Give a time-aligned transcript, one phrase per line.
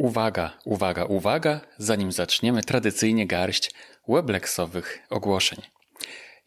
[0.00, 3.70] Uwaga, uwaga, uwaga, zanim zaczniemy tradycyjnie garść
[4.08, 5.58] weblexowych ogłoszeń.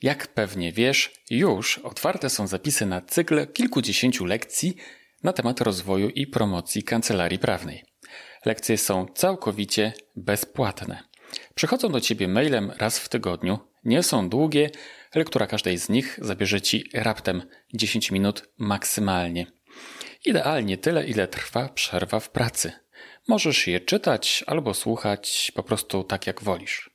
[0.01, 4.75] Jak pewnie wiesz, już otwarte są zapisy na cykl kilkudziesięciu lekcji
[5.23, 7.83] na temat rozwoju i promocji kancelarii prawnej.
[8.45, 11.03] Lekcje są całkowicie bezpłatne.
[11.55, 14.69] Przychodzą do Ciebie mailem raz w tygodniu, nie są długie,
[15.15, 17.43] lektura każdej z nich zabierze Ci raptem
[17.73, 19.47] 10 minut maksymalnie.
[20.25, 22.82] Idealnie tyle, ile trwa przerwa w pracy.
[23.27, 26.93] Możesz je czytać albo słuchać po prostu tak jak wolisz.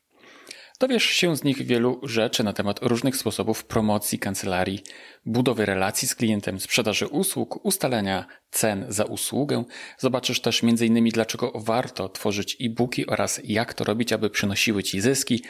[0.80, 4.82] Dowiesz się z nich wielu rzeczy na temat różnych sposobów promocji kancelarii,
[5.26, 9.64] budowy relacji z klientem, sprzedaży usług, ustalenia cen za usługę.
[9.98, 11.08] Zobaczysz też m.in.
[11.08, 15.42] dlaczego warto tworzyć e-booki oraz jak to robić, aby przynosiły Ci zyski,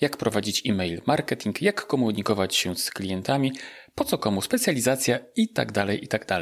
[0.00, 3.52] jak prowadzić e-mail marketing, jak komunikować się z klientami,
[3.94, 5.72] po co komu specjalizacja itd.
[5.72, 6.40] Tak itd.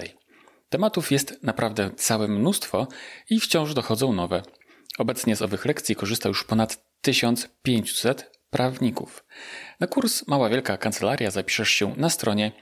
[0.68, 2.86] Tematów jest naprawdę całe mnóstwo
[3.30, 4.42] i wciąż dochodzą nowe.
[4.98, 9.24] Obecnie z owych lekcji korzysta już ponad 1500 prawników.
[9.80, 12.52] Na kurs Mała Wielka Kancelaria zapiszesz się na stronie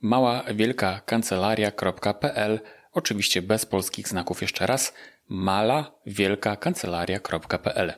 [0.00, 2.60] maławielkakancelaria.pl
[2.92, 4.94] Oczywiście bez polskich znaków jeszcze raz
[5.28, 7.92] malawielkakancelaria.pl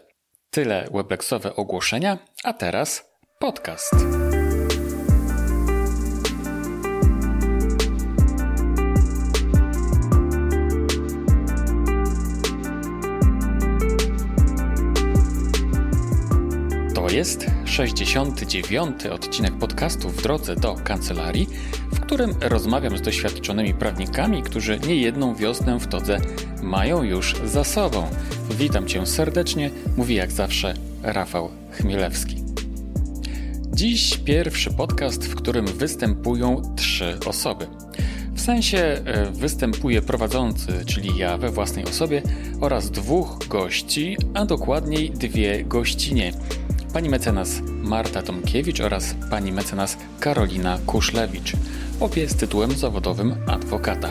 [0.50, 3.04] Tyle weblexowe ogłoszenia, a teraz
[3.38, 4.17] podcast.
[17.18, 19.06] Jest 69.
[19.06, 21.48] odcinek podcastu w drodze do kancelarii,
[21.92, 26.20] w którym rozmawiam z doświadczonymi prawnikami, którzy niejedną wiosnę w todze
[26.62, 28.06] mają już za sobą.
[28.50, 32.36] Witam Cię serdecznie, mówi jak zawsze Rafał Chmielewski.
[33.72, 37.66] Dziś pierwszy podcast, w którym występują trzy osoby.
[38.34, 42.22] W sensie e, występuje prowadzący, czyli ja we własnej osobie,
[42.60, 46.32] oraz dwóch gości, a dokładniej dwie gościnie
[46.92, 51.52] pani mecenas Marta Tomkiewicz oraz pani mecenas Karolina Kuszlewicz,
[52.00, 54.08] obie z tytułem zawodowym adwokata.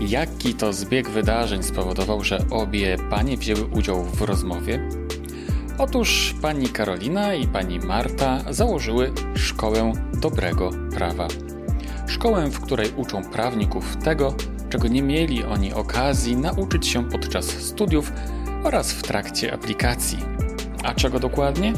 [0.00, 4.88] Jaki to zbieg wydarzeń spowodował, że obie panie wzięły udział w rozmowie?
[5.78, 11.28] Otóż pani Karolina i pani Marta założyły Szkołę Dobrego Prawa.
[12.06, 14.34] Szkołę, w której uczą prawników tego,
[14.70, 18.12] czego nie mieli oni okazji nauczyć się podczas studiów
[18.64, 20.33] oraz w trakcie aplikacji.
[20.84, 21.72] A czego dokładnie?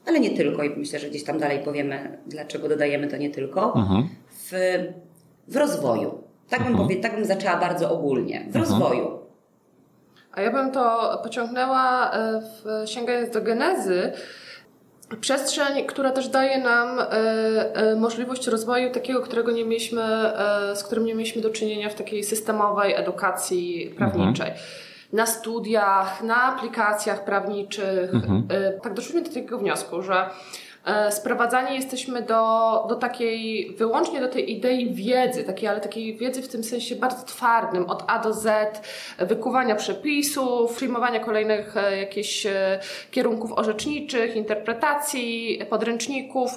[0.07, 3.73] ale nie tylko, i myślę, że gdzieś tam dalej powiemy, dlaczego dodajemy to nie tylko,
[3.75, 4.09] mhm.
[4.31, 4.51] w,
[5.47, 6.23] w rozwoju.
[6.49, 6.87] Tak bym, mhm.
[6.87, 8.39] powie, tak bym zaczęła bardzo ogólnie.
[8.39, 8.65] W mhm.
[8.65, 9.19] rozwoju.
[10.31, 14.11] A ja bym to pociągnęła, e, w, sięgając do genezy,
[15.21, 17.05] przestrzeń, która też daje nam e,
[17.75, 20.03] e, możliwość rozwoju takiego, którego nie mieliśmy,
[20.75, 24.47] z którym nie mieliśmy do czynienia w takiej systemowej edukacji prawniczej.
[24.47, 24.65] Mhm.
[25.13, 28.47] Na studiach, na aplikacjach prawniczych, mhm.
[28.83, 30.29] tak doszliśmy do takiego wniosku, że
[30.85, 36.41] E, sprowadzani jesteśmy do, do takiej, wyłącznie do tej idei wiedzy, takiej, ale takiej wiedzy
[36.41, 38.81] w tym sensie bardzo twardym, od A do Z,
[39.19, 42.47] wykuwania przepisów, przyjmowania kolejnych e, jakichś
[43.11, 46.51] kierunków orzeczniczych, interpretacji, podręczników.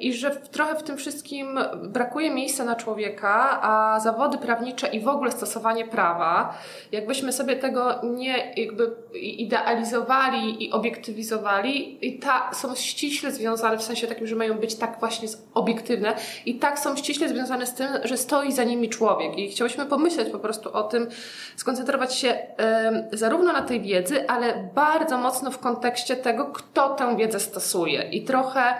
[0.00, 5.08] I że trochę w tym wszystkim brakuje miejsca na człowieka, a zawody prawnicze i w
[5.08, 6.54] ogóle stosowanie prawa,
[6.92, 14.06] jakbyśmy sobie tego nie jakby idealizowali i obiektywizowali, i ta, są ściśle związane w sensie
[14.06, 16.14] takim, że mają być tak właśnie obiektywne
[16.46, 19.38] i tak są ściśle związane z tym, że stoi za nimi człowiek.
[19.38, 21.08] I chciałyśmy pomyśleć po prostu o tym,
[21.56, 27.16] skoncentrować się um, zarówno na tej wiedzy, ale bardzo mocno w kontekście tego, kto tę
[27.16, 28.02] wiedzę stosuje.
[28.02, 28.74] I trochę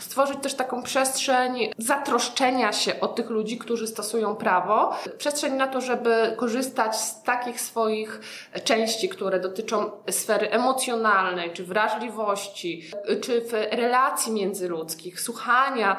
[0.00, 4.96] stworzyć też taką przestrzeń zatroszczenia się o tych ludzi, którzy stosują prawo.
[5.18, 8.20] Przestrzeń na to, żeby korzystać z takich swoich
[8.64, 12.90] części, które dotyczą sfery emocjonalnej, czy wrażliwości,
[13.20, 15.96] czy w relacji międzyludzkich, słuchania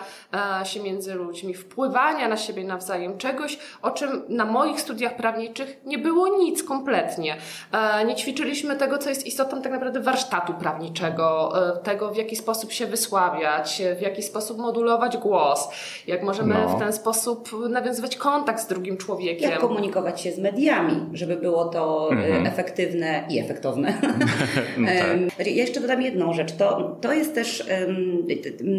[0.61, 5.77] e, się między ludźmi, wpływania na siebie nawzajem, czegoś, o czym na moich studiach prawniczych
[5.85, 7.37] nie było nic kompletnie.
[7.71, 12.35] E, nie ćwiczyliśmy tego, co jest istotą tak naprawdę warsztatu prawniczego, e, tego, w jaki
[12.35, 15.69] sposób się wysławiać, w jaki sposób modulować głos,
[16.07, 16.69] jak możemy no.
[16.69, 19.51] w ten sposób nawiązywać kontakt z drugim człowiekiem.
[19.51, 22.45] Jak komunikować się z mediami, żeby było to mhm.
[22.45, 23.93] efektywne i efektowne.
[24.77, 25.39] no tak.
[25.49, 26.51] Ja jeszcze dodam jedną rzecz.
[26.51, 28.27] To, to jest też um,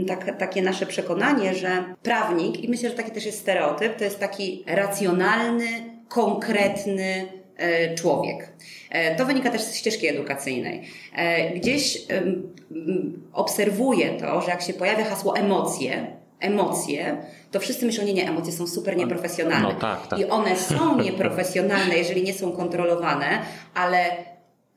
[0.07, 4.21] tak, takie nasze przekonanie, że prawnik, i myślę, że taki też jest stereotyp, to jest
[4.21, 5.67] taki racjonalny,
[6.09, 7.40] konkretny e,
[7.95, 8.53] człowiek.
[8.91, 10.83] E, to wynika też z ścieżki edukacyjnej.
[11.15, 11.99] E, gdzieś
[13.33, 16.07] obserwuję to, że jak się pojawia hasło emocje,
[16.41, 17.17] emocje,
[17.51, 19.69] to wszyscy myślą, nie, nie, emocje są super nieprofesjonalne.
[19.69, 20.19] No, tak, tak.
[20.19, 23.27] I one są nieprofesjonalne, jeżeli nie są kontrolowane,
[23.75, 24.17] ale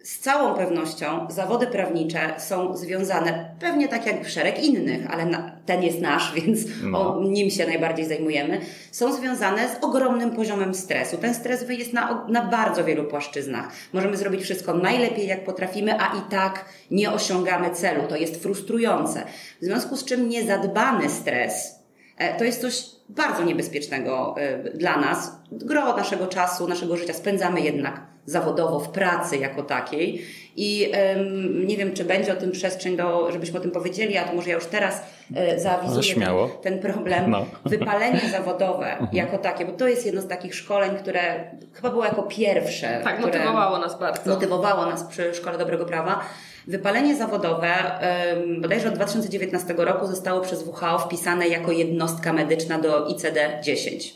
[0.04, 5.84] z całą pewnością zawody prawnicze są związane, pewnie tak jak szereg innych, ale na, ten
[5.84, 7.18] jest nasz, więc no.
[7.18, 8.62] o, nim się najbardziej zajmujemy,
[8.92, 11.18] są związane z ogromnym poziomem stresu.
[11.18, 13.72] Ten stres jest na, na bardzo wielu płaszczyznach.
[13.94, 18.04] Możemy zrobić wszystko najlepiej, jak potrafimy, a i tak nie osiągamy celu.
[18.10, 19.24] To jest frustrujące.
[19.62, 21.80] W związku z czym niezadbany stres
[22.18, 25.32] e, to jest coś bardzo niebezpiecznego e, dla nas.
[25.52, 30.26] Gro naszego czasu, naszego życia spędzamy jednak zawodowo w pracy jako takiej.
[30.56, 34.24] I um, nie wiem, czy będzie o tym przestrzeń, do, żebyśmy o tym powiedzieli, a
[34.24, 35.02] to może ja już teraz
[35.36, 37.32] e, zaawizuję ten, ten, problem.
[37.32, 37.46] No.
[37.66, 39.10] Wypalenie zawodowe mhm.
[39.14, 43.02] jako takie, bo to jest jedno z takich szkoleń, które chyba było jako pierwsze.
[43.04, 44.30] Tak, motywowało nas bardzo.
[44.30, 46.20] Motywowało nas przy Szkole Dobrego Prawa.
[46.68, 47.74] Wypalenie zawodowe
[48.62, 54.14] bodajże od 2019 roku zostało przez WHO wpisane jako jednostka medyczna do ICD-10,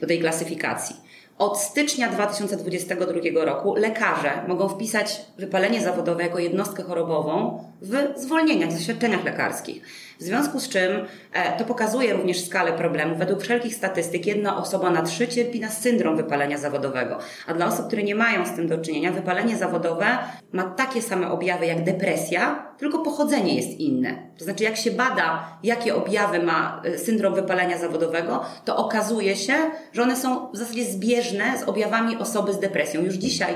[0.00, 1.05] do tej klasyfikacji.
[1.38, 8.72] Od stycznia 2022 roku lekarze mogą wpisać wypalenie zawodowe jako jednostkę chorobową w zwolnieniach, w
[8.72, 9.82] zaświadczeniach lekarskich.
[10.20, 13.16] W związku z czym e, to pokazuje również skalę problemu.
[13.16, 17.18] Według wszelkich statystyk jedna osoba na trzy cierpi na syndrom wypalenia zawodowego.
[17.46, 20.06] A dla osób, które nie mają z tym do czynienia, wypalenie zawodowe
[20.52, 24.30] ma takie same objawy jak depresja, tylko pochodzenie jest inne.
[24.38, 29.54] To znaczy, jak się bada, jakie objawy ma e, syndrom wypalenia zawodowego, to okazuje się,
[29.92, 33.02] że one są w zasadzie zbieżne z objawami osoby z depresją.
[33.02, 33.54] Już dzisiaj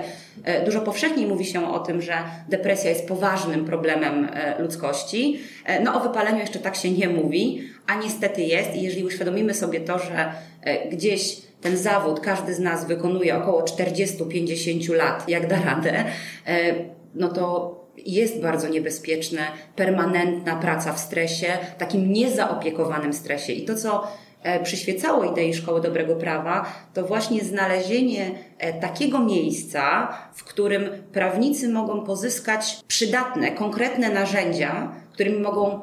[0.65, 2.15] dużo powszechniej mówi się o tym, że
[2.49, 4.29] depresja jest poważnym problemem
[4.59, 5.41] ludzkości.
[5.85, 9.81] No o wypaleniu jeszcze tak się nie mówi, a niestety jest i jeżeli uświadomimy sobie
[9.81, 10.33] to, że
[10.63, 16.05] e, gdzieś ten zawód każdy z nas wykonuje około 40-50 lat, jak da radę,
[16.47, 16.75] e,
[17.15, 19.41] no to jest bardzo niebezpieczne,
[19.77, 21.47] permanentna praca w stresie,
[21.79, 23.53] takim niezaopiekowanym stresie.
[23.53, 24.07] I to, co e,
[24.63, 28.31] przyświecało idei Szkoły Dobrego Prawa, to właśnie znalezienie
[28.81, 35.81] takiego miejsca, w którym prawnicy mogą pozyskać przydatne, konkretne narzędzia, którymi mogą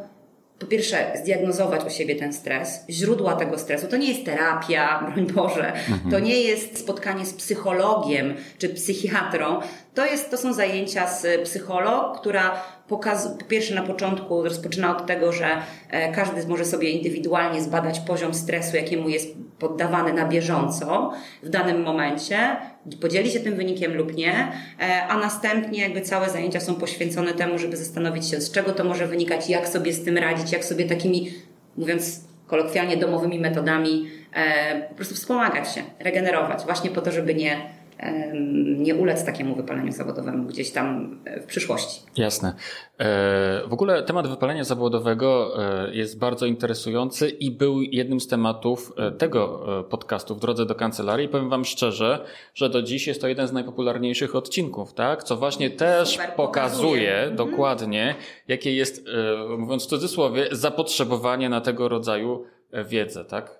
[0.59, 3.87] po pierwsze, zdiagnozować u siebie ten stres, źródła tego stresu.
[3.87, 6.11] To nie jest terapia, broń Boże, mhm.
[6.11, 9.59] to nie jest spotkanie z psychologiem czy psychiatrą.
[9.93, 15.05] To, jest, to są zajęcia z psycholog, która pokaz, po pierwsze na początku rozpoczyna od
[15.05, 15.47] tego, że
[15.89, 19.27] e, każdy może sobie indywidualnie zbadać poziom stresu, jakiemu jest
[19.59, 21.13] poddawany na bieżąco
[21.43, 22.37] w danym momencie,
[23.01, 27.59] podzieli się tym wynikiem lub nie, e, a następnie jakby całe zajęcia są poświęcone temu,
[27.59, 30.85] żeby zastanowić się, z czego to może wynikać, jak sobie z tym radzić, jak sobie
[30.85, 31.33] takimi,
[31.77, 37.76] mówiąc kolokwialnie, domowymi metodami e, po prostu wspomagać się, regenerować, właśnie po to, żeby nie
[38.77, 42.01] nie ulec takiemu wypaleniu zawodowemu gdzieś tam w przyszłości.
[42.17, 42.53] Jasne.
[43.67, 45.57] W ogóle temat wypalenia zawodowego
[45.91, 51.27] jest bardzo interesujący i był jednym z tematów tego podcastu w drodze do kancelarii.
[51.27, 55.23] Powiem Wam szczerze, że do dziś jest to jeden z najpopularniejszych odcinków, tak?
[55.23, 57.31] Co właśnie też Super, pokazuje, pokazuje.
[57.35, 58.15] dokładnie,
[58.47, 59.05] jakie jest,
[59.57, 62.43] mówiąc w cudzysłowie, zapotrzebowanie na tego rodzaju
[62.85, 63.59] wiedzę, tak?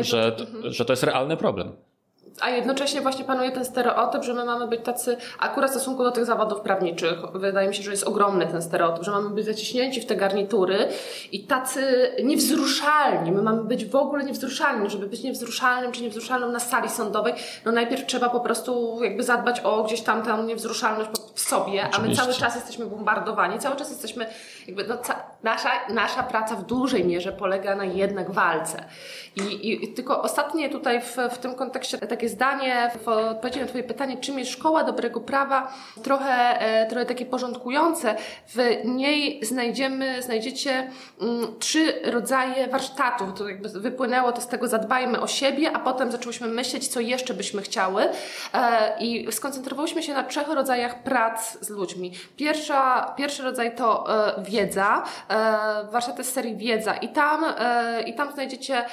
[0.00, 0.72] Że, mhm.
[0.72, 1.72] że to jest realny problem
[2.40, 6.10] a jednocześnie właśnie panuje ten stereotyp, że my mamy być tacy, akurat w stosunku do
[6.10, 10.00] tych zawodów prawniczych, wydaje mi się, że jest ogromny ten stereotyp, że mamy być zaciśnięci
[10.00, 10.88] w te garnitury
[11.32, 13.32] i tacy niewzruszalni.
[13.32, 14.90] My mamy być w ogóle niewzruszalni.
[14.90, 19.60] Żeby być niewzruszalnym czy niewzruszalnym na sali sądowej, no najpierw trzeba po prostu jakby zadbać
[19.60, 21.98] o gdzieś tam tę niewzruszalność w sobie, Oczywiście.
[21.98, 24.26] a my cały czas jesteśmy bombardowani, cały czas jesteśmy
[24.66, 24.98] jakby, no,
[25.42, 28.84] nasza, nasza praca w dużej mierze polega na jednak walce.
[29.36, 33.84] I, i tylko ostatnie tutaj w, w tym kontekście takie zdanie w odpowiedzi na Twoje
[33.84, 38.16] pytanie, czym jest szkoła dobrego prawa, trochę, e, trochę takie porządkujące.
[38.48, 40.90] W niej znajdziemy, znajdziecie
[41.20, 43.38] mm, trzy rodzaje warsztatów.
[43.38, 47.34] To jakby wypłynęło to z tego zadbajmy o siebie, a potem zaczęłyśmy myśleć, co jeszcze
[47.34, 48.02] byśmy chciały
[48.54, 52.12] e, i skoncentrowałyśmy się na trzech rodzajach prac z ludźmi.
[52.36, 55.04] Pierwsza, pierwszy rodzaj to e, wiedza,
[55.92, 57.44] warsztaty z serii wiedza i tam,
[58.06, 58.84] i tam znajdziecie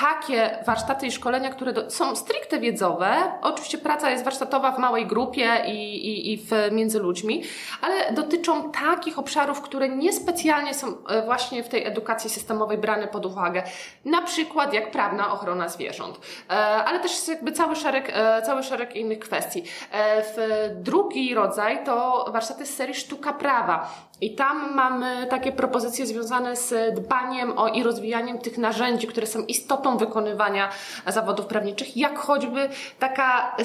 [0.00, 3.16] takie warsztaty i szkolenia, które do, są stricte wiedzowe.
[3.42, 7.42] Oczywiście praca jest warsztatowa w małej grupie i, i, i w, między ludźmi,
[7.82, 13.26] ale dotyczą takich obszarów, które niespecjalnie są e, właśnie w tej edukacji systemowej brane pod
[13.26, 13.62] uwagę.
[14.04, 18.96] Na przykład jak prawna ochrona zwierząt, e, ale też jakby cały szereg, e, cały szereg
[18.96, 19.64] innych kwestii.
[20.36, 23.90] W drugi rodzaj to warsztaty z serii Sztuka Prawa.
[24.20, 29.44] I tam mamy takie propozycje związane z dbaniem o i rozwijaniem tych narzędzi, które są
[29.44, 30.68] istotą wykonywania
[31.06, 33.56] zawodów prawniczych, jak choćby taka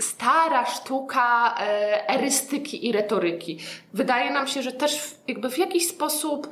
[0.00, 3.58] stara sztuka e, erystyki i retoryki.
[3.92, 6.48] Wydaje nam się, że też jakby w jakiś sposób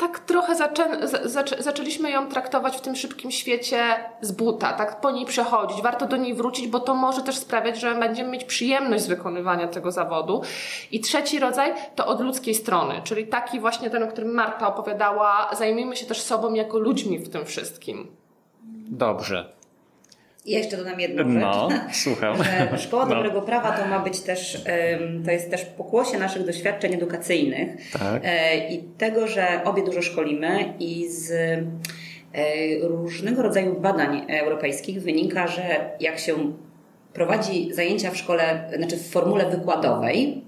[0.00, 3.82] tak trochę zaczę, zaczę, zaczęliśmy ją traktować w tym szybkim świecie
[4.20, 5.82] z buta, tak po niej przechodzić.
[5.82, 9.68] Warto do niej wrócić, bo to może też sprawiać, że będziemy mieć przyjemność z wykonywania
[9.68, 10.42] tego zawodu.
[10.92, 15.50] I trzeci rodzaj to od ludzkiej strony, czyli taki właśnie ten, o którym Marta opowiadała,
[15.52, 18.16] zajmijmy się też sobą jako ludźmi w tym wszystkim.
[18.88, 19.59] Dobrze.
[20.46, 21.42] Ja jeszcze dodam jedną rzecz.
[21.42, 22.36] No, słucham.
[22.78, 23.14] Szkoła no.
[23.14, 24.64] Dobrego Prawa to ma być też,
[25.24, 28.22] to jest też pokłosie naszych doświadczeń edukacyjnych tak.
[28.24, 31.62] E, i tego, że obie dużo szkolimy i z e,
[32.82, 36.52] różnego rodzaju badań europejskich wynika, że jak się
[37.12, 40.44] prowadzi zajęcia w szkole, znaczy w formule wykładowej,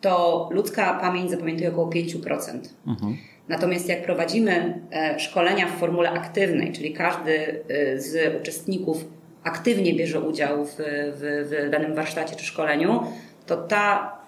[0.00, 2.58] to ludzka pamięć zapamiętuje około 5%.
[2.86, 3.16] Mhm.
[3.48, 7.64] Natomiast jak prowadzimy e, szkolenia w formule aktywnej, czyli każdy
[7.96, 9.17] z uczestników
[9.48, 13.02] aktywnie bierze udział w, w, w danym warsztacie czy szkoleniu,
[13.48, 14.18] to ta,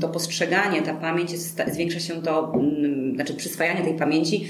[0.00, 2.52] to postrzeganie, ta pamięć, jest, zwiększa się to,
[3.14, 4.48] znaczy przyswajanie tej pamięci,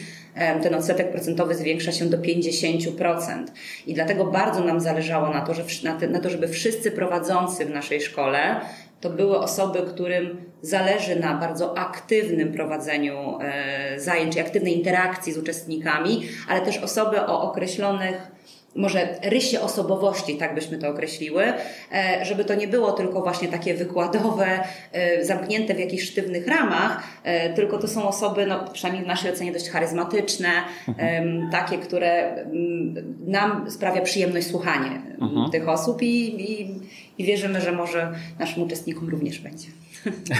[0.62, 3.44] ten odsetek procentowy zwiększa się do 50%.
[3.86, 5.62] I dlatego bardzo nam zależało na to, że,
[6.08, 8.60] na to, żeby wszyscy prowadzący w naszej szkole
[9.00, 16.22] to były osoby, którym zależy na bardzo aktywnym prowadzeniu e, zajęć, aktywnej interakcji z uczestnikami,
[16.48, 18.36] ale też osoby o określonych
[18.76, 21.44] może rysie osobowości, tak byśmy to określiły,
[21.92, 24.60] e, żeby to nie było tylko właśnie takie wykładowe,
[24.92, 29.32] e, zamknięte w jakichś sztywnych ramach, e, tylko to są osoby, no, przynajmniej w naszej
[29.32, 30.48] ocenie, dość charyzmatyczne,
[30.88, 31.48] mhm.
[31.52, 35.50] takie, które mm, nam sprawia przyjemność słuchanie mhm.
[35.50, 36.80] tych osób i, i,
[37.18, 39.68] i wierzymy, że może naszym uczestnikom również będzie.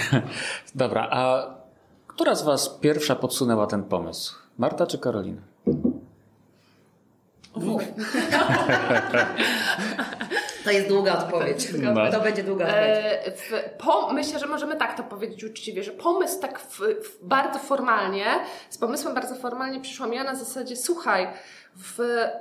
[0.75, 1.47] Dobra, a
[2.07, 4.35] która z Was pierwsza podsunęła ten pomysł?
[4.59, 5.56] Marta czy Karolina?
[7.57, 7.83] Dwóch.
[10.65, 11.69] To jest długa odpowiedź.
[11.83, 12.11] No.
[12.11, 12.97] To będzie długa odpowiedź.
[13.53, 17.59] E, po, myślę, że możemy tak to powiedzieć uczciwie, że pomysł tak w, w bardzo
[17.59, 18.25] formalnie,
[18.71, 21.29] z pomysłem bardzo formalnie przyszła mi na zasadzie, słuchaj,
[21.79, 21.99] w,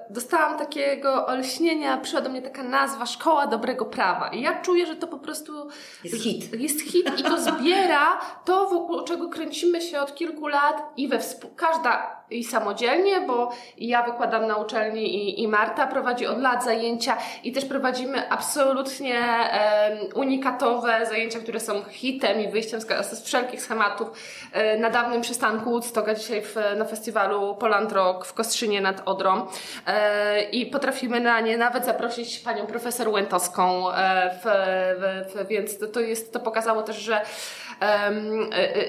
[0.09, 4.27] dostałam takiego olśnienia, przyszła do mnie taka nazwa Szkoła Dobrego Prawa.
[4.27, 5.67] I ja czuję, że to po prostu
[6.03, 6.61] jest hit.
[6.61, 11.19] Jest hit i to zbiera to, wokół czego kręcimy się od kilku lat i we
[11.55, 17.17] każda i samodzielnie, bo ja wykładam na uczelni i, i Marta prowadzi od lat zajęcia
[17.43, 23.61] i też prowadzimy absolutnie um, unikatowe zajęcia, które są hitem i wyjściem z, z wszelkich
[23.61, 24.11] schematów
[24.51, 29.24] e, na dawnym przystanku Woodstocka, dzisiaj w, na festiwalu Poland Rock w Kostrzynie nad Odrą
[29.87, 34.45] e, i potrafimy na nie nawet zaprosić panią profesor Łętowską, e, w,
[34.99, 37.21] w, w, więc to, to, jest, to pokazało też, że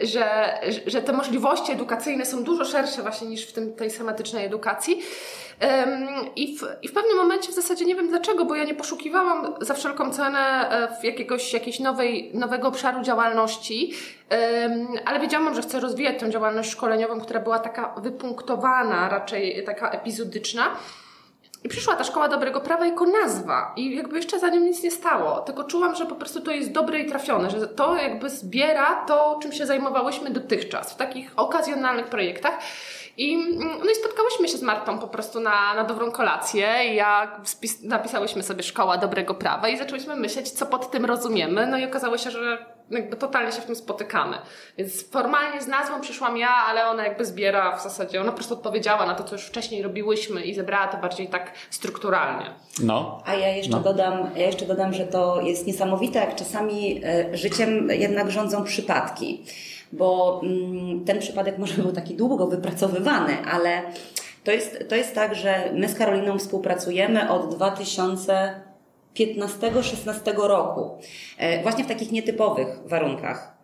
[0.02, 5.02] że, że te możliwości edukacyjne są dużo szersze właśnie niż w tym, tej schematycznej edukacji.
[6.36, 9.54] I w, I w pewnym momencie w zasadzie nie wiem dlaczego, bo ja nie poszukiwałam
[9.60, 13.92] za wszelką cenę e, w jakiegoś, jakiejś nowej, nowego obszaru działalności,
[15.04, 20.66] ale wiedziałam, że chcę rozwijać tę działalność szkoleniową, która była taka wypunktowana, raczej taka epizodyczna.
[21.64, 24.90] I przyszła ta szkoła dobrego prawa jako nazwa i jakby jeszcze za nią nic nie
[24.90, 25.40] stało.
[25.40, 29.38] Tylko czułam, że po prostu to jest dobre i trafione, że to jakby zbiera to,
[29.42, 32.58] czym się zajmowałyśmy dotychczas w takich okazjonalnych projektach.
[33.16, 36.66] I, no i spotkałyśmy się z Martą po prostu na, na dobrą kolację.
[36.94, 37.40] Ja
[37.82, 41.66] napisałyśmy sobie Szkoła Dobrego Prawa i zaczęłyśmy myśleć, co pod tym rozumiemy.
[41.66, 44.36] No i okazało się, że jakby totalnie się w tym spotykamy.
[44.78, 48.54] Więc formalnie z nazwą przyszłam ja, ale ona jakby zbiera w zasadzie, ona po prostu
[48.54, 52.50] odpowiedziała na to, co już wcześniej robiłyśmy i zebrała to bardziej tak strukturalnie.
[52.82, 53.22] No.
[53.26, 53.80] A ja jeszcze, no.
[53.80, 59.44] dodam, ja jeszcze dodam, że to jest niesamowite, jak czasami e, życiem jednak rządzą przypadki
[59.92, 63.82] bo mm, ten przypadek może był taki długo wypracowywany, ale
[64.44, 70.90] to jest, to jest tak, że my z Karoliną współpracujemy od 2015-16 roku.
[71.38, 73.56] E, właśnie w takich nietypowych warunkach.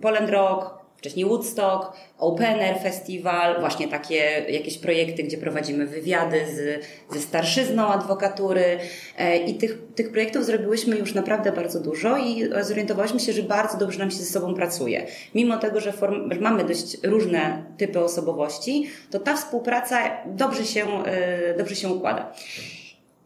[0.00, 0.75] Poland Rock,
[1.06, 6.84] wcześniej Woodstock, Open Air Festival, właśnie takie jakieś projekty, gdzie prowadzimy wywiady z,
[7.14, 8.78] ze starszyzną adwokatury
[9.18, 13.78] e, i tych, tych projektów zrobiłyśmy już naprawdę bardzo dużo i zorientowałyśmy się, że bardzo
[13.78, 15.06] dobrze nam się ze sobą pracuje.
[15.34, 21.54] Mimo tego, że form, mamy dość różne typy osobowości, to ta współpraca dobrze się, e,
[21.58, 22.32] dobrze się układa.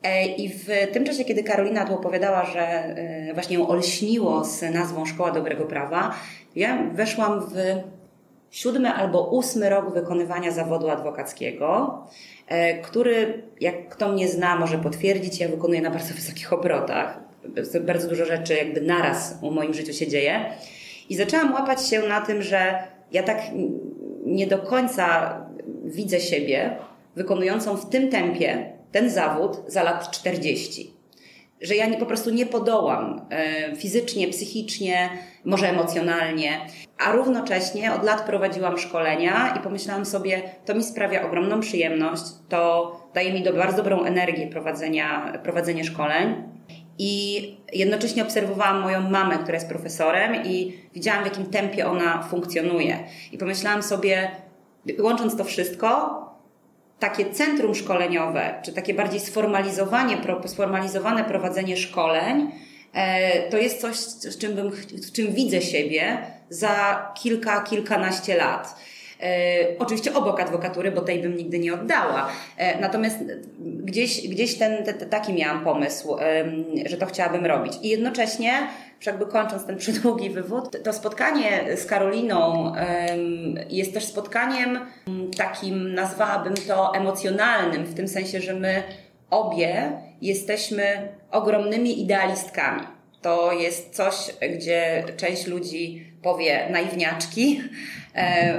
[0.03, 2.95] E, I w tym czasie, kiedy Karolina tu opowiadała, że
[3.35, 6.15] właśnie ją olśniło z nazwą Szkoła Dobrego Prawa,
[6.57, 7.55] ja weszłam w
[8.51, 11.99] siódmy albo ósmy rok wykonywania zawodu adwokackiego,
[12.47, 17.21] e, który, jak kto mnie zna, może potwierdzić, ja wykonuję na bardzo wysokich obrotach.
[17.81, 20.45] Bardzo dużo rzeczy jakby naraz w moim życiu się dzieje.
[21.09, 22.75] I zaczęłam łapać się na tym, że
[23.13, 23.43] ja tak
[24.27, 25.37] nie do końca
[25.85, 26.77] widzę siebie
[27.17, 31.00] wykonującą w tym tempie ten zawód za lat 40
[31.61, 35.11] że ja nie, po prostu nie podołam e, fizycznie, psychicznie,
[35.45, 36.61] może emocjonalnie,
[36.99, 42.93] a równocześnie od lat prowadziłam szkolenia i pomyślałam sobie, to mi sprawia ogromną przyjemność, to
[43.15, 46.35] daje mi do, bardzo dobrą energię prowadzenia, prowadzenie szkoleń.
[46.99, 52.99] I jednocześnie obserwowałam moją mamę, która jest profesorem, i widziałam, w jakim tempie ona funkcjonuje.
[53.33, 54.31] I pomyślałam sobie,
[54.99, 56.21] łącząc to wszystko,
[57.01, 62.51] takie centrum szkoleniowe, czy takie bardziej sformalizowanie, sformalizowane prowadzenie szkoleń,
[62.93, 66.19] e, to jest coś, z czym, bym, z czym widzę siebie
[66.51, 68.77] za kilka, kilkanaście lat.
[69.23, 72.29] E, oczywiście obok adwokatury, bo tej bym nigdy nie oddała.
[72.57, 73.19] E, natomiast
[73.59, 76.17] gdzieś, gdzieś ten, ten, taki miałam pomysł,
[76.87, 77.73] że to chciałabym robić.
[77.83, 78.53] I jednocześnie,
[79.07, 82.73] jakby kończąc ten przydługi wywód, to spotkanie z Karoliną
[83.71, 84.79] jest też spotkaniem
[85.37, 88.83] takim, nazwałabym to emocjonalnym, w tym sensie, że my
[89.31, 92.83] obie jesteśmy ogromnymi idealistkami.
[93.23, 94.15] To jest coś,
[94.55, 97.63] gdzie część ludzi powie naiwniaczki,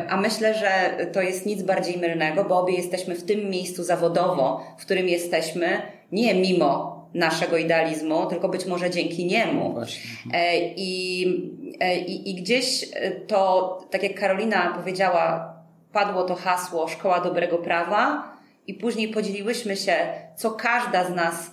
[0.09, 4.65] a myślę, że to jest nic bardziej mylnego, bo obie jesteśmy w tym miejscu zawodowo,
[4.77, 9.75] w którym jesteśmy, nie mimo naszego idealizmu, tylko być może dzięki niemu.
[10.33, 11.25] E, I,
[11.79, 12.89] e, i, I gdzieś
[13.27, 15.53] to, tak jak Karolina powiedziała,
[15.91, 18.31] padło to hasło Szkoła Dobrego Prawa,
[18.67, 19.95] i później podzieliłyśmy się,
[20.35, 21.51] co każda z nas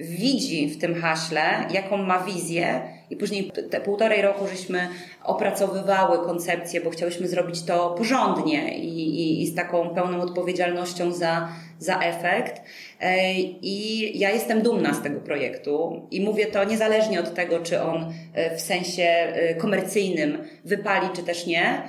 [0.00, 2.80] widzi w tym haśle, jaką ma wizję
[3.10, 4.88] i później te półtorej roku żeśmy
[5.24, 11.48] opracowywały koncepcję, bo chciałyśmy zrobić to porządnie i, i, i z taką pełną odpowiedzialnością za,
[11.78, 12.62] za efekt.
[13.00, 13.32] E,
[13.62, 18.12] I ja jestem dumna z tego projektu i mówię to niezależnie od tego, czy on
[18.34, 21.82] e, w sensie e, komercyjnym wypali, czy też nie.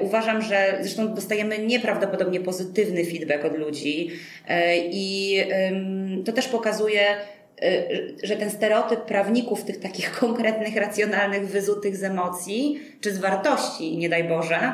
[0.00, 4.10] Uważam, że zresztą dostajemy nieprawdopodobnie pozytywny feedback od ludzi
[4.90, 5.36] i
[6.24, 7.16] to też pokazuje,
[8.22, 14.08] że ten stereotyp prawników, tych takich konkretnych, racjonalnych, wyzutych z emocji, czy z wartości, nie
[14.08, 14.72] daj Boże,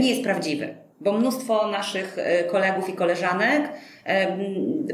[0.00, 0.74] nie jest prawdziwy.
[1.00, 2.16] Bo mnóstwo naszych
[2.50, 3.72] kolegów i koleżanek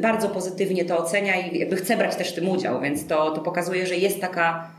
[0.00, 3.40] bardzo pozytywnie to ocenia i jakby chce brać też w tym udział, więc to, to
[3.40, 4.70] pokazuje, że jest taka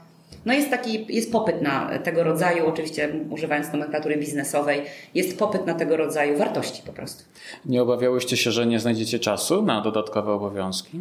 [0.46, 4.82] no jest taki, jest popyt na tego rodzaju, oczywiście używając nomenklatury biznesowej,
[5.15, 7.24] jest popyt na tego rodzaju wartości po prostu.
[7.65, 11.00] Nie obawiałyście się, że nie znajdziecie czasu na dodatkowe obowiązki?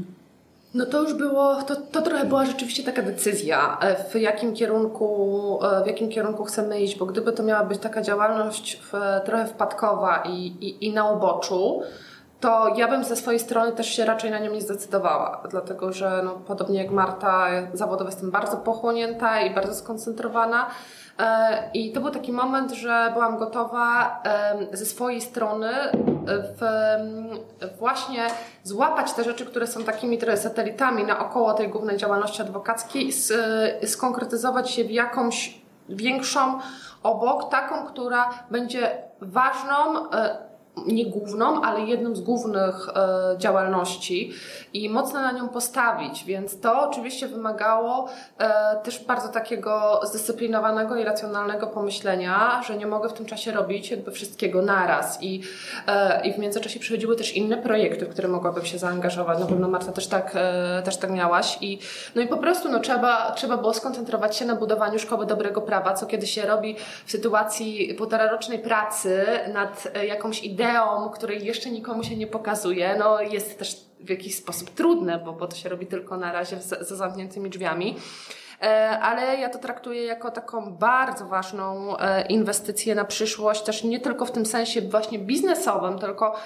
[0.75, 3.79] No to już było, to, to trochę była rzeczywiście taka decyzja,
[4.11, 8.77] w jakim kierunku, w jakim kierunku chcemy iść, bo gdyby to miała być taka działalność
[8.77, 8.93] w,
[9.25, 11.83] trochę wpadkowa i, i, i na uboczu,
[12.40, 16.22] to ja bym ze swojej strony też się raczej na nią nie zdecydowała, dlatego że
[16.24, 20.66] no, podobnie jak Marta, zawodowo jestem bardzo pochłonięta i bardzo skoncentrowana.
[21.18, 24.22] E, I to był taki moment, że byłam gotowa
[24.72, 25.68] ze swojej strony
[26.26, 26.62] w,
[27.79, 28.26] właśnie
[28.64, 33.12] złapać te rzeczy, które są takimi trochę satelitami naokoło tej głównej działalności adwokackiej,
[33.87, 36.59] skonkretyzować się w jakąś większą
[37.03, 40.50] obok, taką, która będzie ważną e,
[40.87, 44.33] nie główną, ale jedną z głównych e, działalności
[44.73, 51.05] i mocno na nią postawić, więc to oczywiście wymagało e, też bardzo takiego zdyscyplinowanego i
[51.05, 55.23] racjonalnego pomyślenia, że nie mogę w tym czasie robić jakby wszystkiego naraz.
[55.23, 55.43] I,
[55.87, 59.39] e, i w międzyczasie przychodziły też inne projekty, w które mogłabym się zaangażować.
[59.39, 61.59] Na pewno Marta też tak, e, też tak miałaś.
[61.61, 61.79] I
[62.15, 65.95] no i po prostu no, trzeba, trzeba było skoncentrować się na budowaniu szkoły dobrego prawa,
[65.95, 71.70] co kiedy się robi w sytuacji półtorarocznej pracy nad e, jakąś ideą, ideą, której jeszcze
[71.70, 75.68] nikomu się nie pokazuje, no jest też w jakiś sposób trudne, bo, bo to się
[75.68, 77.96] robi tylko na razie za zamkniętymi drzwiami.
[78.62, 84.01] E, ale ja to traktuję jako taką bardzo ważną e, inwestycję na przyszłość, też nie
[84.01, 86.37] tylko w tym sensie właśnie biznesowym, tylko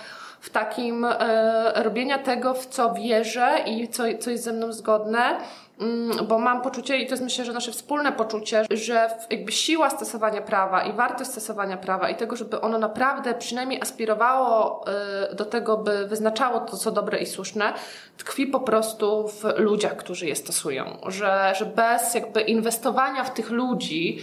[0.45, 5.37] w takim e, robienia tego, w co wierzę i co, co jest ze mną zgodne
[5.81, 9.91] Mm, bo mam poczucie, i to jest myślę, że nasze wspólne poczucie, że jakby siła
[9.91, 14.85] stosowania prawa i wartość stosowania prawa i tego, żeby ono naprawdę przynajmniej aspirowało
[15.33, 17.73] y, do tego, by wyznaczało to, co dobre i słuszne,
[18.17, 20.99] tkwi po prostu w ludziach, którzy je stosują.
[21.07, 24.19] Że, że bez jakby inwestowania w tych ludzi,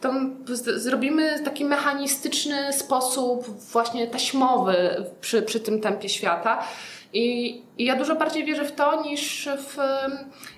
[0.00, 0.12] to
[0.56, 6.64] zrobimy taki mechanistyczny sposób właśnie taśmowy przy, przy tym tempie świata.
[7.12, 9.76] I, I, ja dużo bardziej wierzę w to niż w,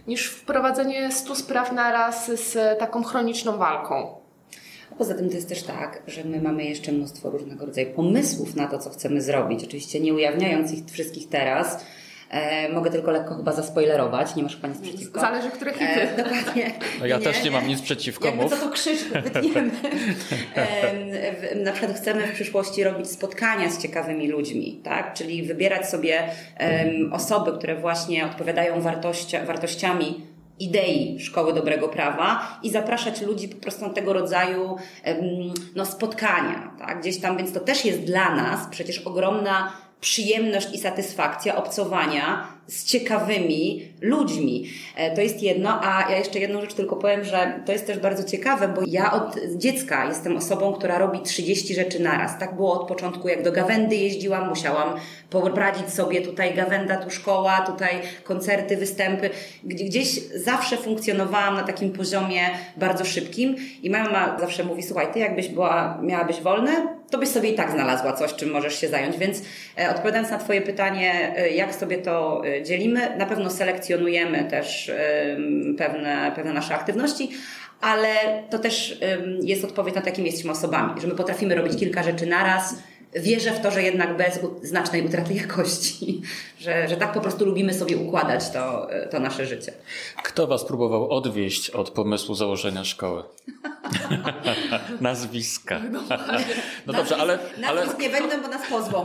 [0.07, 4.19] niż w prowadzenie stu spraw naraz z taką chroniczną walką.
[4.99, 8.67] Poza tym to jest też tak, że my mamy jeszcze mnóstwo różnego rodzaju pomysłów na
[8.67, 9.65] to, co chcemy zrobić.
[9.65, 11.85] Oczywiście nie ujawniając ich wszystkich teraz,
[12.31, 15.21] E, mogę tylko lekko chyba zaspoilerować, nie masz Pani nic przeciwko.
[15.21, 15.85] Zależy, które hity.
[15.85, 16.73] E, dokładnie.
[17.01, 18.51] No ja nie, też nie mam nic przeciwko, Jakby mów.
[18.53, 19.71] co to krzyż wytniemy.
[20.57, 25.15] e, na przykład chcemy w przyszłości robić spotkania z ciekawymi ludźmi, tak?
[25.15, 26.23] Czyli wybierać sobie
[27.13, 30.27] osoby, które właśnie odpowiadają wartości, wartościami
[30.61, 34.77] idei Szkoły Dobrego Prawa i zapraszać ludzi po prostu na tego rodzaju
[35.77, 37.01] no, spotkania, tak?
[37.01, 42.85] Gdzieś tam, więc to też jest dla nas przecież ogromna przyjemność i satysfakcja obcowania z
[42.85, 44.71] ciekawymi ludźmi.
[44.97, 47.99] E, to jest jedno, a ja jeszcze jedną rzecz tylko powiem, że to jest też
[47.99, 52.39] bardzo ciekawe, bo ja od dziecka jestem osobą, która robi 30 rzeczy naraz.
[52.39, 54.89] Tak było od początku, jak do Gawędy jeździłam, musiałam
[55.31, 59.31] poradzić sobie tutaj Gawenda, tu szkoła, tutaj koncerty, występy.
[59.65, 62.41] Gdzieś zawsze funkcjonowałam na takim poziomie
[62.77, 67.49] bardzo szybkim i mama zawsze mówi, słuchaj, ty jakbyś była, miałabyś wolne, to byś sobie
[67.49, 69.19] i tak znalazła coś, czym możesz się zająć.
[69.19, 69.43] Więc
[69.79, 74.93] e, odpowiadając na Twoje pytanie, e, jak sobie to dzielimy, na pewno selekcjonujemy też
[75.79, 77.31] pewne, pewne nasze aktywności,
[77.81, 78.09] ale
[78.51, 79.01] to też
[79.43, 82.75] jest odpowiedź na takim jesteśmy osobami, że my potrafimy robić kilka rzeczy naraz,
[83.15, 86.23] wierzę w to, że jednak bez znacznej utraty jakości,
[86.61, 89.73] że, że tak po prostu lubimy sobie układać to, to nasze życie.
[90.23, 93.23] Kto Was próbował odwieść od pomysłu założenia szkoły?
[95.01, 95.81] Nazwiska.
[95.93, 96.03] No,
[96.87, 97.39] no dobrze, ale...
[97.61, 99.05] Nazwisk nie będą, bo nas pozwą.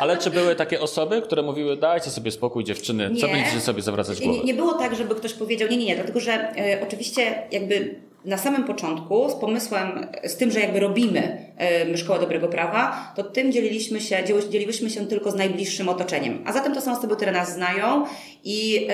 [0.00, 3.20] ale czy były takie osoby, które mówiły, dajcie sobie spokój dziewczyny, nie.
[3.20, 4.38] co będziecie sobie zawracać głowę?
[4.38, 7.94] Nie, nie było tak, żeby ktoś powiedział, nie, nie, nie, dlatego że e, oczywiście jakby
[8.24, 11.52] na samym początku z pomysłem, z tym, że jakby robimy
[11.96, 16.44] Szkołę Dobrego Prawa, to tym dzieliliśmy się, dzieliliśmy się tylko z najbliższym otoczeniem.
[16.46, 18.06] A zatem to są osoby, które nas znają
[18.44, 18.88] i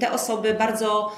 [0.00, 1.12] te osoby bardzo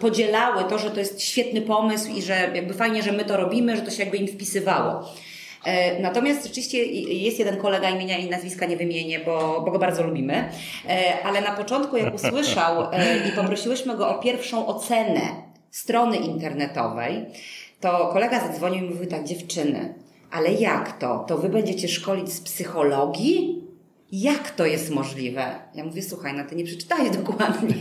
[0.00, 3.76] podzielały to, że to jest świetny pomysł i że jakby fajnie, że my to robimy,
[3.76, 5.12] że to się jakby im wpisywało.
[5.64, 10.02] E, natomiast rzeczywiście jest jeden kolega imienia i nazwiska nie wymienię, bo, bo go bardzo
[10.02, 10.48] lubimy,
[10.88, 12.86] e, ale na początku jak usłyszał
[13.28, 15.20] i poprosiłyśmy go o pierwszą ocenę
[15.70, 17.26] strony internetowej,
[17.80, 19.94] to kolega zadzwonił i mówił tak, dziewczyny,
[20.30, 21.24] ale jak to?
[21.28, 23.64] To wy będziecie szkolić z psychologii?
[24.12, 25.54] Jak to jest możliwe?
[25.74, 27.74] Ja mówię, słuchaj, no ty nie przeczytałeś dokładnie,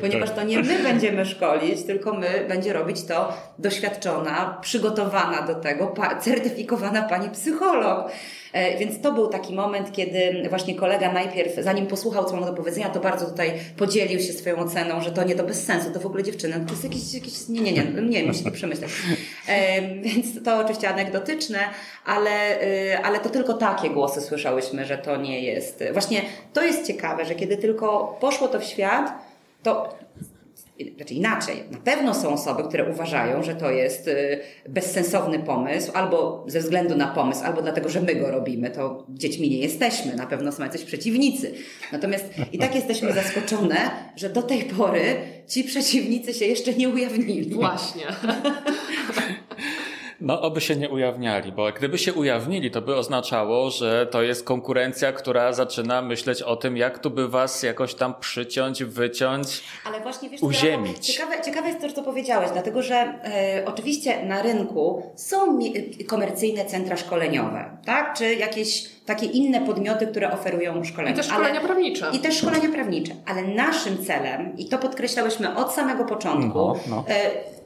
[0.00, 5.94] ponieważ to nie my będziemy szkolić, tylko my będzie robić to doświadczona, przygotowana do tego,
[6.20, 8.10] certyfikowana pani psycholog.
[8.54, 12.52] E, więc to był taki moment, kiedy właśnie kolega najpierw, zanim posłuchał, co mam do
[12.52, 16.00] powiedzenia, to bardzo tutaj podzielił się swoją oceną, że to nie to bez sensu, to
[16.00, 18.90] w ogóle dziewczyna, to jest jakiś, jakiś nie, nie, nie, nie, musicie przemyśleć.
[19.48, 21.58] E, więc to oczywiście anegdotyczne,
[22.04, 25.84] ale, e, ale to tylko takie głosy słyszałyśmy, że to nie jest.
[25.92, 29.12] Właśnie to jest ciekawe, że kiedy tylko poszło to w świat,
[29.62, 29.94] to
[30.96, 36.44] znaczy inaczej, na pewno są osoby, które uważają, że to jest y, bezsensowny pomysł, albo
[36.46, 40.26] ze względu na pomysł, albo dlatego, że my go robimy, to dziećmi nie jesteśmy, na
[40.26, 41.54] pewno są jacyś przeciwnicy.
[41.92, 43.76] Natomiast i tak jesteśmy zaskoczone,
[44.16, 45.16] że do tej pory
[45.48, 47.54] ci przeciwnicy się jeszcze nie ujawnili.
[47.54, 48.04] Właśnie.
[50.24, 54.44] No, oby się nie ujawniali, bo gdyby się ujawnili, to by oznaczało, że to jest
[54.44, 60.00] konkurencja, która zaczyna myśleć o tym, jak tu by was jakoś tam przyciąć, wyciąć, Ale
[60.00, 61.06] właśnie wiesz, uziemić.
[61.06, 66.64] Ciekawe, ciekawe jest to, co powiedziałeś, dlatego że e, oczywiście na rynku są mi- komercyjne
[66.64, 68.14] centra szkoleniowe, tak?
[68.18, 71.12] Czy jakieś takie inne podmioty, które oferują szkolenia.
[71.12, 72.10] I też szkolenia Ale- prawnicze.
[72.12, 73.12] I też szkolenia prawnicze.
[73.26, 77.04] Ale naszym celem, i to podkreślałyśmy od samego początku, No, no.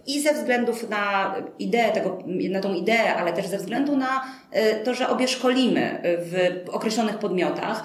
[0.09, 2.18] I ze względów na ideę tego,
[2.51, 7.18] na tą ideę, ale też ze względu na e, to, że obie szkolimy w określonych
[7.18, 7.85] podmiotach.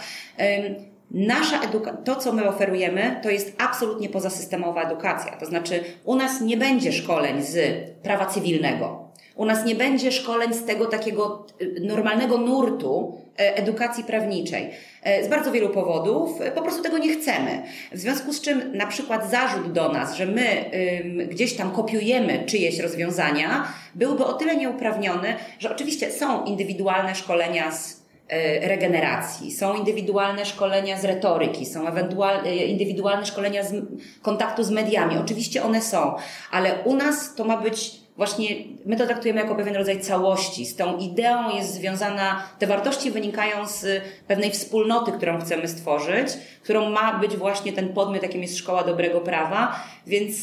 [1.11, 5.37] Nasza eduka- to, co my oferujemy, to jest absolutnie pozasystemowa edukacja.
[5.37, 7.57] To znaczy, u nas nie będzie szkoleń z
[8.03, 9.09] prawa cywilnego.
[9.35, 14.69] U nas nie będzie szkoleń z tego takiego y, normalnego nurtu edukacji prawniczej.
[15.03, 17.63] E, Z bardzo wielu powodów e, po prostu tego nie chcemy.
[17.91, 20.71] W związku z czym na przykład zarzut do nas, że my
[21.03, 27.71] ym, gdzieś tam kopiujemy czyjeś rozwiązania, byłby o tyle nieuprawniony, że oczywiście są indywidualne szkolenia
[27.71, 33.73] z e, regeneracji, są indywidualne szkolenia z retoryki, są ewentualne, e, indywidualne szkolenia z
[34.21, 35.17] kontaktu z mediami.
[35.17, 36.15] Oczywiście one są,
[36.51, 38.47] ale u nas to ma być właśnie,
[38.85, 40.65] my to traktujemy jako pewien rodzaj całości.
[40.65, 46.27] Z tą ideą jest związana, te wartości wynikają z pewnej wspólnoty, którą chcemy stworzyć,
[46.63, 49.79] którą ma być właśnie ten podmiot, jakim jest Szkoła Dobrego Prawa.
[50.07, 50.35] Więc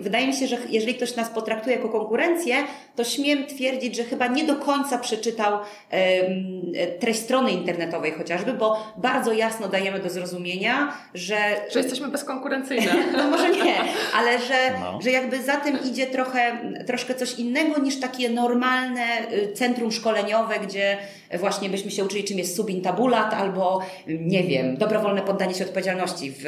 [0.00, 2.54] wydaje mi się, że jeżeli ktoś nas potraktuje jako konkurencję,
[2.96, 5.58] to śmiem twierdzić, że chyba nie do końca przeczytał
[7.00, 11.36] treść strony internetowej chociażby, bo bardzo jasno dajemy do zrozumienia, że
[11.72, 12.92] Że jesteśmy bezkonkurencyjne.
[13.16, 13.74] no może nie,
[14.16, 14.98] ale że, No.
[15.02, 20.54] że jakby za tym idzie trochę, troszkę coś innego niż takie normalne y, centrum szkoleniowe,
[20.66, 20.98] gdzie
[21.38, 26.44] właśnie byśmy się uczyli, czym jest subintabulat albo, nie wiem, dobrowolne poddanie się odpowiedzialności w,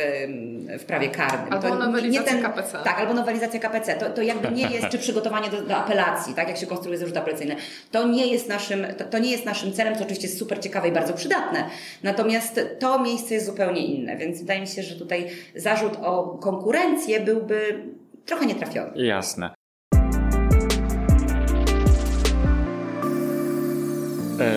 [0.79, 1.53] w prawie karnym.
[1.53, 2.79] Albo To nie- nowelizacja KPC.
[2.85, 3.95] Tak, albo nowelizacja KPC.
[3.95, 7.19] To, to jakby nie jest, czy przygotowanie do, do apelacji, tak, jak się konstruuje zarzuty
[7.19, 7.57] apelacyjne.
[7.91, 10.89] To nie jest naszym, to, to nie jest naszym celem, co oczywiście jest super ciekawe
[10.89, 11.65] i bardzo przydatne.
[12.03, 17.21] Natomiast to miejsce jest zupełnie inne, więc wydaje mi się, że tutaj zarzut o konkurencję
[17.21, 17.83] byłby
[18.27, 19.07] trochę nietrafiony.
[19.07, 19.51] Jasne.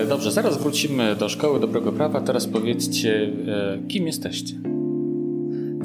[0.10, 2.22] Dobrze, zaraz wrócimy do Szkoły Dobrego Prawa.
[2.22, 4.54] Teraz powiedzcie, e, kim jesteście?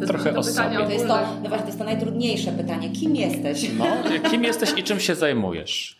[0.00, 0.86] To Trochę to o pytanie sobie.
[0.86, 2.90] To jest to, no właśnie, to jest to najtrudniejsze pytanie.
[2.90, 3.70] Kim jesteś?
[3.78, 3.86] No,
[4.30, 5.99] kim jesteś i czym się zajmujesz?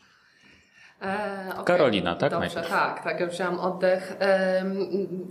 [1.03, 1.65] E, okej.
[1.65, 2.31] Karolina, tak?
[2.31, 2.69] Dobrze, Najpierw.
[2.69, 4.17] tak, tak, ja wzięłam oddech.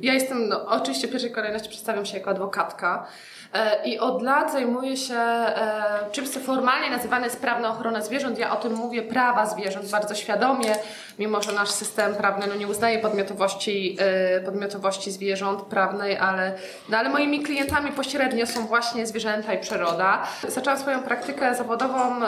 [0.02, 3.08] Ja jestem, no, oczywiście w pierwszej kolejności przedstawiam się jako adwokatka
[3.54, 8.40] e, i od lat zajmuję się e, czymś, co formalnie nazywane jest prawna ochrona zwierząt.
[8.40, 10.76] Ja o tym mówię prawa zwierząt bardzo świadomie,
[11.20, 13.98] mimo że nasz system prawny no, nie uznaje podmiotowości,
[14.46, 16.54] podmiotowości zwierząt prawnej, ale,
[16.90, 20.24] no, ale moimi klientami pośrednio są właśnie zwierzęta i przyroda.
[20.48, 22.20] Zaczęłam swoją praktykę zawodową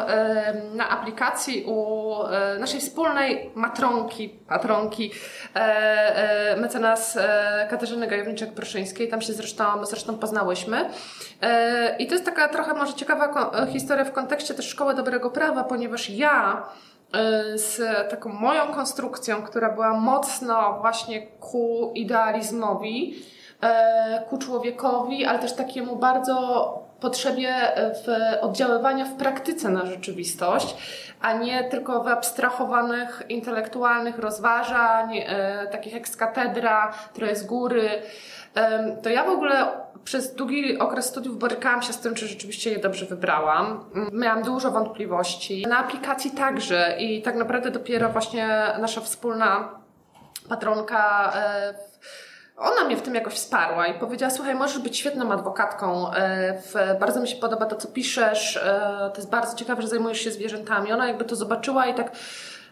[0.74, 2.14] na aplikacji u
[2.60, 5.12] naszej wspólnej matronki, patronki,
[5.56, 9.08] e, e, mecenas e, Katarzyny Gajowniczek-Proszyńskiej.
[9.10, 10.90] Tam się zresztą, zresztą poznałyśmy.
[11.42, 15.30] E, I to jest taka trochę może ciekawa ko- historia w kontekście też Szkoły Dobrego
[15.30, 16.64] Prawa, ponieważ ja
[17.14, 23.16] e, z taką moją konstrukcją, która była mocno właśnie ku idealizmowi,
[23.62, 28.08] e, ku człowiekowi, ale też takiemu bardzo potrzebie w
[28.44, 30.76] oddziaływania w praktyce na rzeczywistość,
[31.22, 37.90] a nie tylko w abstrahowanych intelektualnych rozważań, e, takich ex katedra, które z góry.
[39.04, 39.68] To ja w ogóle
[40.04, 43.86] przez długi okres studiów borykałam się z tym, czy rzeczywiście je dobrze wybrałam.
[43.96, 45.68] Mm, Miałam dużo wątpliwości.
[45.68, 48.48] Na aplikacji także i tak naprawdę dopiero właśnie
[48.80, 49.70] nasza wspólna
[50.50, 51.74] patronka e,
[52.62, 57.22] ona mnie w tym jakoś wsparła i powiedziała, słuchaj, możesz być świetną adwokatką, e, bardzo
[57.22, 60.92] mi się podoba to, co piszesz, e, to jest bardzo ciekawe, że zajmujesz się zwierzętami.
[60.92, 62.12] Ona jakby to zobaczyła i tak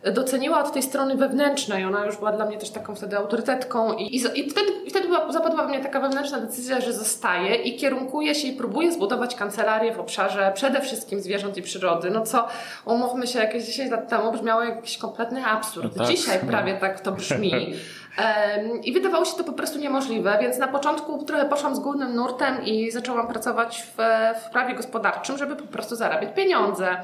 [0.03, 1.85] doceniła od tej strony wewnętrznej.
[1.85, 5.07] Ona już była dla mnie też taką wtedy autorytetką i, i, i wtedy, i wtedy
[5.07, 9.35] była, zapadła we mnie taka wewnętrzna decyzja, że zostaje i kierunkuje się i próbuje zbudować
[9.35, 12.11] kancelarię w obszarze przede wszystkim zwierząt i przyrody.
[12.11, 12.47] No co,
[12.85, 15.95] umówmy się, jakieś 10 lat temu brzmiało jak jakiś kompletny absurd.
[15.95, 16.49] No tak, Dzisiaj no.
[16.49, 17.51] prawie tak to brzmi.
[18.83, 22.65] I wydawało się to po prostu niemożliwe, więc na początku trochę poszłam z głównym nurtem
[22.65, 24.01] i zaczęłam pracować w,
[24.45, 26.97] w prawie gospodarczym, żeby po prostu zarabiać pieniądze.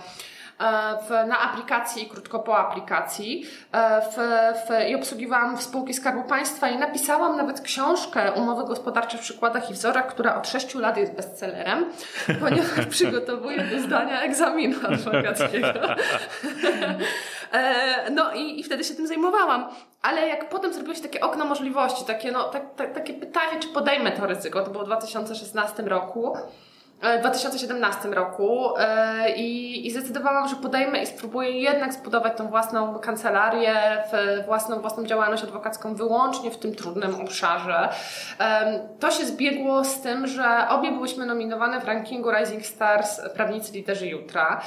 [1.07, 3.45] W, na aplikacji i krótko po aplikacji
[4.11, 4.15] w,
[4.67, 9.73] w, i obsługiwałam spółki Skarbu Państwa i napisałam nawet książkę Umowy Gospodarcze w przykładach i
[9.73, 11.85] wzorach, która od 6 lat jest bestsellerem,
[12.41, 15.79] ponieważ przygotowuję do zdania egzaminu adwokackiego.
[18.11, 19.69] no i, i wtedy się tym zajmowałam.
[20.01, 23.67] Ale jak potem zrobiło się takie okno możliwości, takie, no, tak, tak, takie pytanie, czy
[23.67, 29.91] podejmę to ryzyko, to było w 2016 roku, E, w 2017 roku e, i, i
[29.91, 34.03] zdecydowałam, że podejmę i spróbuję jednak zbudować tą własną kancelarię,
[34.45, 37.89] własną, własną działalność adwokacką wyłącznie w tym trudnym obszarze.
[38.99, 44.07] To się zbiegło z tym, że obie byłyśmy nominowane w rankingu Rising Stars Prawnicy Liderzy
[44.07, 44.61] Jutra.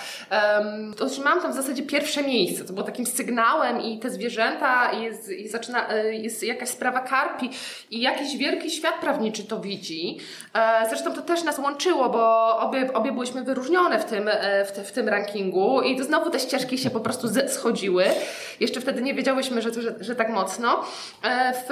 [1.01, 2.65] Otrzymałam tam w zasadzie pierwsze miejsce.
[2.65, 7.51] To było takim sygnałem i te zwierzęta jest, i zaczyna, e, jest jakaś sprawa karpi
[7.91, 10.19] i jakiś wielki świat prawniczy to widzi.
[10.89, 14.73] Zresztą to też nas łączyło, bo bo obie, obie byłyśmy wyróżnione w tym, e, w,
[14.73, 18.05] te, w tym rankingu i to znowu te ścieżki się po prostu schodziły.
[18.61, 20.85] Jeszcze wtedy nie wiedziałyśmy, że, że, że tak mocno.
[21.23, 21.69] E, w,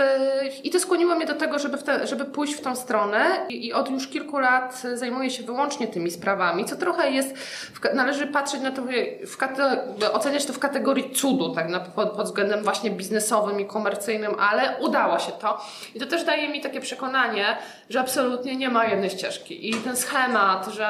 [0.64, 3.72] I to skłoniło mnie do tego, żeby, te, żeby pójść w tą stronę I, i
[3.72, 8.60] od już kilku lat zajmuję się wyłącznie tymi sprawami, co trochę jest, w, należy patrzeć
[8.60, 8.82] na to,
[9.26, 13.66] w kate, oceniać to w kategorii cudu, tak, na, pod, pod względem właśnie biznesowym i
[13.66, 15.60] komercyjnym, ale udało się to.
[15.94, 17.56] I to też daje mi takie przekonanie,
[17.90, 19.70] że absolutnie nie ma jednej ścieżki.
[19.70, 20.35] I ten schemat,
[20.70, 20.88] że,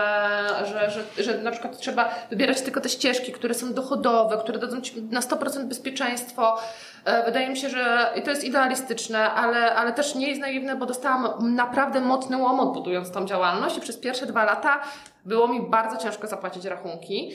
[0.66, 4.80] że, że, że na przykład trzeba wybierać tylko te ścieżki, które są dochodowe, które dadzą
[4.80, 6.58] Ci na 100% bezpieczeństwo,
[7.04, 10.86] e, wydaje mi się, że to jest idealistyczne, ale, ale też nie jest naiwne, bo
[10.86, 14.80] dostałam naprawdę mocny łomot budując tą działalność i przez pierwsze dwa lata
[15.26, 17.32] było mi bardzo ciężko zapłacić rachunki,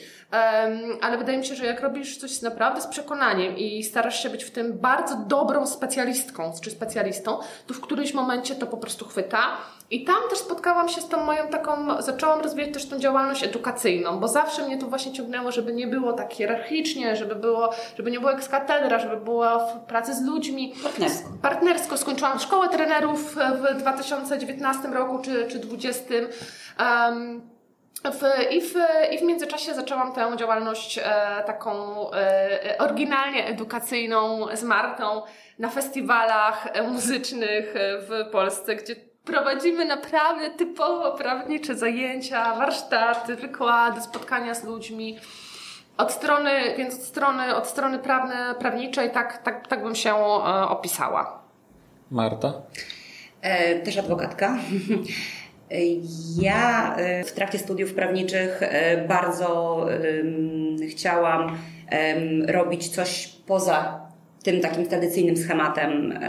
[1.01, 4.43] ale wydaje mi się, że jak robisz coś naprawdę z przekonaniem i starasz się być
[4.43, 9.39] w tym bardzo dobrą specjalistką czy specjalistą, to w którymś momencie to po prostu chwyta.
[9.91, 14.19] I tam też spotkałam się z tą moją taką, zaczęłam rozwijać też tą działalność edukacyjną,
[14.19, 18.19] bo zawsze mnie to właśnie ciągnęło, żeby nie było tak hierarchicznie, żeby było, żeby nie
[18.19, 20.73] było jak z katedra, żeby było w pracy z ludźmi.
[20.83, 21.29] Partnersko.
[21.41, 21.97] Partnersko.
[21.97, 26.13] Skończyłam szkołę trenerów w 2019 roku czy, czy 2020.
[26.79, 27.50] Um,
[28.03, 28.73] w, i, w,
[29.11, 31.03] I w międzyczasie zaczęłam tę działalność e,
[31.45, 31.71] taką
[32.11, 35.21] e, oryginalnie edukacyjną z Martą
[35.59, 44.63] na festiwalach muzycznych w Polsce, gdzie prowadzimy naprawdę typowo prawnicze zajęcia, warsztaty, wykłady, spotkania z
[44.63, 45.17] ludźmi.
[45.97, 50.67] Od strony, więc od strony, od strony prawne, prawniczej tak, tak, tak bym się e,
[50.67, 51.41] opisała.
[52.11, 52.53] Marta?
[53.41, 54.57] E, też adwokatka.
[56.41, 59.87] Ja e, w trakcie studiów prawniczych e, bardzo
[60.89, 61.57] chciałam
[62.47, 64.01] robić coś poza
[64.43, 66.19] tym takim tradycyjnym schematem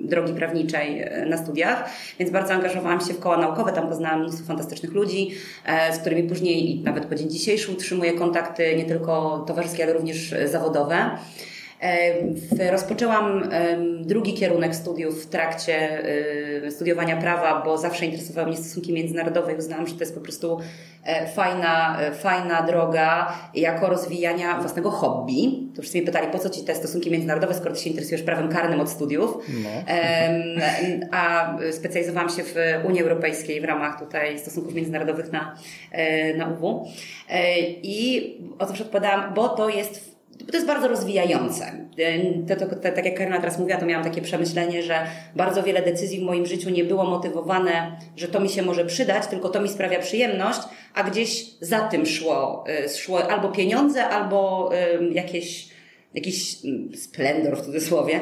[0.00, 4.46] drogi prawniczej e, na studiach, więc bardzo angażowałam się w koła naukowe, tam poznałam mnóstwo
[4.46, 5.30] fantastycznych ludzi,
[5.92, 10.34] z którymi później i nawet po dzień dzisiejszy utrzymuję kontakty nie tylko towarzyskie, ale również
[10.44, 11.10] zawodowe.
[12.70, 13.50] Rozpoczęłam
[14.00, 16.02] drugi kierunek studiów w trakcie
[16.70, 20.60] studiowania prawa, bo zawsze interesowały mnie stosunki międzynarodowe i uznałam, że to jest po prostu
[21.04, 25.68] e, fajna, e, fajna droga jako rozwijania własnego hobby.
[25.76, 28.48] To wszyscy mnie pytali, po co ci te stosunki międzynarodowe, skoro ty się interesujesz prawem
[28.48, 29.38] karnym od studiów.
[29.48, 29.70] No.
[31.12, 35.56] A specjalizowałam się w Unii Europejskiej w ramach tutaj stosunków międzynarodowych na,
[35.92, 36.88] e, na UW.
[37.82, 40.09] I o to odpowiadałam, bo to jest
[40.46, 41.72] to jest bardzo rozwijające.
[42.48, 45.82] To, to, to, tak jak Karina teraz mówiła, to miałam takie przemyślenie, że bardzo wiele
[45.82, 49.60] decyzji w moim życiu nie było motywowane, że to mi się może przydać, tylko to
[49.60, 50.60] mi sprawia przyjemność,
[50.94, 54.70] a gdzieś za tym szło, y, szło albo pieniądze, albo
[55.12, 55.68] jakieś,
[56.14, 56.56] jakiś
[56.94, 58.20] splendor w cudzysłowie.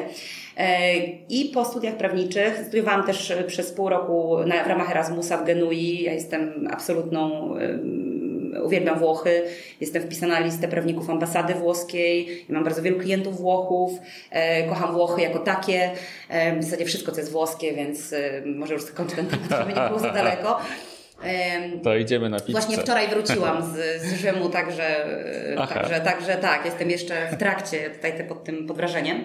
[0.57, 0.97] E,
[1.29, 6.03] I po studiach prawniczych studiowałam też przez pół roku na, w ramach Erasmusa w Genui.
[6.03, 7.53] Ja jestem absolutną
[8.63, 9.43] uwielbiam Włochy,
[9.81, 13.91] jestem wpisana na listę prawników ambasady włoskiej, mam bardzo wielu klientów Włochów,
[14.31, 15.91] e, kocham Włochy jako takie,
[16.29, 19.81] e, w zasadzie wszystko, co jest włoskie, więc e, może już skończę ten temat, żeby
[19.81, 20.59] nie było za daleko.
[21.83, 22.51] To idziemy na pizzę.
[22.51, 25.05] Właśnie wczoraj wróciłam z, z Rzymu, także,
[25.69, 29.23] także, także tak, jestem jeszcze w trakcie tutaj pod tym pod wrażeniem.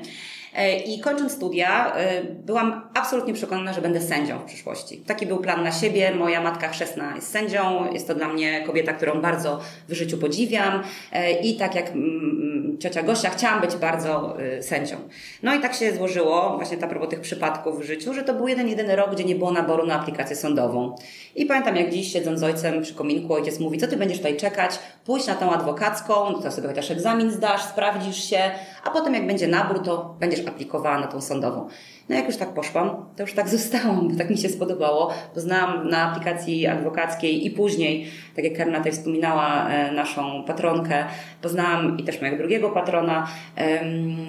[0.54, 4.98] E, I kończąc studia, e, byłam absolutnie przekonana, że będę sędzią w przyszłości.
[4.98, 6.14] Taki był plan na siebie.
[6.14, 7.92] Moja matka chrzestna jest sędzią.
[7.92, 10.82] Jest to dla mnie kobieta, którą bardzo w życiu podziwiam.
[11.12, 14.96] E, I tak jak mm, ciocia Gosia, chciałam być bardzo sędzią.
[15.42, 18.48] No i tak się złożyło, właśnie ta propos tych przypadków w życiu, że to był
[18.48, 20.96] jeden, jedyny rok, gdzie nie było naboru na aplikację sądową.
[21.36, 24.36] I pamiętam, jak dziś siedząc z ojcem przy kominku, ojciec mówi, co ty będziesz tutaj
[24.36, 24.78] czekać?
[25.04, 28.50] Pójdź na tą adwokacką, to sobie chociaż egzamin zdasz, sprawdzisz się,
[28.84, 31.68] a potem jak będzie nabór, to będziesz aplikowała na tą sądową.
[32.08, 35.14] No jak już tak poszłam, to już tak zostałam, bo tak mi się spodobało.
[35.34, 41.04] Poznałam na aplikacji adwokackiej i później, tak jak Karna tutaj wspominała, e, naszą patronkę,
[41.42, 43.28] poznałam i też mojego drugiego patrona,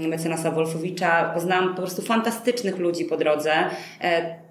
[0.07, 3.53] mecenasa Wolfowicza, poznałam po prostu fantastycznych ludzi po drodze.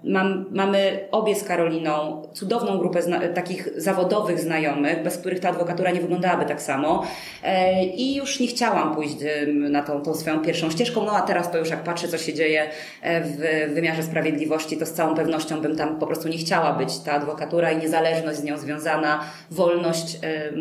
[0.04, 3.00] E, mam, mamy obie z Karoliną cudowną grupę
[3.34, 7.02] takich zawodowych znajomych, bez których ta adwokatura nie wyglądałaby tak samo.
[7.42, 9.16] E, I już nie chciałam pójść
[9.46, 12.34] na tą, tą swoją pierwszą ścieżką, no a teraz to już jak patrzę, co się
[12.34, 12.70] dzieje
[13.02, 16.98] w wymiarze sprawiedliwości, to z całą pewnością bym tam po prostu nie chciała być.
[16.98, 20.18] Ta adwokatura i niezależność z nią związana, wolność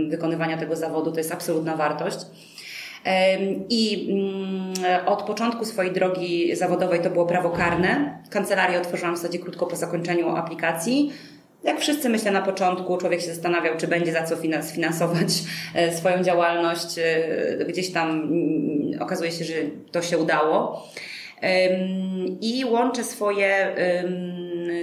[0.10, 2.18] wykonywania tego zawodu to jest absolutna wartość.
[3.70, 8.20] I mm, od początku swojej drogi zawodowej to było prawo karne.
[8.30, 11.14] Kancelarię otworzyłam w zasadzie krótko po zakończeniu aplikacji.
[11.64, 15.30] Jak wszyscy myślę na początku, człowiek się zastanawiał, czy będzie za co sfinansować
[15.76, 16.98] e, swoją działalność.
[16.98, 19.54] E, gdzieś tam mm, okazuje się, że
[19.92, 20.88] to się udało
[22.42, 23.76] i łączę swoje,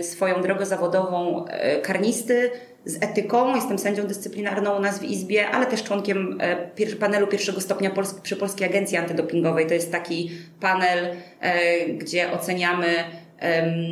[0.03, 2.51] swoją drogę zawodową e, karnisty
[2.85, 3.55] z etyką.
[3.55, 7.91] Jestem sędzią dyscyplinarną u nas w Izbie, ale też członkiem e, panelu pierwszego stopnia
[8.23, 9.67] przy Polskiej Agencji Antydopingowej.
[9.67, 12.87] To jest taki panel, e, gdzie oceniamy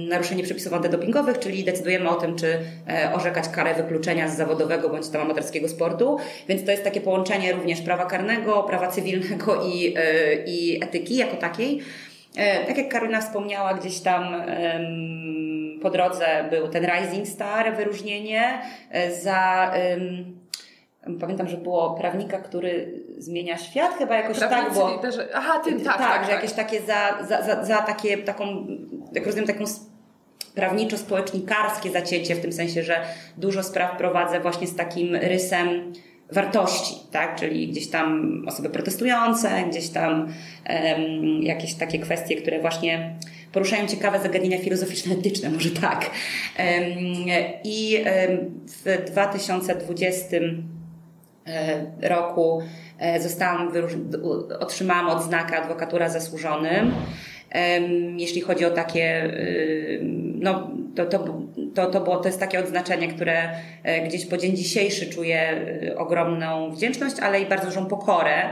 [0.09, 2.59] naruszenie przepisów antydopingowych, czyli decydujemy o tym, czy
[3.15, 6.17] orzekać karę wykluczenia z zawodowego bądź tam amatorskiego sportu.
[6.49, 9.95] Więc to jest takie połączenie również prawa karnego, prawa cywilnego i,
[10.47, 11.83] i etyki jako takiej.
[12.37, 14.43] E, tak jak Karolina wspomniała, gdzieś tam
[15.83, 19.73] po drodze był ten Rising Star, wyróżnienie e, za.
[21.21, 24.97] Pamiętam, że było prawnika, który zmienia świat, chyba jakoś Prawnicy, tak było.
[24.97, 25.29] Liderzy.
[25.35, 26.43] Aha, tak, tak, tak, że tak.
[26.43, 28.67] jakieś takie za, za, za, za takie, taką,
[29.13, 29.65] jak rozumiem, taką
[30.55, 33.01] prawniczo-społecznikarskie zacięcie, w tym sensie, że
[33.37, 35.93] dużo spraw prowadzę właśnie z takim rysem
[36.33, 37.37] wartości, tak?
[37.37, 40.29] czyli gdzieś tam osoby protestujące, gdzieś tam
[40.69, 43.15] um, jakieś takie kwestie, które właśnie
[43.53, 46.11] poruszają ciekawe zagadnienia filozoficzno-etyczne, może tak.
[47.65, 48.05] I
[48.67, 52.63] w 2020 e, roku
[52.99, 53.73] e, zostałam,
[54.61, 56.95] otrzymałam odznakę adwokatura zasłużonym.
[58.17, 59.33] Jeśli chodzi o takie,
[60.35, 61.43] no, to, to,
[61.75, 63.51] to, to, było, to jest takie odznaczenie, które
[63.83, 68.43] e, gdzieś po dzień dzisiejszy czuję e, ogromną wdzięczność, ale i bardzo dużą pokorę,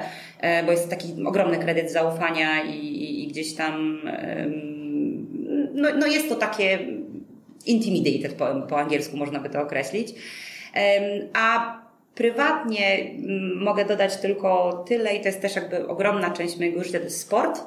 [0.41, 4.01] e, bo jest taki ogromny kredyt zaufania i, i, i gdzieś tam,
[5.77, 6.79] no, no jest to takie
[7.67, 10.15] intimidated po, po angielsku można by to określić.
[11.33, 11.77] A
[12.15, 13.11] prywatnie
[13.57, 17.21] mogę dodać tylko tyle i to jest też jakby ogromna część mojego życia, to jest
[17.21, 17.61] sport.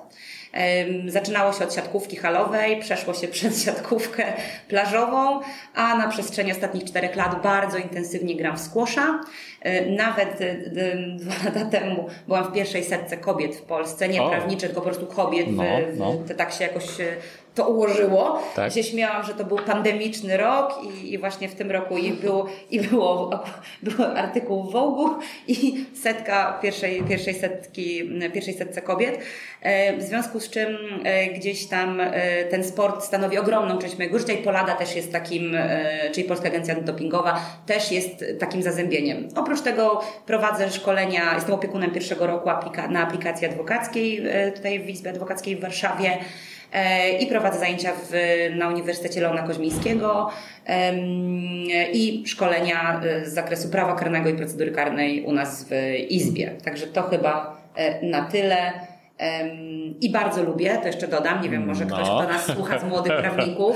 [1.08, 4.34] Zaczynało się od siatkówki halowej, przeszło się przez siatkówkę
[4.68, 5.40] plażową,
[5.76, 9.20] a na przestrzeni ostatnich czterech lat bardzo intensywnie gram w squasha.
[9.98, 10.66] Nawet y,
[11.20, 15.08] dwa lata temu byłam w pierwszej setce kobiet w Polsce, nie prawniczych, tylko po prostu
[15.08, 15.48] kobiet.
[15.52, 15.64] No,
[15.98, 16.14] no.
[16.28, 17.16] To tak się jakoś y,
[17.60, 18.42] to ułożyło.
[18.56, 18.74] Tak.
[18.74, 22.46] Się śmiałam, że to był pandemiczny rok i, i właśnie w tym roku i, był,
[22.70, 23.30] i było,
[23.84, 25.10] był artykuł w Vogue
[25.48, 29.20] i setka pierwszej, pierwszej setki, pierwszej setce kobiet.
[29.62, 34.20] E, w związku z czym e, gdzieś tam e, ten sport stanowi ogromną część mojego
[34.20, 35.58] życia i Polada też jest takim,
[36.12, 39.28] czyli Polska Agencja Antydopingowa też jest takim zazębieniem.
[39.36, 44.24] Oprócz tego prowadzę szkolenia, jestem opiekunem pierwszego roku aplika na aplikacji adwokackiej
[44.56, 46.18] tutaj w Izbie Adwokackiej w Warszawie
[47.20, 48.14] i prowadzę zajęcia w,
[48.56, 50.30] na Uniwersytecie Leona Koźmińskiego
[51.94, 55.74] i szkolenia z zakresu prawa karnego i procedury karnej u nas w
[56.10, 56.56] Izbie.
[56.64, 57.58] Także to chyba
[58.02, 58.72] na tyle.
[60.02, 62.20] I bardzo lubię, to jeszcze dodam, nie wiem, może ktoś, no.
[62.20, 63.76] kto nas słucha z młodych prawników,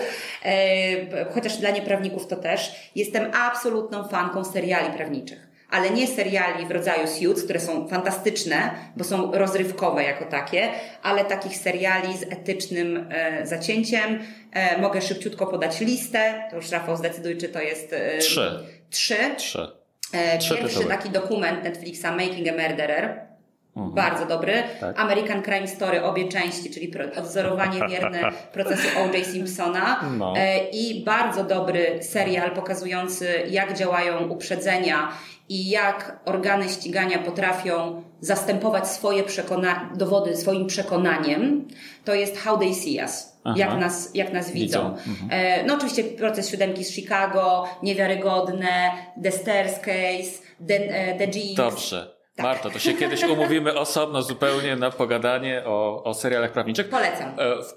[1.33, 5.52] chociaż dla nieprawników to też, jestem absolutną fanką seriali prawniczych.
[5.73, 10.69] Ale nie seriali w rodzaju Suits, które są fantastyczne, bo są rozrywkowe jako takie,
[11.03, 14.19] ale takich seriali z etycznym e, zacięciem.
[14.51, 17.93] E, mogę szybciutko podać listę, to już Rafał zdecyduj, czy to jest...
[17.93, 18.59] E, trzy.
[18.89, 19.17] Trzy.
[19.37, 19.67] Trzy.
[20.13, 23.33] E, pierwszy taki dokument Netflixa, Making a Murderer
[23.75, 23.95] Mhm.
[23.95, 24.53] Bardzo dobry.
[24.79, 24.99] Tak.
[24.99, 29.25] American Crime Story, obie części, czyli odzorowanie wierne procesu O.J.
[29.25, 30.03] Simpsona.
[30.17, 30.33] No.
[30.37, 35.11] E, I bardzo dobry serial pokazujący, jak działają uprzedzenia
[35.49, 41.67] i jak organy ścigania potrafią zastępować swoje przekona dowody swoim przekonaniem.
[42.05, 43.33] To jest How They See Us.
[43.55, 44.95] Jak nas, jak nas widzą.
[44.95, 45.11] widzą.
[45.11, 45.29] Mhm.
[45.31, 48.91] E, no oczywiście proces siódemki z Chicago, niewiarygodne,
[49.23, 51.55] The Stairs Case, The, e, The Jinx.
[51.55, 52.13] Dobrze.
[52.35, 52.43] Tak.
[52.43, 56.89] Marto, to się kiedyś umówimy osobno zupełnie na pogadanie o, o serialach prawniczych.
[56.89, 57.29] Polecam.
[57.37, 57.73] E, w,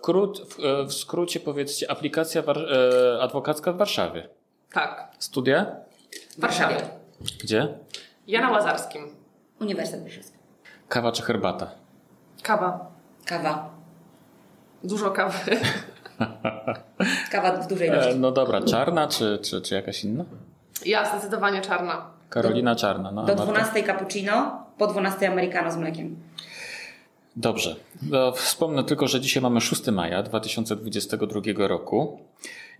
[0.48, 4.28] w, e, skrócie powiedzcie, aplikacja war, e, adwokacka w Warszawie.
[4.72, 5.08] Tak.
[5.18, 5.76] Studia?
[6.38, 6.76] W Warszawie.
[7.42, 7.68] Gdzie?
[8.26, 9.02] Ja na Łazarskim.
[9.60, 10.38] Uniwersytet Warszawski.
[10.88, 11.70] Kawa czy herbata?
[12.42, 12.86] Kawa.
[13.24, 13.70] Kawa.
[14.84, 15.38] Dużo kawy.
[17.32, 18.10] Kawa w dużej ilości.
[18.10, 20.24] E, no dobra, czarna czy, czy, czy jakaś inna?
[20.86, 22.10] Ja zdecydowanie czarna.
[22.30, 23.12] Karolina Czarna.
[23.12, 23.52] No, Do Marta?
[23.52, 26.16] 12 cappuccino, po 12 americano z mlekiem.
[27.36, 27.76] Dobrze.
[28.02, 32.20] No, wspomnę tylko, że dzisiaj mamy 6 maja 2022 roku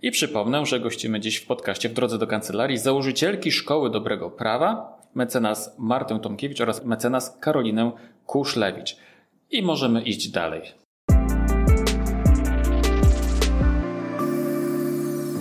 [0.01, 4.99] i przypomnę, że gościmy dziś w podcaście w drodze do kancelarii założycielki Szkoły Dobrego Prawa,
[5.15, 7.91] mecenas Martę Tomkiewicz oraz mecenas Karolinę
[8.25, 8.97] Kuszlewicz.
[9.51, 10.61] I możemy iść dalej.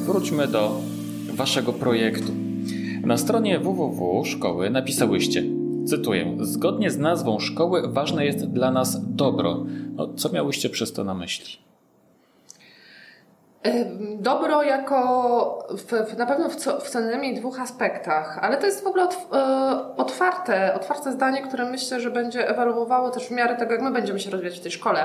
[0.07, 0.81] Wróćmy do
[1.33, 2.33] waszego projektu.
[3.03, 5.45] Na stronie www szkoły napisałyście,
[5.87, 9.67] cytuję, zgodnie z nazwą szkoły ważne jest dla nas dobro.
[9.97, 11.59] No, co miałyście przez to na myśli?
[14.19, 18.67] Dobro jako w, w, na pewno w co, w co najmniej dwóch aspektach, ale to
[18.67, 23.31] jest w ogóle otw, e, otwarte, otwarte zdanie, które myślę, że będzie ewoluowało też w
[23.31, 25.05] miarę tego, jak my będziemy się rozwijać w tej szkole.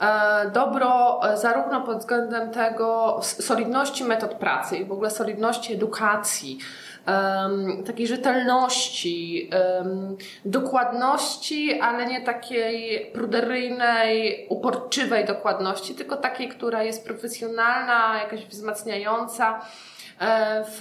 [0.00, 6.58] E, dobro e, zarówno pod względem tego solidności metod pracy i w ogóle solidności edukacji,
[7.06, 17.06] um, takiej rzetelności, um, dokładności, ale nie takiej pruderyjnej, uporczywej dokładności, tylko takiej, która jest
[17.06, 19.60] profesjonalna, jakaś wzmacniająca.
[20.20, 20.80] E, w,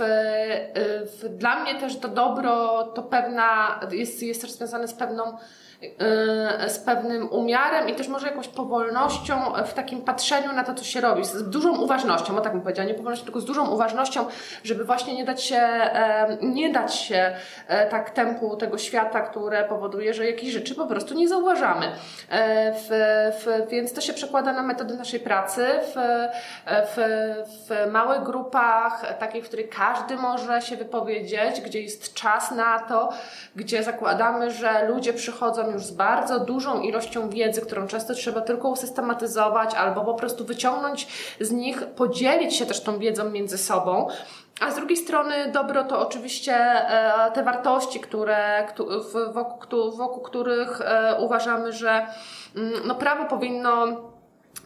[1.17, 5.37] w, dla mnie też to dobro to pewna, jest, jest związane z pewną
[6.67, 11.01] z pewnym umiarem i też może jakąś powolnością w takim patrzeniu na to, co się
[11.01, 14.25] robi, z dużą uważnością, o tak bym powiedziała, nie powolnością, tylko z dużą uważnością,
[14.63, 15.61] żeby właśnie nie dać się,
[16.41, 17.35] nie dać się
[17.67, 21.85] e, tak tempu tego świata, które powoduje, że jakieś rzeczy po prostu nie zauważamy.
[22.29, 22.87] E, w,
[23.43, 25.65] w, więc to się przekłada na metody naszej pracy.
[25.95, 26.27] W,
[26.95, 26.97] w,
[27.67, 33.09] w małych grupach, takich, w których każdy może się wypowiedzieć, gdzie jest czas na to,
[33.55, 38.69] gdzie zakładamy, że ludzie przychodzą już z bardzo dużą ilością wiedzy, którą często trzeba tylko
[38.69, 41.07] usystematyzować albo po prostu wyciągnąć
[41.39, 44.07] z nich, podzielić się też tą wiedzą między sobą.
[44.61, 48.67] A z drugiej strony dobro to oczywiście e, te wartości, które,
[49.33, 52.07] wokół, wokół których e, uważamy, że
[52.55, 53.87] mm, no, prawo powinno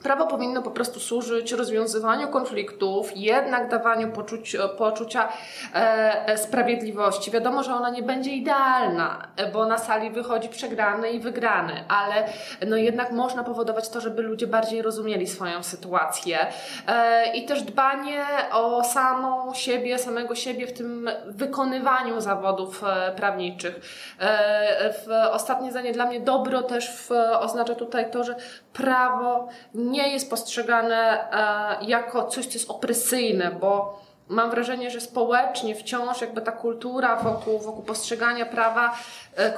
[0.04, 5.30] Prawo powinno po prostu służyć rozwiązywaniu konfliktów, jednak dawaniu poczuć, poczucia
[5.76, 7.32] e, e, sprawiedliwości.
[7.32, 12.28] Wiadomo, że ona nie będzie idealna, bo na sali wychodzi przegrany i wygrany, ale
[12.68, 16.40] no jednak można powodować to, żeby ludzie bardziej rozumieli swoją sytuację.
[16.88, 23.76] E, I też dbanie o samą siebie, samego siebie w tym wykonywaniu zawodów e, prawniczych.
[24.20, 28.36] E, w ostatnie zdanie dla mnie dobro też w, oznacza tutaj to, że
[28.78, 34.00] prawo nie jest postrzegane e, jako coś, co jest opresyjne, bo
[34.30, 38.98] mam wrażenie, że społecznie wciąż jakby ta kultura wokół, wokół postrzegania prawa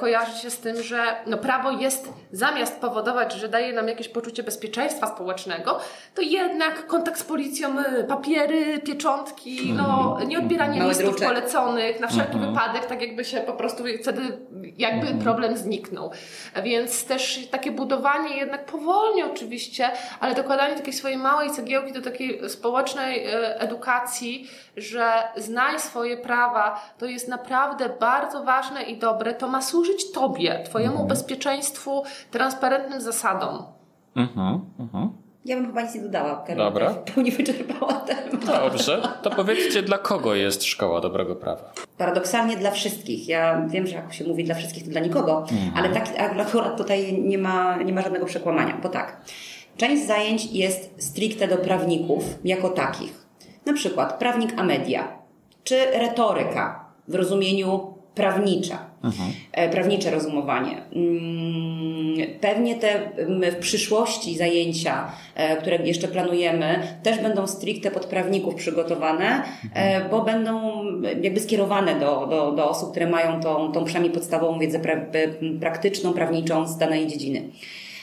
[0.00, 4.42] kojarzy się z tym, że no prawo jest zamiast powodować, że daje nam jakieś poczucie
[4.42, 5.78] bezpieczeństwa społecznego,
[6.14, 11.28] to jednak kontakt z policją, e, papiery, pieczątki, no nie odbieranie Małe listów druczek.
[11.28, 14.22] poleconych na wszelki wypadek, tak jakby się po prostu wtedy
[14.78, 16.10] jakby problem zniknął.
[16.64, 22.50] Więc też takie budowanie jednak powolnie oczywiście, ale dokładanie takiej swojej małej cegiełki do takiej
[22.50, 24.48] społecznej e, edukacji,
[24.80, 29.34] że znaj swoje prawa, to jest naprawdę bardzo ważne i dobre.
[29.34, 33.62] To ma służyć Tobie, Twojemu bezpieczeństwu, transparentnym zasadom.
[34.16, 35.10] Mhm, mhm.
[35.44, 36.36] Ja bym chyba nic nie dodała.
[36.36, 36.90] Karolina Dobra.
[36.90, 38.44] W pełni wyczerpała temat.
[38.46, 41.72] Dobrze, to powiedzcie, dla kogo jest Szkoła Dobrego Prawa?
[41.98, 43.28] Paradoksalnie dla wszystkich.
[43.28, 47.22] Ja wiem, że jak się mówi dla wszystkich, to dla nikogo, ale tak akurat tutaj
[47.22, 49.20] nie ma, nie ma żadnego przekłamania, bo tak.
[49.76, 53.29] Część zajęć jest stricte do prawników jako takich.
[53.66, 55.08] Na przykład prawnik a media,
[55.64, 58.78] czy retoryka w rozumieniu prawnicza,
[59.52, 60.82] e, prawnicze rozumowanie.
[60.92, 62.00] Mm,
[62.40, 68.54] Pewnie te mm, w przyszłości zajęcia, e, które jeszcze planujemy, też będą stricte pod prawników
[68.54, 69.42] przygotowane,
[69.74, 70.82] e, bo będą
[71.22, 74.96] jakby skierowane do, do, do osób, które mają tą, tą przynajmniej podstawową wiedzę pra,
[75.60, 77.42] praktyczną, prawniczą z danej dziedziny.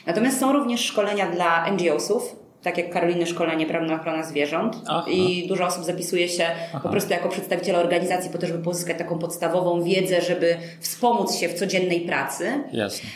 [0.05, 2.35] Natomiast są również szkolenia dla NGO-sów,
[2.68, 5.05] tak jak Karoliny Szkolenie Prawna Ochrona Zwierząt Aha.
[5.09, 6.45] i dużo osób zapisuje się
[6.84, 11.49] po prostu jako przedstawiciele organizacji po to, żeby pozyskać taką podstawową wiedzę, żeby wspomóc się
[11.49, 12.63] w codziennej pracy.
[12.72, 13.09] Jasne.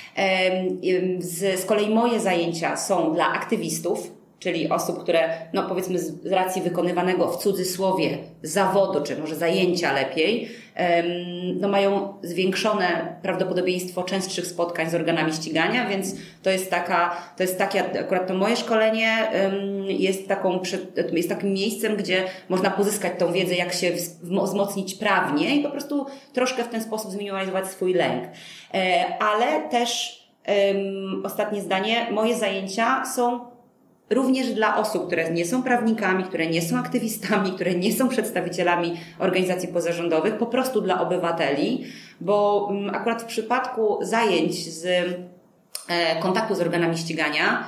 [1.20, 6.62] Z, z kolei moje zajęcia są dla aktywistów, czyli osób, które, no powiedzmy z racji
[6.62, 10.50] wykonywanego w cudzysłowie zawodu, czy może zajęcia lepiej,
[11.60, 17.58] no mają zwiększone prawdopodobieństwo częstszych spotkań z organami ścigania, więc to jest taka, to jest
[17.58, 19.18] takie, akurat to moje szkolenie
[19.88, 20.60] jest taką,
[21.12, 25.70] jest takim miejscem, gdzie można pozyskać tą wiedzę, jak się wz- wzmocnić prawnie i po
[25.70, 28.24] prostu troszkę w ten sposób zminimalizować swój lęk.
[28.74, 30.22] E, Ale też
[31.24, 33.51] ostatnie zdanie, moje zajęcia są
[34.12, 38.98] również dla osób, które nie są prawnikami, które nie są aktywistami, które nie są przedstawicielami
[39.20, 41.84] organizacji pozarządowych, po prostu dla obywateli,
[42.22, 44.86] bo mm, akurat w przypadku zajęć z
[45.88, 47.64] e, kontaktu z organami ścigania,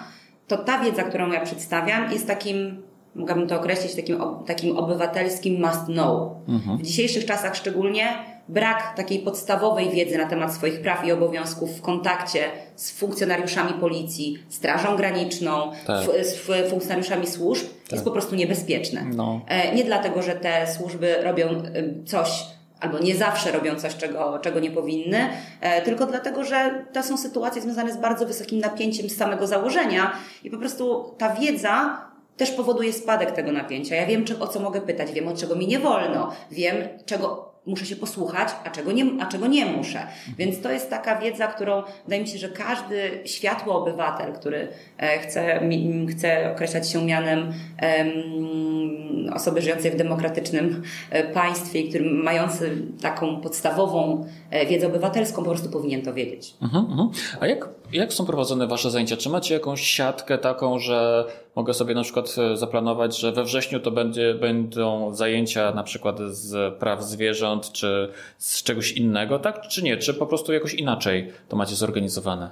[0.47, 2.83] to ta wiedza, którą ja przedstawiam, jest takim
[3.15, 6.31] mogłabym to określić takim, takim obywatelskim must know.
[6.47, 6.77] Mhm.
[6.77, 11.81] W dzisiejszych czasach szczególnie brak takiej podstawowej wiedzy na temat swoich praw i obowiązków w
[11.81, 12.39] kontakcie
[12.75, 16.05] z funkcjonariuszami policji, Strażą Graniczną, tak.
[16.25, 16.37] z
[16.69, 17.91] funkcjonariuszami służb tak.
[17.91, 19.05] jest po prostu niebezpieczne.
[19.15, 19.41] No.
[19.47, 21.63] E, nie dlatego, że te służby robią
[22.05, 22.45] coś,
[22.79, 25.29] albo nie zawsze robią coś, czego, czego nie powinny,
[25.61, 30.11] e, tylko dlatego, że to są sytuacje związane z bardzo wysokim napięciem z samego założenia
[30.43, 32.01] i po prostu ta wiedza
[32.37, 33.95] też powoduje spadek tego napięcia.
[33.95, 36.75] Ja wiem, o co mogę pytać, wiem, od czego mi nie wolno, wiem,
[37.05, 40.07] czego muszę się posłuchać, a czego nie, a czego nie muszę.
[40.37, 45.19] Więc to jest taka wiedza, którą wydaje mi się, że każdy światły obywatel, który e,
[45.19, 45.69] chce,
[46.09, 53.41] chce określać się mianem um, osoby żyjącej w demokratycznym e, państwie i który mający taką
[53.41, 56.53] podstawową e, wiedzę obywatelską, po prostu powinien to wiedzieć.
[56.61, 57.37] Uh -huh, uh -huh.
[57.39, 59.17] A jak, jak są prowadzone Wasze zajęcia?
[59.17, 61.25] Czy macie jakąś siatkę taką, że
[61.55, 66.73] mogę sobie na przykład zaplanować, że we wrześniu to będzie, będą zajęcia na przykład z
[66.79, 69.61] praw zwierząt, czy z czegoś innego, tak?
[69.61, 69.97] Czy nie?
[69.97, 72.49] Czy po prostu jakoś inaczej to macie zorganizowane?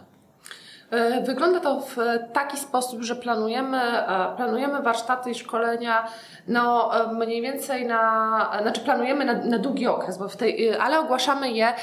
[0.91, 1.95] E, wygląda to w
[2.33, 6.07] taki sposób, że planujemy, e, planujemy warsztaty i szkolenia
[6.47, 10.99] no, e, mniej więcej na, znaczy planujemy na, na długi okres, bo w tej, ale
[10.99, 11.73] ogłaszamy je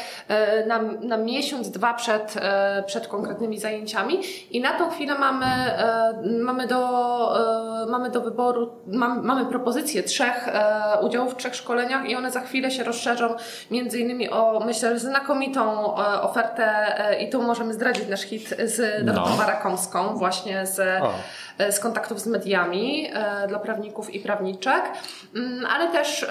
[0.66, 2.34] na, na miesiąc, dwa przed,
[2.86, 5.46] przed konkretnymi zajęciami i na tą chwilę mamy,
[6.42, 6.88] mamy, do,
[7.88, 10.48] mamy do wyboru, mamy, mamy propozycję trzech
[11.02, 13.34] udziałów w trzech szkoleniach i one za chwilę się rozszerzą
[13.70, 19.36] między innymi o, myślę, znakomitą ofertę i tu możemy zdradzić nasz hit z Dorotą no.
[20.14, 21.00] Właśnie z, e,
[21.70, 24.82] z kontaktów z mediami e, dla prawników i prawniczek,
[25.34, 26.26] mm, ale też,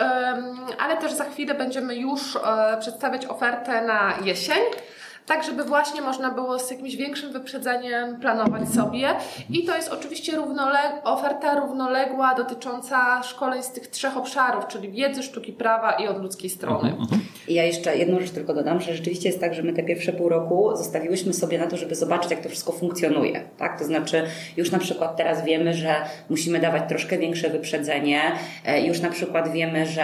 [0.79, 4.63] ale też za chwilę będziemy już e, przedstawiać ofertę na jesień
[5.27, 9.07] tak żeby właśnie można było z jakimś większym wyprzedzeniem planować sobie.
[9.49, 15.23] I to jest oczywiście równoleg- oferta równoległa dotycząca szkoleń z tych trzech obszarów, czyli wiedzy,
[15.23, 16.89] sztuki prawa i od ludzkiej strony.
[16.89, 17.21] Mhm, mhm.
[17.47, 20.13] I ja jeszcze jedną rzecz tylko dodam, że rzeczywiście jest tak, że my te pierwsze
[20.13, 23.41] pół roku zostawiłyśmy sobie na to, żeby zobaczyć, jak to wszystko funkcjonuje.
[23.57, 23.79] Tak?
[23.79, 24.23] To znaczy,
[24.57, 25.95] już na przykład teraz wiemy, że
[26.29, 28.21] musimy dawać troszkę większe wyprzedzenie,
[28.65, 30.03] e, już na przykład wiemy, że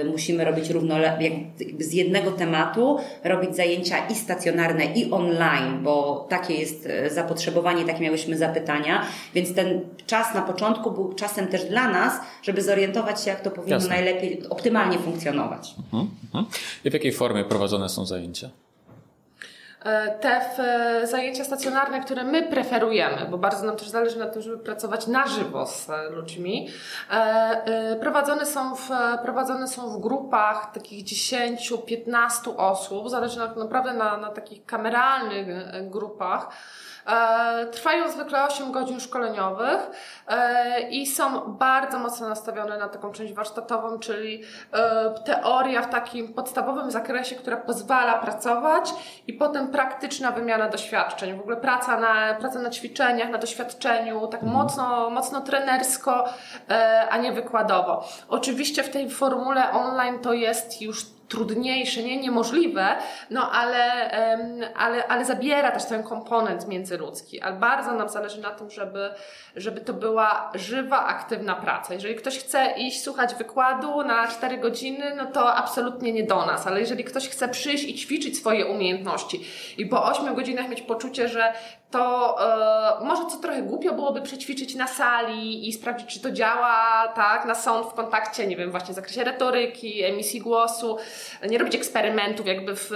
[0.00, 1.30] y, musimy robić równolegle,
[1.78, 4.55] z jednego tematu robić zajęcia i stacjonarne,
[4.94, 10.90] i online, bo takie jest e, zapotrzebowanie, takie miałyśmy zapytania, więc ten czas na początku
[10.90, 13.88] był czasem też dla nas, żeby zorientować się, jak to powinno Jasne.
[13.88, 15.74] najlepiej, optymalnie funkcjonować.
[15.78, 16.46] Mhm, mhm.
[16.84, 18.50] I w jakiej formie prowadzone są zajęcia?
[19.86, 20.40] E, te
[21.06, 25.26] zajęcia stacjonarne, które my preferujemy, bo bardzo nam też zależy na tym, żeby pracować na
[25.26, 26.68] żywo z ludźmi,
[27.10, 28.88] e, prowadzone są w,
[29.22, 35.46] prowadzone są w grupach takich 10-15 osób, zależy naprawdę na, na takich kameralnych
[35.90, 36.48] grupach.
[37.06, 39.90] E, trwają zwykle 8 godzin szkoleniowych
[40.28, 44.42] e, i są bardzo mocno nastawione na taką część warsztatową, czyli
[44.72, 48.90] e, teoria w takim podstawowym zakresie, która pozwala pracować
[49.26, 51.36] i potem praktyczna wymiana doświadczeń.
[51.36, 54.62] W ogóle praca na, praca na ćwiczeniach, na doświadczeniu, tak mhm.
[54.62, 56.24] mocno, mocno trenersko,
[57.10, 58.08] a nie wykładowo.
[58.28, 62.16] Oczywiście w tej formule online to jest już trudniejsze, nie?
[62.16, 62.96] Niemożliwe,
[63.30, 64.10] no ale,
[64.76, 69.10] ale, ale zabiera też ten komponent międzyludzki, ale bardzo nam zależy na tym, żeby,
[69.56, 71.94] żeby to była żywa, aktywna praca.
[71.94, 76.66] Jeżeli ktoś chce iść słuchać wykładu na 4 godziny, no to absolutnie nie do nas,
[76.66, 79.44] ale jeżeli ktoś chce przyjść i ćwiczyć swoje umiejętności
[79.78, 81.52] i po 8 godzinach mieć poczucie, że
[81.90, 82.36] to
[83.00, 87.44] e, może co trochę głupio byłoby przećwiczyć na sali i sprawdzić, czy to działa, tak,
[87.44, 90.96] na sąd w kontakcie, nie wiem, właśnie w zakresie retoryki, emisji głosu,
[91.48, 92.90] nie robić eksperymentów jakby w,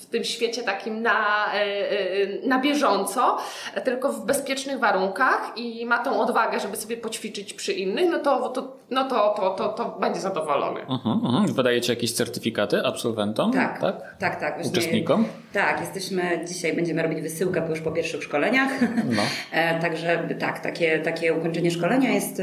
[0.00, 3.38] w tym świecie takim na, e, e, na bieżąco,
[3.84, 8.48] tylko w bezpiecznych warunkach i ma tą odwagę, żeby sobie poćwiczyć przy innych, no to,
[8.48, 10.80] to, no to, to, to, to będzie zadowolony.
[10.80, 11.52] Uh-huh, uh-huh.
[11.52, 13.52] Wydajecie jakieś certyfikaty absolwentom?
[13.52, 14.40] Tak, tak, tak.
[14.40, 15.24] tak Uczestnikom?
[15.52, 19.22] Tak, jesteśmy, dzisiaj będziemy robić wysyłkę już po pierwszych szkoleniach, no.
[19.52, 22.42] E, także tak, takie, takie ukończenie szkolenia jest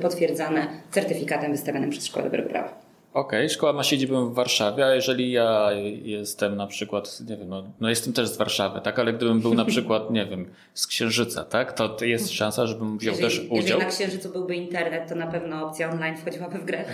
[0.00, 2.89] potwierdzane certyfikatem wystawionym przez Szkołę Dobrego Prawa.
[3.14, 5.70] Okej, okay, szkoła ma siedzibę w Warszawie, a jeżeli ja
[6.02, 9.54] jestem na przykład, nie wiem, no, no, jestem też z Warszawy, tak, ale gdybym był
[9.54, 13.56] na przykład, nie wiem, z Księżyca, tak, to jest szansa, żebym wziął jeżeli, też udział.
[13.56, 16.84] Jeżeli na Księżycu byłby internet, to na pewno opcja online wchodziłaby w grę.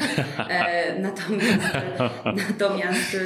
[0.49, 1.63] E, natomiast
[2.51, 3.17] natomiast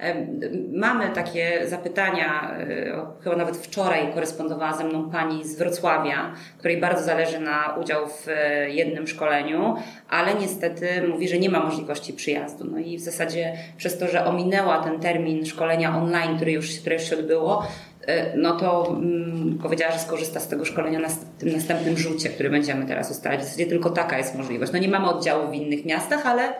[0.00, 0.26] e,
[0.72, 7.04] mamy takie zapytania, e, chyba nawet wczoraj korespondowała ze mną pani z Wrocławia, której bardzo
[7.04, 9.76] zależy na udział w e, jednym szkoleniu,
[10.08, 12.39] ale niestety mówi, że nie ma możliwości przyjazdu.
[12.64, 16.96] No i w zasadzie przez to, że ominęła ten termin szkolenia online, który już, które
[16.96, 17.66] już się odbyło,
[18.06, 22.50] e, no to mm, powiedziała, że skorzysta z tego szkolenia na tym następnym rzucie, który
[22.50, 23.40] będziemy teraz ustalać.
[23.40, 24.72] W zasadzie tylko taka jest możliwość.
[24.72, 26.52] No nie mamy oddziału w innych miastach, ale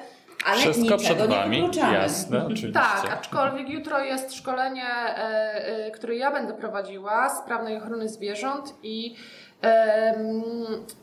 [0.45, 2.73] ale Wszystko przed Wami, jasne, oczywiście.
[2.73, 4.85] Tak, aczkolwiek jutro jest szkolenie,
[5.17, 9.17] e, które ja będę prowadziła, sprawnej ochrony zwierząt i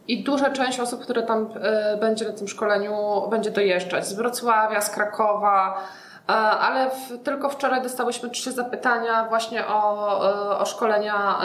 [0.07, 2.93] i duża część osób, które tam e, będzie na tym szkoleniu,
[3.29, 5.83] będzie dojeżdżać z Wrocławia, z Krakowa,
[6.29, 11.39] e, ale w, tylko wczoraj dostałyśmy trzy zapytania właśnie o, e, o szkolenia,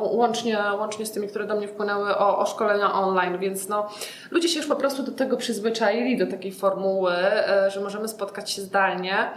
[0.00, 3.88] łącznie, łącznie z tymi, które do mnie wpłynęły, o, o szkolenia online, więc no,
[4.30, 7.12] ludzie się już po prostu do tego przyzwyczaili, do takiej formuły,
[7.68, 9.30] że możemy spotkać się zdalnie.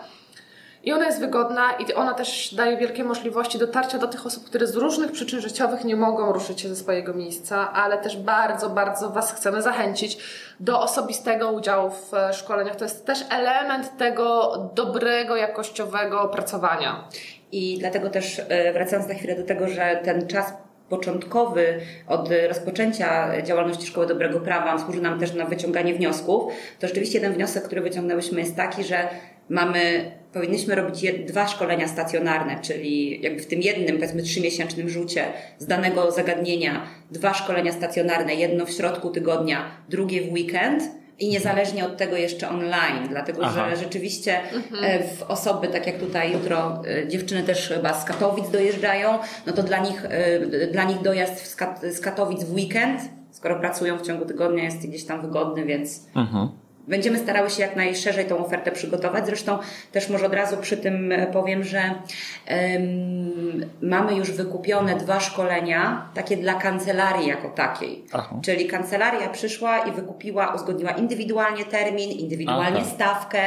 [0.84, 4.67] I ona jest wygodna i ona też daje wielkie możliwości dotarcia do tych osób, które
[4.67, 9.09] z różnych przyczyn życiowych nie mogą ruszyć się ze swojego miejsca, ale też bardzo, bardzo
[9.09, 10.17] Was chcemy zachęcić
[10.59, 12.75] do osobistego udziału w e, szkoleniach.
[12.75, 17.07] To jest też element tego dobrego, jakościowego opracowania.
[17.51, 20.53] I dlatego też e, wracając na chwilę do tego, że ten czas
[20.89, 27.17] początkowy od rozpoczęcia działalności Szkoły Dobrego Prawa służy nam też na wyciąganie wniosków, to rzeczywiście
[27.17, 29.07] jeden wniosek, który wyciągnęłyśmy jest taki, że
[29.49, 35.25] mamy, powinniśmy robić dwa szkolenia stacjonarne, czyli jakby w tym jednym, powiedzmy trzymiesięcznym rzucie
[35.59, 40.83] z danego zagadnienia dwa szkolenia stacjonarne, jedno w środku tygodnia, drugie w weekend,
[41.19, 43.69] i niezależnie od tego jeszcze online, dlatego Aha.
[43.69, 44.83] że rzeczywiście mhm.
[44.83, 49.53] E, w osoby, tak jak tutaj jutro e, dziewczyny też chyba z Katowic dojeżdżają, no
[49.53, 54.25] to dla nich, e, dla nich dojazd z Katowic w weekend, skoro pracują w ciągu
[54.25, 56.49] tygodnia jest gdzieś tam wygodny, więc mhm.
[56.88, 59.25] Będziemy starały się jak najszerzej tą ofertę przygotować.
[59.25, 59.59] Zresztą
[59.91, 66.38] też może od razu przy tym powiem, że um, mamy już wykupione dwa szkolenia, takie
[66.38, 68.03] dla kancelarii jako takiej.
[68.13, 68.39] Aha.
[68.41, 72.89] Czyli kancelaria przyszła i wykupiła, uzgodniła indywidualnie termin, indywidualnie Aha.
[72.95, 73.41] stawkę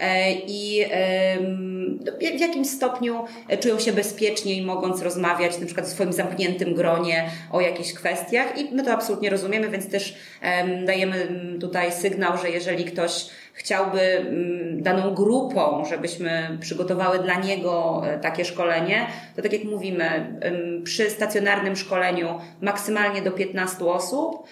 [0.00, 0.84] e, i
[1.38, 1.77] um,
[2.36, 3.24] w jakimś stopniu
[3.60, 8.58] czują się bezpieczniej, mogąc rozmawiać na przykład w swoim zamkniętym gronie o jakichś kwestiach.
[8.58, 10.14] I my to absolutnie rozumiemy, więc też
[10.86, 11.28] dajemy
[11.60, 13.26] tutaj sygnał, że jeżeli ktoś
[13.58, 19.06] chciałby mm, daną grupą, żebyśmy przygotowały dla niego e, takie szkolenie,
[19.36, 20.38] to tak jak mówimy,
[20.84, 24.46] przy stacjonarnym szkoleniu maksymalnie do 15 osób,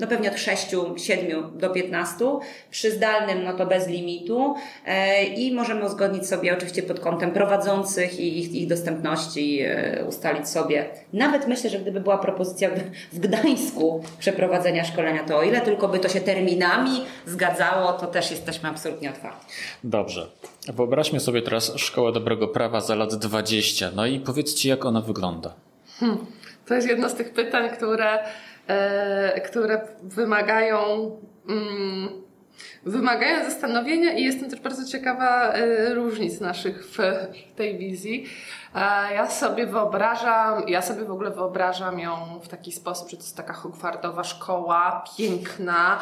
[0.00, 2.24] no pewnie od 6, 7 do 15,
[2.70, 4.54] przy zdalnym no to bez limitu
[4.86, 10.48] e, i możemy uzgodnić sobie oczywiście pod kątem prowadzących i ich, ich dostępności e, ustalić
[10.48, 10.84] sobie.
[11.12, 12.70] Nawet myślę, że gdyby była propozycja
[13.12, 18.30] w Gdańsku przeprowadzenia szkolenia, to o ile tylko by to się terminami zgadzało, to też
[18.30, 19.46] jesteśmy absolutnie otwarci.
[19.84, 20.26] Dobrze.
[20.72, 23.90] Wyobraźmy sobie teraz Szkołę Dobrego Prawa za lat 20.
[23.96, 25.54] No i powiedzcie, jak ona wygląda.
[26.00, 26.26] Hmm.
[26.66, 28.18] To jest jedno z tych pytań, które
[28.68, 31.10] E, które wymagają
[31.48, 32.08] mm,
[32.84, 36.98] wymagają zastanowienia i jestem też bardzo ciekawa e, różnic naszych w
[37.56, 38.24] tej wizji.
[38.74, 43.22] E, ja sobie wyobrażam, ja sobie w ogóle wyobrażam ją w taki sposób, że to
[43.22, 46.00] jest taka hogwartowa szkoła, piękna.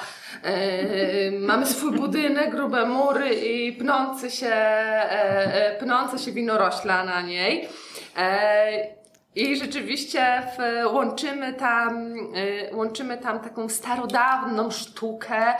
[1.40, 4.56] Mamy swój budynek, grube mury i pnący się,
[5.80, 7.68] pnące się winorośla na niej.
[9.34, 12.14] I rzeczywiście w, łączymy, tam,
[12.72, 15.54] łączymy tam taką starodawną sztukę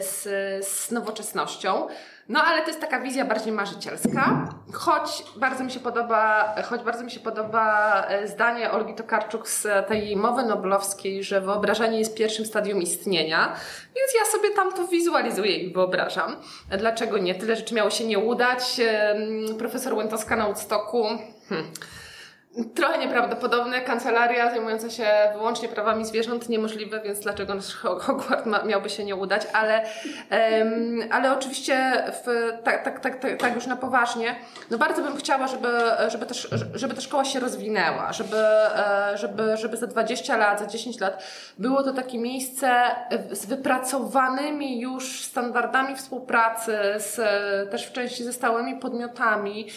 [0.00, 0.22] z,
[0.66, 1.86] z nowoczesnością.
[2.28, 7.04] No ale to jest taka wizja bardziej marzycielska, choć bardzo mi się podoba, choć bardzo
[7.04, 12.46] mi się podoba y, zdanie Olgi Tokarczuk z tej mowy noblowskiej, że wyobrażenie jest pierwszym
[12.46, 13.46] stadium istnienia,
[13.96, 16.36] więc ja sobie tam to wizualizuję i wyobrażam.
[16.78, 17.34] Dlaczego nie?
[17.34, 18.80] Tyle rzeczy miało się nie udać.
[19.58, 21.06] Profesor Łętowska na Woodstocku...
[21.48, 21.72] Hmm
[22.74, 23.80] Trochę nieprawdopodobne.
[23.80, 29.16] Kancelaria zajmująca się wyłącznie prawami zwierząt niemożliwe, więc dlaczego nasz Hogwart ma, miałby się nie
[29.16, 29.46] udać?
[29.52, 29.84] Ale,
[30.30, 34.36] um, ale oczywiście w, tak, tak, tak, tak, tak już na poważnie.
[34.70, 35.68] No bardzo bym chciała, żeby,
[36.08, 40.66] żeby, też, żeby ta szkoła się rozwinęła, żeby, e, żeby, żeby za 20 lat, za
[40.66, 41.24] 10 lat
[41.58, 42.80] było to takie miejsce
[43.32, 47.20] z wypracowanymi już standardami współpracy, z,
[47.70, 49.68] też w części ze stałymi podmiotami,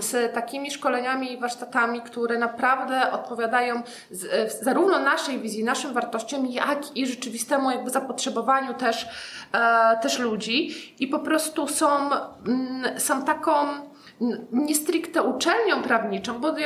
[0.00, 1.63] z takimi szkoleniami i warsztatami
[2.00, 8.74] które naprawdę odpowiadają z, e, zarówno naszej wizji, naszym wartościom, jak i rzeczywistemu jakby zapotrzebowaniu
[8.74, 9.06] też,
[9.52, 10.74] e, też ludzi.
[10.98, 12.10] I po prostu są,
[12.46, 13.52] mm, są taką
[14.52, 16.58] nie stricte uczelnią prawniczą, bo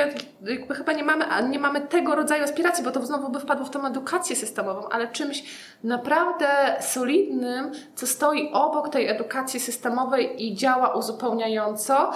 [0.43, 3.71] jakby chyba nie mamy, nie mamy tego rodzaju aspiracji, bo to znowu by wpadło w
[3.71, 5.45] tą edukację systemową, ale czymś
[5.85, 6.47] naprawdę
[6.81, 12.13] solidnym, co stoi obok tej edukacji systemowej i działa uzupełniająco.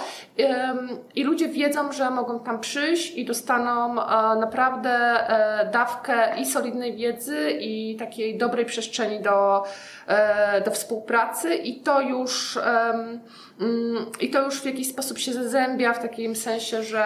[1.15, 6.95] I ludzie wiedzą, że mogą tam przyjść i dostaną e, naprawdę e, dawkę i solidnej
[6.95, 9.63] wiedzy, i takiej dobrej przestrzeni do,
[10.07, 12.59] e, do współpracy, i to już
[14.19, 17.05] I to już w jakiś sposób się zazębia w takim sensie, że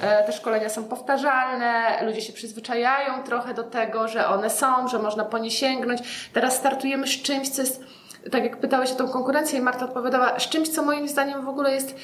[0.00, 4.98] e, te szkolenia są powtarzalne, ludzie się przyzwyczajają trochę do tego, że one są, że
[4.98, 6.30] można po nie sięgnąć.
[6.32, 7.84] Teraz startujemy z czymś, co jest,
[8.30, 11.48] tak jak pytałeś o tą konkurencję i Marta odpowiadała, z czymś, co moim zdaniem w
[11.48, 11.94] ogóle jest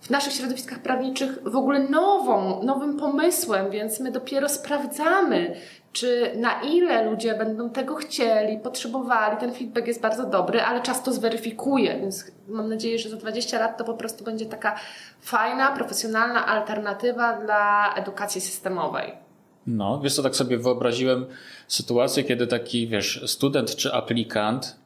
[0.00, 5.56] w naszych środowiskach prawniczych w ogóle nową, nowym pomysłem, więc my dopiero sprawdzamy,
[5.92, 9.36] czy na ile ludzie będą tego chcieli, potrzebowali.
[9.36, 13.58] Ten feedback jest bardzo dobry, ale czas to zweryfikuje, więc mam nadzieję, że za 20
[13.58, 14.80] lat to po prostu będzie taka
[15.20, 19.12] fajna, profesjonalna alternatywa dla edukacji systemowej.
[19.66, 21.26] No, wiesz co, tak sobie wyobraziłem
[21.68, 24.76] sytuację, kiedy taki, wiesz, student czy aplikant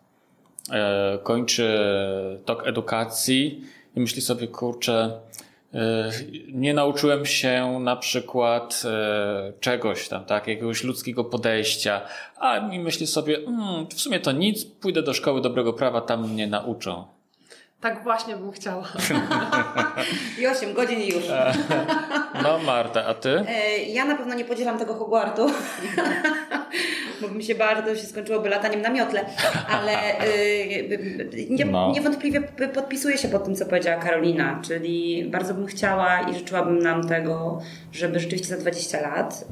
[0.71, 1.79] e, kończy
[2.45, 3.65] tok edukacji
[3.97, 5.21] i myśli sobie, kurczę,
[6.53, 12.01] nie nauczyłem się na przykład e, czegoś tam, tak, jakiegoś ludzkiego podejścia,
[12.37, 16.33] a mi myśli sobie, mm, w sumie to nic, pójdę do szkoły dobrego prawa, tam
[16.33, 17.14] mnie nauczą.
[17.85, 18.85] Tak właśnie bym chciała.
[20.41, 21.25] I 8 godzin i już.
[22.43, 23.45] No Marta, a ty?
[23.49, 25.47] E, ja na pewno nie podzielam tego Hogwartu,
[27.21, 29.25] bo mi się bardzo się skończyłoby lataniem na miotle,
[29.69, 30.27] ale e,
[31.51, 31.93] nie, no.
[31.93, 32.41] niewątpliwie
[32.75, 37.61] podpisuję się pod tym, co powiedziała Karolina, czyli bardzo bym chciała i życzyłabym nam tego,
[37.93, 39.45] żeby rzeczywiście za 20 lat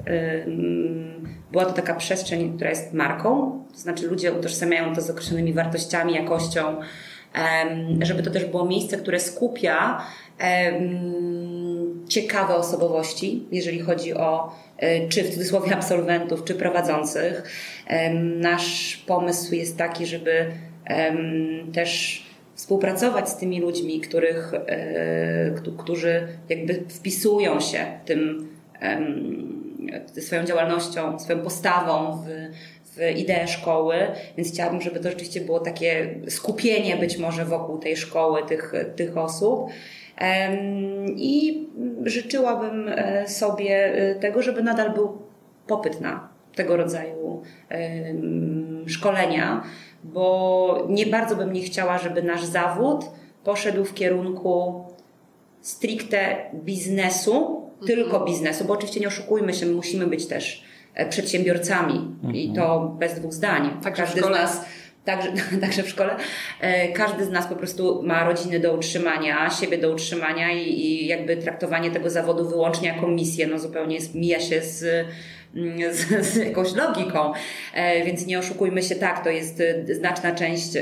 [1.53, 6.15] była to taka przestrzeń, która jest marką, to znaczy ludzie utożsamiają to z określonymi wartościami,
[6.15, 6.77] jakością,
[8.01, 10.05] żeby to też było miejsce, które skupia
[12.09, 17.43] ciekawe osobowości, jeżeli chodzi o e, czy w cudzysłowie absolwentów, czy prowadzących.
[18.41, 20.47] Nasz pomysł jest taki, żeby
[21.73, 22.23] też
[22.55, 28.49] współpracować z tymi ludźmi, których, e, którzy jakby wpisują się tym
[30.21, 32.27] swoją działalnością, swoją postawą w,
[32.97, 33.97] w ideę szkoły,
[34.37, 39.17] więc chciałabym, żeby to rzeczywiście było takie skupienie być może wokół tej szkoły, tych, tych
[39.17, 39.71] osób.
[41.17, 41.67] I
[42.05, 45.19] życzyłabym e, sobie e, tego, żeby nadal był
[45.67, 47.43] popyt na tego rodzaju
[48.87, 49.63] szkolenia,
[50.05, 53.05] bo nie bardzo bym nie chciała, żeby nasz zawód
[53.45, 54.85] poszedł w kierunku
[55.61, 57.87] stricte biznesu, mhm.
[57.87, 60.65] tylko biznesu, bo oczywiście nie oszukujmy się, my musimy być też
[61.11, 62.35] przedsiębiorcami mhm.
[62.35, 63.71] i to bez dwóch zdań.
[63.83, 64.65] Także Każdy z nas
[65.05, 66.17] Także, także w szkole.
[66.61, 71.07] E, każdy z nas po prostu ma rodziny do utrzymania, siebie do utrzymania i, i
[71.07, 75.07] jakby traktowanie tego zawodu wyłącznie jako misję, no zupełnie jest, mija się z,
[75.93, 77.33] z, z jakąś logiką.
[77.75, 80.73] E, więc nie oszukujmy się, tak, to jest znaczna część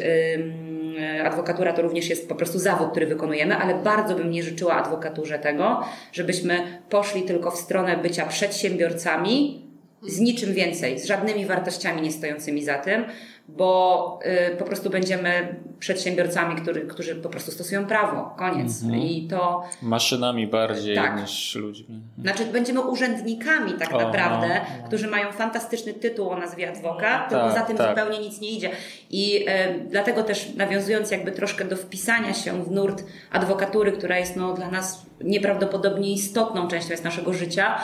[1.24, 5.38] adwokatura to również jest po prostu zawód, który wykonujemy, ale bardzo bym nie życzyła adwokaturze
[5.38, 5.80] tego,
[6.12, 9.59] żebyśmy poszli tylko w stronę bycia przedsiębiorcami,
[10.02, 13.04] z niczym więcej, z żadnymi wartościami nie stojącymi za tym,
[13.48, 14.18] bo
[14.52, 18.34] y, po prostu będziemy przedsiębiorcami, który, którzy po prostu stosują prawo.
[18.38, 18.82] Koniec.
[18.82, 19.02] Mhm.
[19.02, 19.62] I to.
[19.82, 21.20] Maszynami bardziej tak.
[21.20, 22.00] niż ludźmi.
[22.22, 24.88] Znaczy, będziemy urzędnikami tak o, naprawdę, no, no.
[24.88, 27.88] którzy mają fantastyczny tytuł o nazwie adwokat, tylko tak, za tym tak.
[27.88, 28.70] zupełnie nic nie idzie.
[29.10, 29.48] I y,
[29.90, 34.70] dlatego też nawiązując jakby troszkę do wpisania się w nurt adwokatury, która jest no, dla
[34.70, 37.78] nas nieprawdopodobnie istotną częścią jest naszego życia,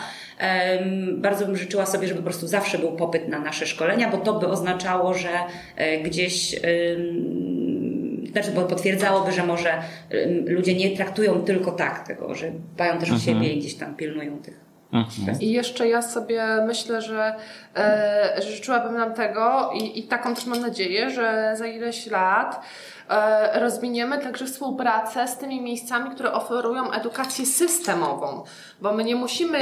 [1.16, 4.38] bardzo bym życzyła sobie, żeby po prostu zawsze był popyt na nasze szkolenia, bo to
[4.38, 5.30] by oznaczało, że
[5.76, 6.60] e, gdzieś
[8.32, 9.82] znaczy, bo potwierdzałoby, że może
[10.46, 13.20] ludzie nie traktują tylko tak tego, że dbają też o mhm.
[13.20, 15.40] siebie i gdzieś tam pilnują tych Mhm.
[15.40, 17.34] I jeszcze ja sobie myślę, że
[17.76, 22.60] e, życzyłabym nam tego i, i taką też mam nadzieję, że za ileś lat
[23.08, 28.44] e, rozwiniemy także współpracę z tymi miejscami, które oferują edukację systemową,
[28.80, 29.58] bo my nie musimy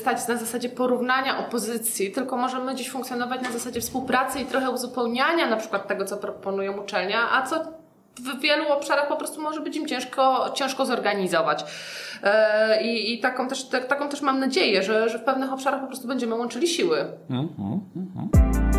[0.00, 5.46] stać na zasadzie porównania opozycji, tylko możemy dziś funkcjonować na zasadzie współpracy i trochę uzupełniania
[5.46, 7.79] na przykład tego, co proponują uczelnia, a co
[8.16, 11.64] w wielu obszarach po prostu może być im ciężko, ciężko zorganizować.
[12.22, 15.86] E, I, i taką, też, taką też mam nadzieję, że, że w pewnych obszarach po
[15.86, 17.06] prostu będziemy łączyli siły.
[17.30, 18.70] Mm -hmm.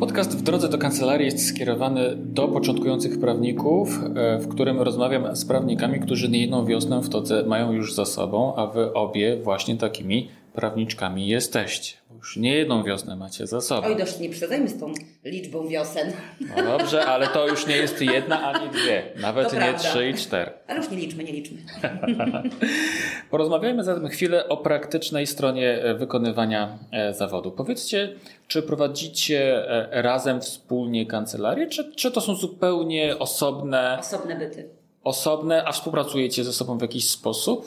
[0.00, 5.44] Podcast w drodze do kancelarii jest skierowany do początkujących prawników, e, w którym rozmawiam z
[5.44, 9.76] prawnikami, którzy nie jedną wiosnę w todze mają już za sobą, a wy obie właśnie
[9.76, 11.97] takimi prawniczkami jesteście.
[12.18, 13.86] Już nie jedną wiosnę macie za sobą.
[13.88, 14.92] Oj, dość nie przesadzajmy z tą
[15.24, 16.12] liczbą wiosen.
[16.56, 19.78] No dobrze, ale to już nie jest jedna ani dwie, nawet To nie prawda.
[19.78, 20.50] trzy i cztery.
[20.68, 21.58] Ale już nie liczmy, nie liczmy.
[23.30, 27.52] Porozmawiajmy zatem chwilę o praktycznej stronie e, wykonywania e, zawodu.
[27.52, 28.14] Powiedzcie,
[28.46, 34.68] czy prowadzicie e, razem wspólnie kancelarię, czy, czy to są zupełnie osobne, Osobne byty.
[35.04, 37.66] osobne, a współpracujecie ze sobą w jakiś sposób?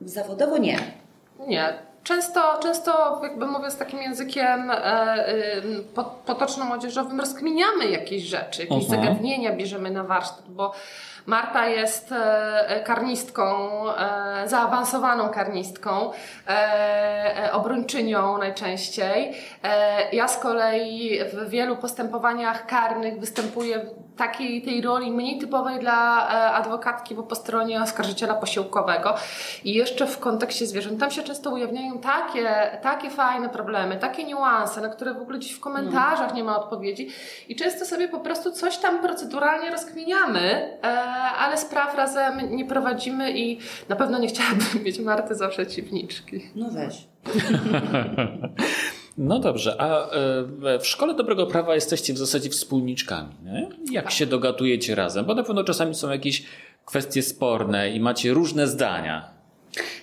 [0.00, 0.78] Zawodowo nie.
[1.48, 1.93] Nie.
[2.04, 5.24] Często, często jakby mówiąc takim językiem e,
[5.94, 9.02] po- potoczno-młodzieżowym, rozkminiamy jakieś rzeczy, jakieś Mhm.
[9.02, 10.72] zagadnienia bierzemy na warsztat, bo
[11.26, 13.44] Marta jest e, karnistką,
[13.90, 16.10] e, zaawansowaną karnistką,
[16.48, 16.50] e,
[17.44, 19.34] e, obrończynią najczęściej.
[19.62, 23.80] E, ja z kolei w wielu postępowaniach karnych występuję
[24.16, 29.14] takiej tej roli mniej typowej dla e, adwokatki, bo po stronie oskarżyciela posiłkowego.
[29.64, 31.00] I jeszcze w kontekście zwierząt.
[31.00, 35.52] Tam się często ujawniają takie, takie fajne problemy, takie niuanse, na które w ogóle gdzieś
[35.52, 37.08] w komentarzach nie ma odpowiedzi.
[37.48, 40.86] I często sobie po prostu coś tam proceduralnie rozkminiamy, e,
[41.38, 43.58] ale spraw razem nie prowadzimy i
[43.88, 46.50] na pewno nie chciałabym mieć Marty za przeciwniczki.
[46.54, 47.08] No weź.
[49.18, 53.34] No dobrze, a e, w Szkole Dobrego Prawa jesteście w zasadzie wspólniczkami.
[53.44, 53.68] Nie?
[53.92, 55.24] Jak się dogatujecie razem?
[55.24, 56.44] Bo na pewno czasami są jakieś
[56.84, 59.28] kwestie sporne i macie różne zdania.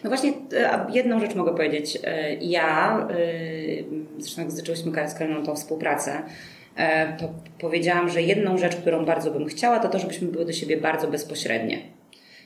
[0.04, 1.98] No właśnie, e, jedną rzecz mogę powiedzieć.
[2.04, 3.08] E, Ja,
[4.18, 6.24] zresztą jak zaczęłyśmy z Karoną tą współpracę,
[7.20, 10.78] to powiedziałam, że jedną rzecz, którą bardzo bym chciała, to to, żebyśmy były do siebie
[10.78, 11.78] bardzo bezpośrednie.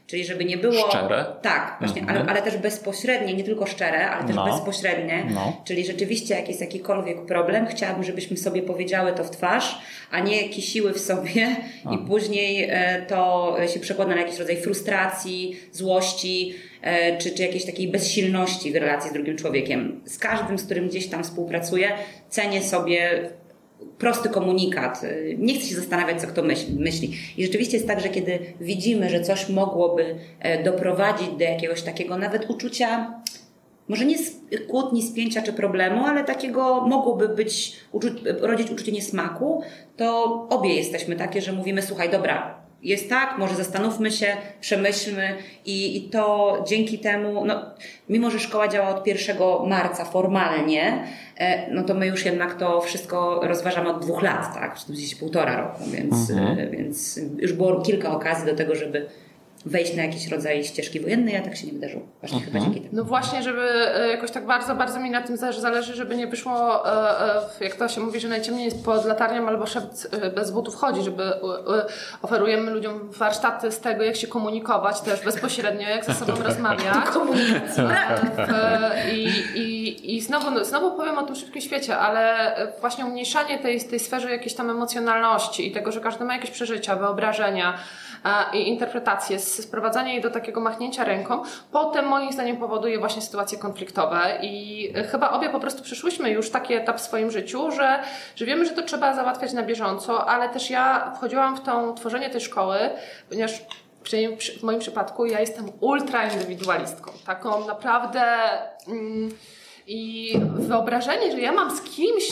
[0.08, 0.90] Czyli żeby nie było...
[0.90, 1.26] Szczere?
[1.42, 2.20] Tak, właśnie, Mhm.
[2.20, 4.46] ale, ale też bezpośrednie, nie tylko szczere, ale też No.
[4.46, 5.26] bezpośrednie.
[5.34, 5.62] No.
[5.66, 9.78] Czyli rzeczywiście jak jest jakikolwiek problem, chciałabym, żebyśmy sobie powiedziały to w twarz,
[10.12, 11.56] a nie kisiły w sobie
[11.92, 17.66] i później e, to się przekłada na jakiś rodzaj frustracji, złości, e, czy, czy jakiejś
[17.66, 20.02] takiej bezsilności w relacji z drugim człowiekiem.
[20.06, 21.92] Z każdym, z którym gdzieś tam współpracuję,
[22.30, 23.30] cenię sobie
[23.98, 25.02] prosty komunikat.
[25.38, 26.44] Nie chcę się zastanawiać, co kto
[26.80, 27.18] myśli.
[27.38, 32.18] I rzeczywiście jest tak, że kiedy widzimy, że coś mogłoby e, doprowadzić do jakiegoś takiego
[32.18, 33.22] nawet uczucia,
[33.88, 34.16] może nie
[34.68, 37.76] kłótni, spięcia czy problemu, ale takiego mogłoby być,
[38.40, 39.64] rodzić uczucie niesmaku,
[39.98, 45.98] to obie jesteśmy takie, że mówimy, słuchaj, dobra, jest tak, może zastanówmy się, przemyślmy i,
[45.98, 47.62] i to dzięki temu, no,
[48.10, 51.08] mimo że szkoła działa od 1 marca formalnie,
[51.38, 55.16] e, no to my już jednak to wszystko rozważamy od dwóch lat, tak, czy gdzieś
[55.16, 59.06] półtora roku, więc, e, więc już było kilka okazji do tego, żeby
[59.66, 62.04] wejść na jakiś rodzaj ścieżki wojennej, a tak się nie wydarzyło.
[62.20, 62.92] Właśnie chyba dzięki temu.
[62.94, 63.62] No właśnie, żeby
[63.96, 67.76] e, jakoś tak bardzo, bardzo mi na tym zależy, żeby nie wyszło, e, e, jak
[67.76, 71.24] to się mówi, że najciemniej jest pod latarnią albo szewc bez butów chodzi, żeby
[72.22, 76.96] oferujemy ludziom warsztaty z tego, jak się komunikować też bezpośrednio, jak ze sobą rozmawiać.
[78.38, 83.60] E, I, i, I znowu, no, znowu powiem o tym szybkim świecie, ale właśnie umniejszanie
[83.60, 87.78] tej, tej sferze jakiejś tam emocjonalności i tego, że każdy ma jakieś przeżycia, wyobrażenia
[88.54, 94.38] i interpretacje, sprowadzanie jej do takiego machnięcia ręką, potem moim zdaniem powoduje właśnie sytuacje konfliktowe
[94.42, 98.00] i e, chyba obie po prostu przeszłyśmy już taki etap w swoim życiu, że,
[98.36, 102.30] że wiemy, że to trzeba załatwiać na bieżąco, ale też ja wchodziłam w tą tworzenie
[102.30, 102.78] tej szkoły,
[103.30, 103.62] ponieważ
[104.60, 107.12] w moim przypadku ja jestem ultra indywidualistką.
[107.26, 108.24] Taką naprawdę.
[108.88, 109.32] Mm,
[109.88, 112.24] I wyobrażenie, że ja mam z kimś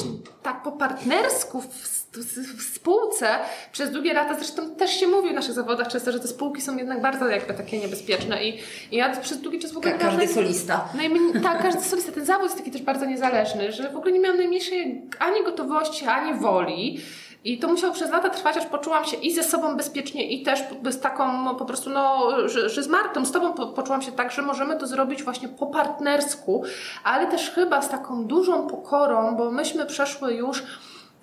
[0.44, 3.28] tak po partnersku w, w, w spółce
[3.72, 6.78] przez długie lata, zresztą też się mówi w naszych zawodach często, że te spółki są
[6.78, 8.60] jednak bardzo jakby takie niebezpieczne i,
[8.92, 10.90] i ja przez długi czas w ogóle Ka- każdy solista.
[10.98, 12.12] Najmniej, tak, każdy solista.
[12.12, 16.06] Ten zawód jest taki też bardzo niezależny, że w ogóle nie miałam najmniejszej ani gotowości,
[16.06, 17.00] ani woli.
[17.44, 20.64] I to musiało przez lata trwać, aż poczułam się i ze sobą bezpiecznie, i też
[20.90, 24.12] z taką no, po prostu, no, że, że z Martą, z Tobą po, poczułam się
[24.12, 26.64] tak, że możemy to zrobić właśnie po partnersku,
[27.04, 30.64] ale też chyba z taką dużą pokorą, bo myśmy przeszły już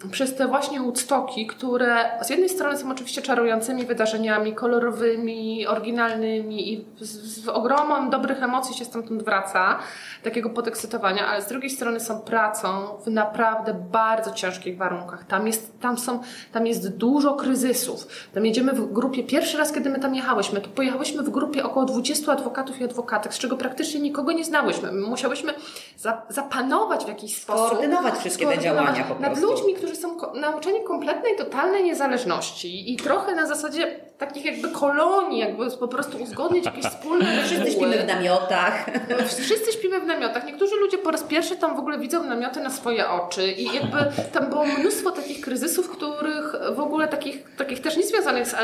[0.09, 6.84] przez te właśnie Woodstocki, które z jednej strony są oczywiście czarującymi wydarzeniami, kolorowymi, oryginalnymi i
[7.01, 9.78] z, z ogromem dobrych emocji się stamtąd wraca,
[10.22, 12.68] takiego podekscytowania, ale z drugiej strony są pracą
[13.05, 15.24] w naprawdę bardzo ciężkich warunkach.
[15.24, 16.20] Tam jest, tam są,
[16.53, 18.07] tam jest dużo kryzysów.
[18.34, 21.86] Tam jedziemy w grupie, pierwszy raz kiedy my tam jechałyśmy, to pojechałyśmy w grupie około
[21.86, 24.92] 20 adwokatów i adwokatek, z czego praktycznie nikogo nie znałyśmy.
[24.92, 25.55] My musiałyśmy
[25.96, 27.66] za, zapanować w jakiś sposób.
[27.66, 29.51] Skoordynować wszystkie te działania po Nad prostu.
[29.51, 35.38] ludźmi, którzy są ko- nauczeni kompletnej, totalnej niezależności i trochę na zasadzie takich jakby kolonii,
[35.38, 37.45] jakby po prostu uzgodnić jakieś wspólne reguły.
[37.47, 38.86] Wszyscy śpimy w namiotach.
[39.45, 40.47] Wszyscy śpimy w namiotach.
[40.47, 43.99] Niektórzy ludzie po raz pierwszy tam w ogóle widzą namioty na swoje oczy i jakby
[44.32, 48.57] tam było mnóstwo takich kryzysów, których w ogóle takich, takich też nie związanych z,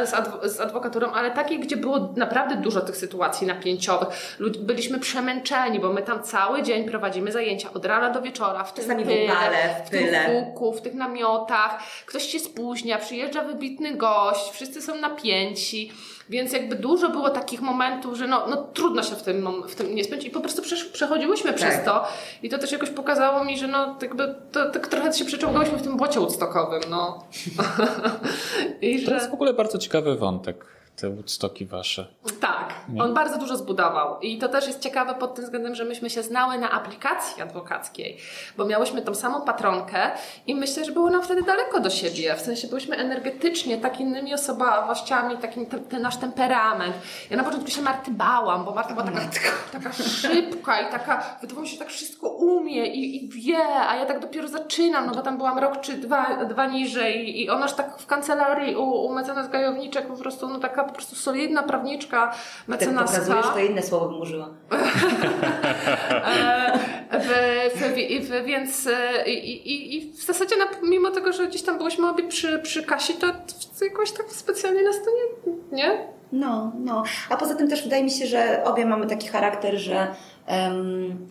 [0.44, 4.08] z adwokaturą, ale takich, gdzie było naprawdę dużo tych sytuacji napięciowych.
[4.60, 8.84] Byliśmy przemęczeni, bo my tam cały dzień prowadzimy zajęcia od rana do wieczora w tym
[9.04, 9.26] pyle,
[9.84, 11.15] w w tym w tych namiotach.
[12.06, 15.92] Ktoś się spóźnia, przyjeżdża wybitny gość, wszyscy są napięci.
[16.28, 19.94] Więc jakby dużo było takich momentów, że no, no trudno się w tym, w tym
[19.94, 20.62] nie spędzić i po prostu
[20.92, 21.56] przechodziłyśmy tak.
[21.56, 22.04] przez to
[22.42, 25.82] i to też jakoś pokazało mi, że no jakby to, to trochę się przeczołgałyśmy w
[25.82, 27.24] tym błocie udstokowym, no.
[28.80, 29.14] I to że...
[29.14, 32.06] jest w ogóle bardzo ciekawy wątek te Woodstocki wasze.
[32.40, 33.02] Tak, nie?
[33.02, 36.22] on bardzo dużo zbudował i to też jest ciekawe pod tym względem, że myśmy się
[36.22, 38.18] znały na aplikacji adwokackiej,
[38.56, 40.10] bo miałyśmy tą samą patronkę
[40.46, 44.34] i myślę, że było nam wtedy daleko do siebie, w sensie byłyśmy energetycznie tak innymi
[44.34, 46.94] osobowościami, takim te, ten nasz temperament.
[47.30, 49.22] Ja na początku się Marty bałam, bo Marta była taka,
[49.72, 53.96] taka szybka i taka, wydawało mi się, że tak wszystko umie i, i wie, a
[53.96, 57.62] ja tak dopiero zaczynam, no bo tam byłam rok czy dwa, dwa niżej i ona
[57.62, 61.62] już tak w kancelarii u, u mecenas Gajowniczek po prostu no taka po prostu solidna
[61.62, 62.34] prawniczka,
[62.66, 63.16] mecenaska.
[63.16, 64.48] Tak pokazujesz, to inne słowo bym użyła.
[67.12, 72.28] E, więc e, i, i, i w zasadzie mimo tego, że gdzieś tam byłyśmy obie
[72.28, 73.26] przy, przy Kasi, to
[73.84, 76.06] jakoś tak specjalnie nas to nie, nie?
[76.32, 77.02] No, no.
[77.30, 80.14] A poza tym też wydaje mi się, że obie mamy taki charakter, że
[80.48, 81.28] um,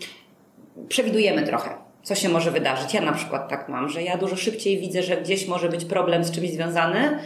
[0.88, 2.94] przewidujemy trochę co się może wydarzyć.
[2.94, 6.24] Ja na przykład tak mam, że ja dużo szybciej widzę, że gdzieś może być problem
[6.24, 7.20] z czymś związany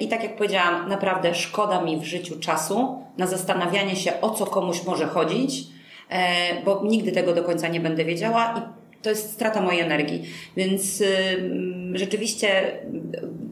[0.00, 4.46] i tak jak powiedziałam, naprawdę szkoda mi w życiu czasu na zastanawianie się, o co
[4.46, 5.62] komuś może chodzić,
[6.08, 10.22] e, bo nigdy tego do końca nie będę wiedziała i to jest strata mojej energii.
[10.56, 11.02] Więc
[11.94, 12.78] rzeczywiście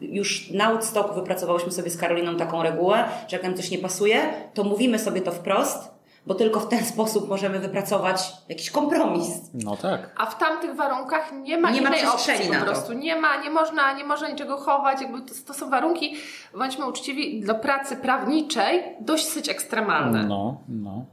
[0.01, 4.19] już na Woodstock wypracowałyśmy sobie z Karoliną taką regułę, że jak nam coś nie pasuje,
[4.53, 9.27] to mówimy sobie to wprost, bo tylko w ten sposób możemy wypracować jakiś kompromis.
[9.53, 10.13] No tak.
[10.17, 12.93] A w tamtych warunkach nie ma nie innej ma opcji po prostu.
[12.93, 15.01] Nie ma, nie można, nie można niczego chować.
[15.01, 16.15] Jakby to, to są warunki,
[16.57, 20.23] bądźmy uczciwi, do pracy prawniczej dość ekstremalne.
[20.23, 21.05] No, no.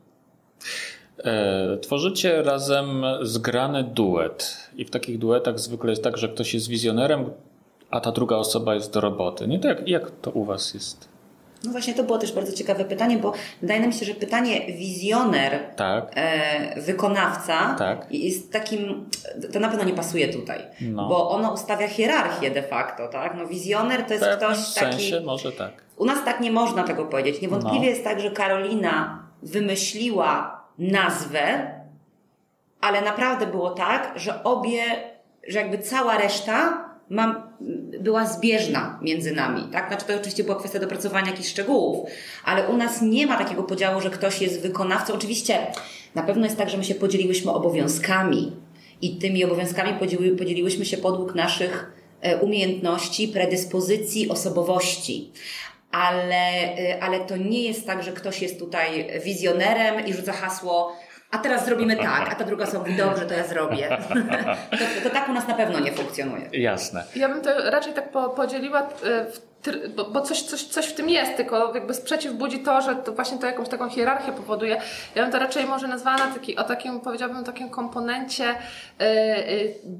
[1.24, 6.68] E, tworzycie razem zgrany duet i w takich duetach zwykle jest tak, że ktoś jest
[6.68, 7.30] wizjonerem,
[7.90, 9.48] a ta druga osoba jest do roboty.
[9.48, 11.15] Nie tak, jak to u was jest?
[11.64, 13.32] No właśnie, to było też bardzo ciekawe pytanie, bo
[13.62, 16.10] wydaje nam się, że pytanie wizjoner, tak.
[16.14, 18.06] e, wykonawca tak.
[18.10, 19.10] jest takim,
[19.52, 21.08] to na pewno nie pasuje tutaj, no.
[21.08, 23.34] bo ono ustawia hierarchię de facto, tak?
[23.36, 24.90] No wizjoner to jest w ktoś w taki...
[24.92, 25.72] sensie może tak.
[25.96, 27.42] U nas tak nie można tego powiedzieć.
[27.42, 27.90] Niewątpliwie no.
[27.90, 31.70] jest tak, że Karolina wymyśliła nazwę,
[32.80, 34.82] ale naprawdę było tak, że obie,
[35.48, 37.45] że jakby cała reszta mam,
[38.00, 39.88] była zbieżna między nami, tak?
[39.88, 42.08] Znaczy to oczywiście była kwestia dopracowania jakichś szczegółów,
[42.44, 45.14] ale u nas nie ma takiego podziału, że ktoś jest wykonawcą.
[45.14, 45.66] Oczywiście
[46.14, 48.52] na pewno jest tak, że my się podzieliłyśmy obowiązkami
[49.02, 55.32] i tymi obowiązkami podzieli, podzieliłyśmy się podług naszych e, umiejętności, predyspozycji, osobowości.
[55.90, 60.92] Ale, e, ale to nie jest tak, że ktoś jest tutaj wizjonerem i rzuca hasło
[61.30, 63.88] a teraz zrobimy tak, a ta druga osoba mówi, dobrze, to ja zrobię.
[64.70, 66.48] To, to, tak u nas na pewno nie funkcjonuje.
[66.52, 67.04] Jasne.
[67.16, 68.84] Ja bym to raczej tak podzieliła e,
[69.32, 69.40] w
[69.96, 73.12] bo, bo coś, coś, coś w tym jest, tylko jakby sprzeciw budzi to, że to
[73.12, 74.80] właśnie to jakąś taką hierarchię powoduje.
[75.14, 79.06] Ja bym to raczej może nazwała taki, o takim, powiedziałabym, takim komponencie yy,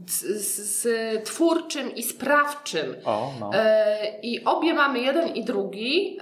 [0.07, 0.23] z,
[0.57, 2.97] z, twórczym i sprawczym.
[3.05, 3.51] O, no.
[3.53, 3.61] Yy,
[4.23, 6.21] I obie mamy jeden i drugi, yy,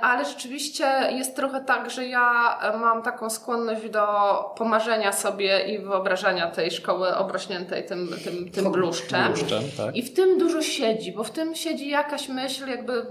[0.00, 4.04] ale rzeczywiście jest trochę tak, że ja mam taką skłonność do
[4.56, 9.32] pomarzenia sobie i wyobrażenia tej szkoły obrośniętej tym, tym, tym bluszczem.
[9.32, 9.96] bluszczem tak.
[9.96, 13.06] I w tym dużo siedzi, bo w tym siedzi jakaś myśl, jakby,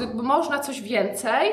[0.00, 1.50] jakby można coś więcej.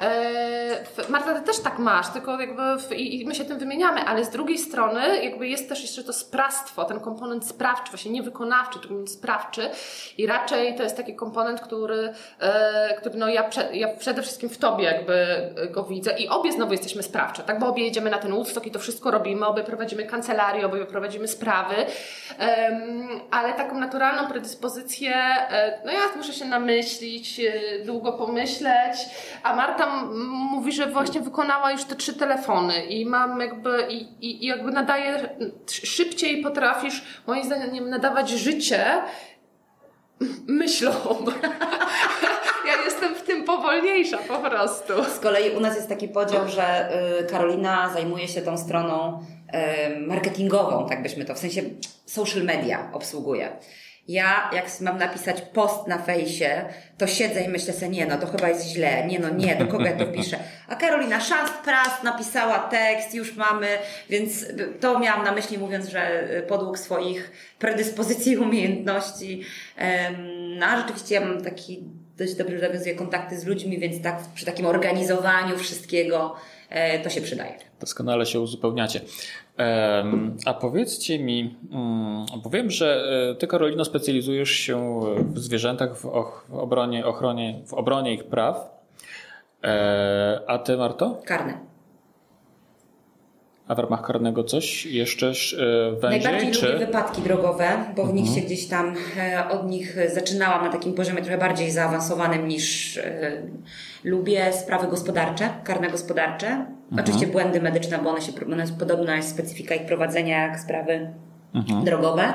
[0.00, 4.24] E, Marta, ty też tak masz, tylko jakby w, i, my się tym wymieniamy, ale
[4.24, 8.78] z drugiej strony jakby jest też jeszcze to sprawstwo, ten komponent sprawczy, właśnie nie wykonawczy,
[9.06, 9.70] sprawczy.
[10.18, 14.48] I raczej to jest taki komponent, który, e, który no ja, prze, ja przede wszystkim
[14.48, 15.26] w tobie jakby
[15.70, 18.70] go widzę i obie znowu jesteśmy sprawcze, tak, bo obie jedziemy na ten Woodstock i
[18.70, 21.74] to wszystko robimy, obie prowadzimy kancelarię, obie prowadzimy sprawy,
[23.30, 27.40] ale taką naturalną predyspozycję, e, no ja muszę się namyślić,
[27.84, 28.96] długo pomyśleć,
[29.42, 29.87] a Marta
[30.50, 35.36] mówi, że właśnie wykonała już te trzy telefony i mam jakby, i, i jakby nadaje,
[35.66, 39.02] szybciej potrafisz moim zdaniem nadawać życie
[40.48, 40.92] myślą.
[42.68, 44.92] ja jestem w tym powolniejsza po prostu.
[45.04, 49.24] Z kolei u nas jest taki podział, że y, Karolina zajmuje się tą stroną
[49.96, 51.62] y, marketingową, tak byśmy to, w sensie
[52.06, 53.56] social media obsługuje.
[54.08, 56.64] Ja, jak mam napisać post na fejsie,
[56.98, 59.66] to siedzę i myślę sobie, nie no, to chyba jest źle, nie no, nie, do
[59.66, 60.38] kogo ja to piszę.
[60.68, 63.66] A Karolina Szast Pras napisała tekst, już mamy,
[64.10, 64.46] więc
[64.80, 69.42] to miałam na myśli mówiąc, że podług swoich predyspozycji i umiejętności.
[70.58, 71.84] No a rzeczywiście ja mam taki
[72.18, 76.34] dość dobrze nawiązuję kontakty z ludźmi, więc tak przy takim organizowaniu wszystkiego
[76.68, 77.54] e, to się przydaje.
[77.80, 79.00] Doskonale się uzupełniacie.
[80.44, 86.06] A powiedzcie mi, mm, bo wiem, że e, ty Karolino specjalizujesz się w zwierzętach, w
[86.52, 88.70] obronie, ochronie, w obronie ich praw.
[89.64, 91.22] E, a ty Marto?
[91.24, 91.58] Karne.
[93.68, 95.32] A w ramach karnego coś jeszcze
[96.02, 96.66] e, Najbardziej czy...
[96.66, 98.40] lubię wypadki drogowe, bo w nich mhm.
[98.40, 103.42] się gdzieś tam e, od nich zaczynałam na takim poziomie trochę bardziej zaawansowanym niż e,
[104.04, 106.46] lubię sprawy gospodarcze, karne gospodarcze.
[106.46, 107.00] Mhm.
[107.00, 111.10] Oczywiście błędy medyczne, bo one się, one podobna jest specyfika ich prowadzenia jak sprawy
[111.54, 111.84] mhm.
[111.84, 112.32] drogowe.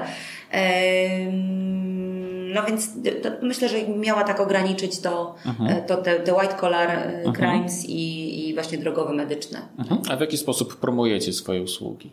[2.53, 2.89] No więc
[3.23, 5.83] to, myślę, że miała tak ograniczyć to, mhm.
[5.85, 7.33] to te, te white collar mhm.
[7.35, 9.61] crimes i, i właśnie drogowe medyczne.
[9.79, 10.01] Mhm.
[10.09, 12.09] A w jaki sposób promujecie swoje usługi?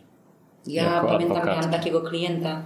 [0.66, 2.62] Ja pamiętam, miałam takiego klienta,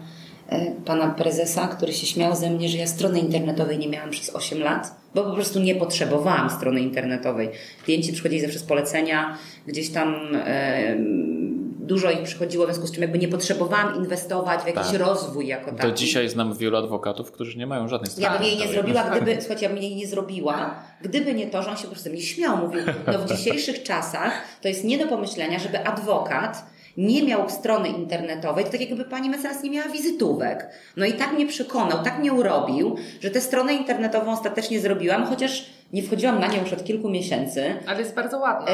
[0.84, 4.60] pana prezesa, który się śmiał ze mnie, że ja strony internetowej nie miałam przez 8
[4.60, 7.50] lat, bo po prostu nie potrzebowałam strony internetowej.
[7.84, 10.14] Klienci przychodzili zawsze z polecenia, gdzieś tam
[11.86, 15.00] dużo ich przychodziło, w związku z czym jakby nie potrzebowałam inwestować w jakiś tak.
[15.00, 15.82] rozwój jako taki.
[15.82, 18.26] Do dzisiaj znam wielu adwokatów, którzy nie mają żadnej strony.
[18.26, 21.62] Ja bym jej nie zrobiła, gdyby, słuchajcie, ja bym jej nie zrobiła, gdyby nie to,
[21.62, 22.56] że on się po prostu mnie śmiał.
[22.56, 24.32] Mówił, no w dzisiejszych czasach
[24.62, 29.30] to jest nie do pomyślenia, żeby adwokat nie miał strony internetowej, to tak jakby pani
[29.30, 30.68] mecenas nie miała wizytówek.
[30.96, 35.66] No i tak mnie przekonał, tak mnie urobił, że tę stronę internetową ostatecznie zrobiłam, chociaż
[35.94, 37.74] nie wchodziłam na nią już od kilku miesięcy.
[37.86, 38.66] Ale jest bardzo ładna.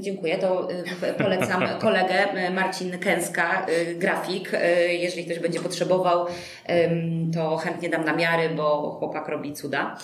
[0.00, 4.52] dziękuję, to y, polecam kolegę y, Marcin Kęska, y, grafik.
[4.88, 6.26] jeżeli ktoś będzie potrzebował,
[7.34, 9.98] to chętnie dam namiary, bo chłopak robi cuda.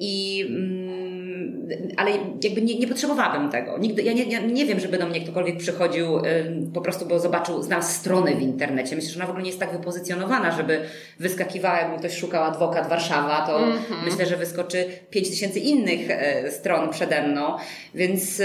[0.00, 2.10] I mm, ale
[2.44, 3.78] jakby nie, nie potrzebowałabym tego.
[3.78, 6.06] Nigdy, ja, nie, ja nie wiem, żeby do mnie ktokolwiek przychodził
[6.74, 8.96] po prostu, bo zobaczył, znalazł stronę w internecie.
[8.96, 10.80] Myślę, że ona w ogóle nie jest tak wypozycjonowana, żeby
[11.18, 14.04] wyskakiwała, jakby ktoś szukał adwokat Warszawa, to mm -hmm.
[14.04, 17.56] myślę, że wyskoczy 5000 innych e, stron przede mną,
[17.94, 18.42] więc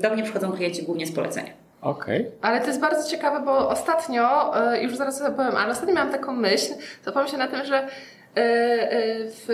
[0.00, 1.52] do mnie przychodzą klienci głównie z polecenia.
[1.82, 2.30] Okay.
[2.42, 6.12] Ale to jest bardzo ciekawe, bo ostatnio, e, już zaraz sobie powiem, ale ostatnio miałam
[6.12, 6.72] taką myśl,
[7.04, 7.88] zapomniałam się na tym, że
[8.34, 9.46] E, w,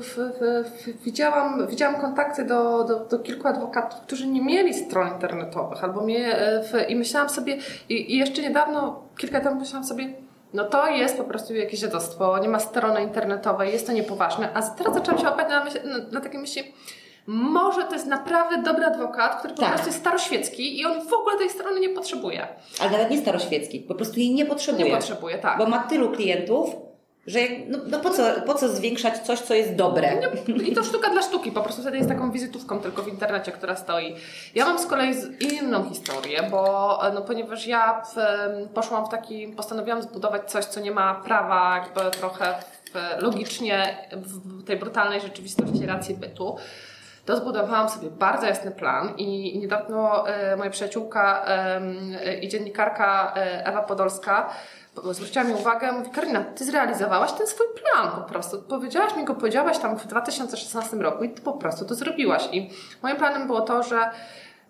[0.00, 5.84] w, w, widziałam, widziałam kontakty do, do, do, kilku adwokatów, którzy nie mieli stron internetowych,
[5.84, 6.36] albo mnie,
[6.88, 7.58] i myślałam sobie,
[7.88, 10.08] i, i jeszcze niedawno, kilka temu myślałam sobie,
[10.54, 14.52] no to jest po prostu jakieś dziadostwo, nie ma strony internetowej, jest to niepoważne.
[14.54, 16.74] A teraz zaczęłam się opierać na, myśl, na, na takiej myśli,
[17.26, 19.68] może to jest naprawdę dobry adwokat, który po tak.
[19.68, 22.48] prostu jest staroświecki i on w ogóle tej strony nie potrzebuje.
[22.80, 24.84] Ale nawet nie staroświecki, po prostu jej nie potrzebuje.
[24.84, 25.58] Nie potrzebuje, tak.
[25.58, 26.76] Bo ma tylu klientów,
[27.26, 30.20] że no, no, po, co, po co zwiększać coś, co jest dobre?
[30.66, 33.76] I to sztuka dla sztuki, po prostu wtedy jest taką wizytówką tylko w internecie, która
[33.76, 34.16] stoi.
[34.54, 38.16] Ja mam z kolei inną historię, bo no, ponieważ ja w,
[38.74, 42.54] poszłam w taki, postanowiłam zbudować coś, co nie ma prawa jakby trochę
[42.92, 46.56] w, logicznie w tej brutalnej rzeczywistości racji bytu
[47.24, 53.66] to zbudowałam sobie bardzo jasny plan i niedawno e, moja przyjaciółka e, i dziennikarka e,
[53.66, 54.50] Ewa Podolska
[55.12, 58.62] zwróciła mi uwagę, mówi Karina, ty zrealizowałaś ten swój plan po prostu.
[58.62, 62.48] Powiedziałaś mi go, powiedziałaś tam w 2016 roku i ty po prostu to zrobiłaś.
[62.52, 62.70] I
[63.02, 64.10] moim planem było to, że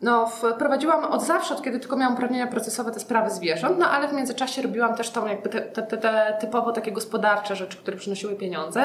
[0.04, 4.08] no, prowadziłam od zawsze, od kiedy tylko miałam uprawnienia procesowe te sprawy zwierząt, no ale
[4.08, 7.96] w międzyczasie robiłam też tą jakby te, te, te, te typowo takie gospodarcze rzeczy, które
[7.96, 8.84] przynosiły pieniądze.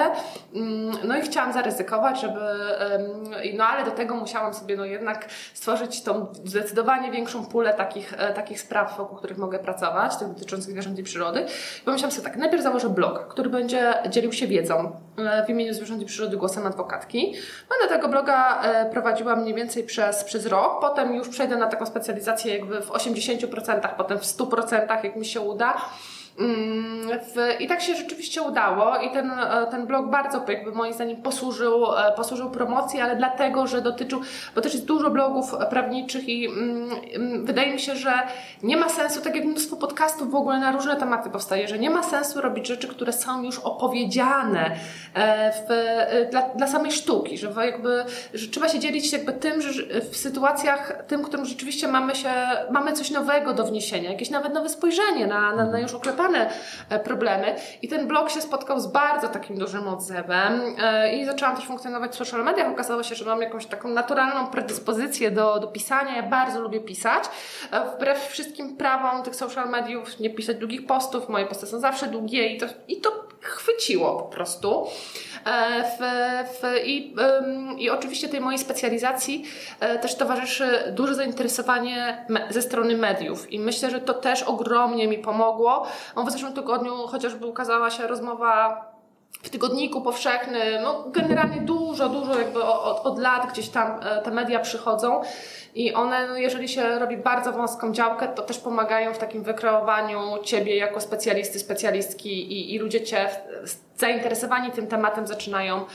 [0.55, 2.39] Mm, no i chciałam zaryzykować, żeby,
[3.57, 8.33] no ale do tego musiałam sobie no jednak stworzyć tą zdecydowanie większą pulę takich, e,
[8.33, 11.45] takich spraw, wokół których mogę pracować, tych dotyczących zwierząt i przyrody.
[11.81, 15.73] I pomyślałam sobie tak, najpierw założę blog, który będzie dzielił się wiedzą e, w imieniu
[15.73, 17.33] zwierząt i przyrody głosem adwokatki.
[17.69, 21.57] No do tego bloga e, prowadziłam mniej więcej przez, przez rok, potem potem już przejdę
[21.57, 25.81] na taką specjalizację jakby w 80%, potem w 100%, jak mi się uda.
[26.39, 27.09] Mm,
[27.59, 31.85] I tak się rzeczywiście udało i ten, e, ten blog bardzo jakby moim zdaniem posłużył,
[31.85, 34.21] e, posłużył promocji, ale dlatego, że dotyczył,
[34.55, 38.13] bo też jest dużo blogów prawniczych i mm, mm, wydaje mi się, że
[38.63, 41.89] nie ma sensu, tak jak mnóstwo podcastów w ogóle na różne tematy powstaje, że nie
[41.89, 44.71] ma sensu robić rzeczy, które są już opowiedziane
[45.13, 45.65] e, w,
[46.31, 51.03] dla, dla samej sztuki, że jakby, że trzeba się dzielić jakby tym, że w sytuacjach,
[51.07, 52.29] tym, którym rzeczywiście mamy się,
[52.71, 56.28] mamy coś nowego do wniesienia, jakieś nawet nowe spojrzenie na, na, na już oklepane
[56.89, 57.55] E, problemy.
[57.81, 62.11] I ten blog się spotkał z bardzo takim dużym odzewem e, i zaczęłam też funkcjonować
[62.11, 62.71] w social mediach.
[62.71, 66.15] Okazało się, że mam jakąś taką naturalną predyspozycję do, do pisania.
[66.15, 67.23] Ja bardzo lubię pisać.
[67.71, 71.29] E, wbrew wszystkim prawom tych social mediów, nie pisać długich postów.
[71.29, 74.87] Moje posty są zawsze długie i to, i to chwyciło po prostu.
[75.45, 75.99] E, w,
[76.53, 77.15] w, i,
[77.77, 79.43] I oczywiście tej mojej specjalizacji
[79.79, 85.17] e, też towarzyszy duże zainteresowanie ze strony mediów i myślę, że to też ogromnie mi
[85.17, 85.85] pomogło.
[86.27, 88.89] W zeszłym tygodniu chociażby ukazała się rozmowa
[89.43, 94.31] w tygodniku powszechnym, no generalnie dużo, dużo jakby od, od lat gdzieś tam e, te
[94.31, 95.21] media przychodzą
[95.75, 100.19] i one, no jeżeli się robi bardzo wąską działkę, to też pomagają w takim wykreowaniu
[100.43, 103.29] Ciebie jako specjalisty, specjalistki i, i ludzie Cię
[103.97, 105.85] zainteresowani tym tematem zaczynają,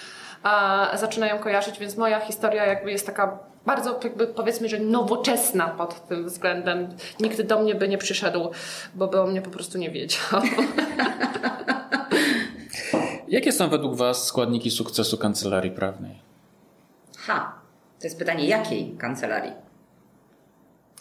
[0.93, 6.07] e, zaczynają kojarzyć, więc moja historia jakby jest taka bardzo jakby powiedzmy, że nowoczesna pod
[6.09, 6.89] tym względem.
[7.21, 8.51] Nikt do mnie by nie przyszedł,
[8.95, 10.21] bo by o mnie po prostu nie wiedział.
[13.35, 16.15] Jakie są według Was składniki sukcesu kancelarii prawnej?
[17.19, 17.53] Ha,
[18.01, 19.53] to jest pytanie jakiej kancelarii?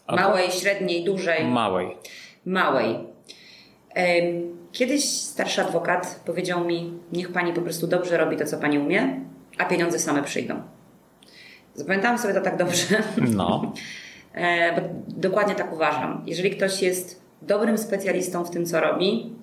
[0.07, 1.45] Małej, średniej, dużej?
[1.45, 1.97] Małej.
[2.45, 2.99] Małej.
[4.71, 9.19] Kiedyś starszy adwokat powiedział mi: Niech pani po prostu dobrze robi to, co pani umie,
[9.57, 10.61] a pieniądze same przyjdą.
[11.73, 13.03] Zapamiętałam sobie to tak dobrze.
[13.37, 13.73] No.
[14.33, 16.23] E, bo dokładnie tak uważam.
[16.25, 19.35] Jeżeli ktoś jest dobrym specjalistą w tym, co robi,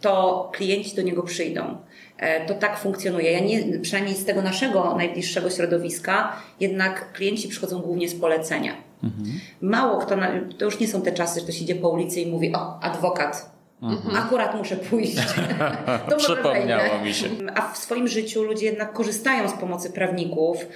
[0.00, 1.76] to klienci do niego przyjdą.
[2.18, 3.32] E, to tak funkcjonuje.
[3.32, 8.72] Ja nie, przynajmniej z tego naszego najbliższego środowiska, jednak klienci przychodzą głównie z polecenia.
[9.04, 9.40] Mhm.
[9.60, 10.16] Mało kto,
[10.58, 13.55] to już nie są te czasy, że ktoś idzie po ulicy i mówi, o, adwokat,
[13.82, 14.16] Mhm.
[14.16, 15.16] Akurat muszę pójść.
[16.10, 17.28] to Przypomniało mi się.
[17.54, 20.66] A w swoim życiu ludzie jednak korzystają z pomocy prawników.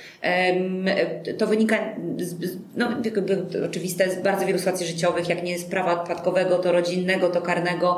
[1.39, 1.77] To wynika,
[2.19, 2.89] z, no,
[3.67, 5.29] oczywiste, z bardzo wielu sytuacji życiowych.
[5.29, 7.97] Jak nie jest prawa odpadkowego, to rodzinnego, to karnego.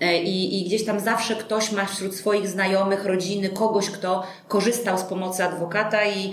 [0.00, 4.98] E, I, I gdzieś tam zawsze ktoś ma wśród swoich znajomych, rodziny, kogoś, kto korzystał
[4.98, 6.32] z pomocy adwokata i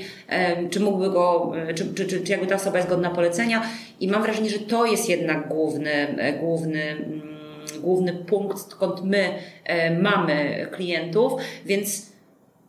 [0.69, 3.63] czy mógłby go, czy, czy, czy, czy jakby ta osoba jest godna polecenia.
[3.99, 7.30] I mam wrażenie, że to jest jednak główny, e, główny mm,
[7.81, 9.33] główny punkt, skąd my
[9.63, 11.33] e, mamy klientów,
[11.65, 12.11] więc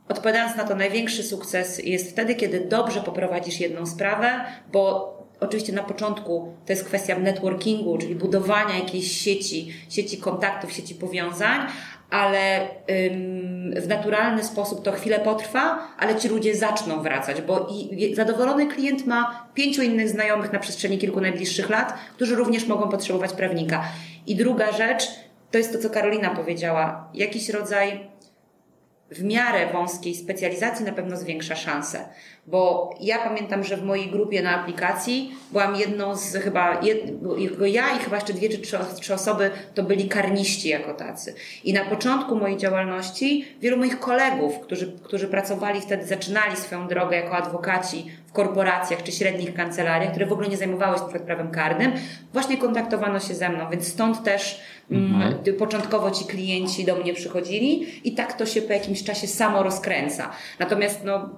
[0.08, 4.40] odpowiadając na to, największy sukces jest wtedy, kiedy dobrze poprowadzisz jedną sprawę,
[4.72, 5.12] bo
[5.42, 11.60] Oczywiście na początku to jest kwestia networkingu, czyli budowania jakiejś sieci, sieci kontaktów, sieci powiązań,
[12.12, 12.68] ale
[13.76, 19.06] w naturalny sposób to chwilę potrwa, ale ci ludzie zaczną wracać, bo i zadowolony klient
[19.06, 23.84] ma pięciu innych znajomych na przestrzeni kilku najbliższych lat, którzy również mogą potrzebować prawnika.
[24.26, 25.02] I druga rzecz,
[25.50, 28.10] to jest to, co Karolina powiedziała, jakiś rodzaj
[29.10, 32.08] w miarę wąskiej specjalizacji na pewno zwiększa szanse.
[32.46, 36.80] Bo ja pamiętam, że w mojej grupie na aplikacji byłam jedną z chyba,
[37.66, 41.34] ja i chyba jeszcze dwie czy trzy, trzy osoby to byli karniści jako tacy.
[41.64, 47.16] I na początku mojej działalności wielu moich kolegów, którzy, którzy pracowali wtedy, zaczynali swoją drogę
[47.16, 51.50] jako adwokaci w korporacjach czy średnich kancelariach, które w ogóle nie zajmowały się przed prawem
[51.50, 51.92] karnym,
[52.32, 54.60] właśnie kontaktowano się ze mną, więc stąd też
[54.90, 55.34] mm, mhm.
[55.46, 59.62] m, początkowo ci klienci do mnie przychodzili i tak to się po jakimś czasie samo
[59.62, 60.30] rozkręca.
[60.58, 61.30] Natomiast no,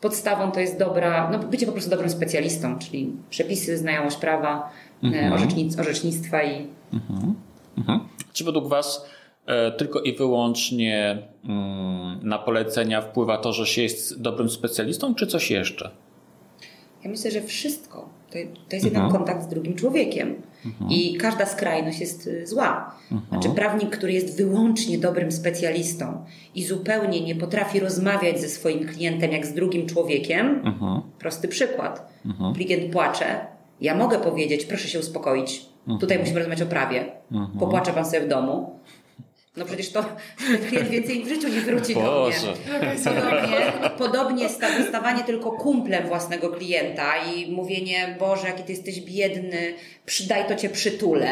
[0.00, 4.70] podstawą to jest dobra, no bycie po prostu dobrym specjalistą, czyli przepisy, znajomość prawa,
[5.02, 5.32] e, mhm.
[5.32, 6.66] orzecznic, orzecznictwa i...
[6.92, 7.34] Mhm.
[7.78, 8.00] Mhm.
[8.32, 9.06] Czy według Was
[9.46, 15.26] e, tylko i wyłącznie mm, na polecenia wpływa to, że się jest dobrym specjalistą, czy
[15.26, 15.90] coś jeszcze?
[17.04, 18.08] Ja myślę, że wszystko.
[18.68, 19.12] To, jest mhm.
[19.12, 20.42] kontakt z drugim człowiekiem.
[20.68, 20.90] Mhm.
[20.90, 22.94] I każda skrajność jest y, zła.
[23.12, 23.28] Mhm.
[23.28, 26.24] Znaczy, prawnik, który jest wyłącznie dobrym specjalistą
[26.54, 30.46] i zupełnie nie potrafi rozmawiać ze swoim klientem jak z drugim człowiekiem.
[30.64, 31.00] Mhm.
[31.18, 32.12] Prosty przykład.
[32.54, 33.46] Klient płacze.
[33.80, 35.66] Ja mogę powiedzieć, proszę się uspokoić.
[36.00, 37.04] Tutaj musimy rozmawiać o prawie.
[37.58, 38.78] Popłacze pan sobie w domu.
[39.58, 40.04] No przecież to
[40.68, 42.36] klient więcej w życiu nie wróci do mnie.
[43.04, 44.48] Podobnie, podobnie
[44.88, 49.74] stawanie tylko kumplem własnego klienta i mówienie, Boże, jaki ty jesteś biedny,
[50.08, 51.28] przydaj to cię przytulę,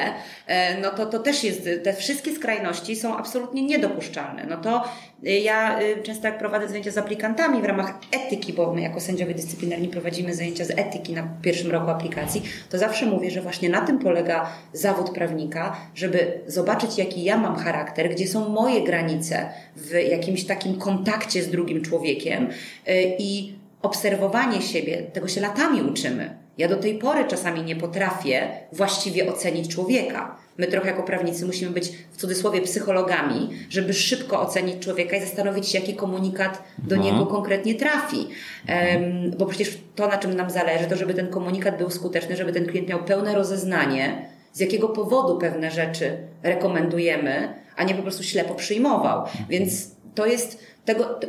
[0.47, 4.47] e, no to, to też jest, te wszystkie skrajności są absolutnie niedopuszczalne.
[4.48, 4.85] No to
[5.27, 9.01] y, ja y, często jak prowadzę zajęcia z aplikantami w ramach etyki, bo my jako
[9.01, 13.69] sędziowie dyscyplinarni prowadzimy zajęcia z etyki na pierwszym roku aplikacji, to zawsze mówię, że właśnie
[13.69, 19.48] na tym polega zawód prawnika, żeby zobaczyć, jaki ja mam charakter, gdzie są moje granice
[19.76, 23.52] w jakimś takim kontakcie z drugim człowiekiem y, i
[23.82, 26.36] obserwowanie siebie, tego się latami uczymy.
[26.59, 30.36] Ja do tej pory czasami nie potrafię właściwie ocenić człowieka.
[30.59, 35.68] My trochę jako prawnicy musimy być w cudzysłowie psychologami, żeby szybko ocenić człowieka i zastanowić
[35.68, 37.14] się, jaki komunikat do mhm.
[37.14, 38.16] niego konkretnie trafi.
[38.16, 42.52] Um, bo przecież to, na czym nam zależy, to żeby ten komunikat był skuteczny, żeby
[42.52, 48.23] ten klient miał pełne rozeznanie, z jakiego powodu pewne rzeczy rekomendujemy, a nie po prostu
[48.23, 49.24] ślepo przyjmował.
[49.48, 51.20] Więc to jest tego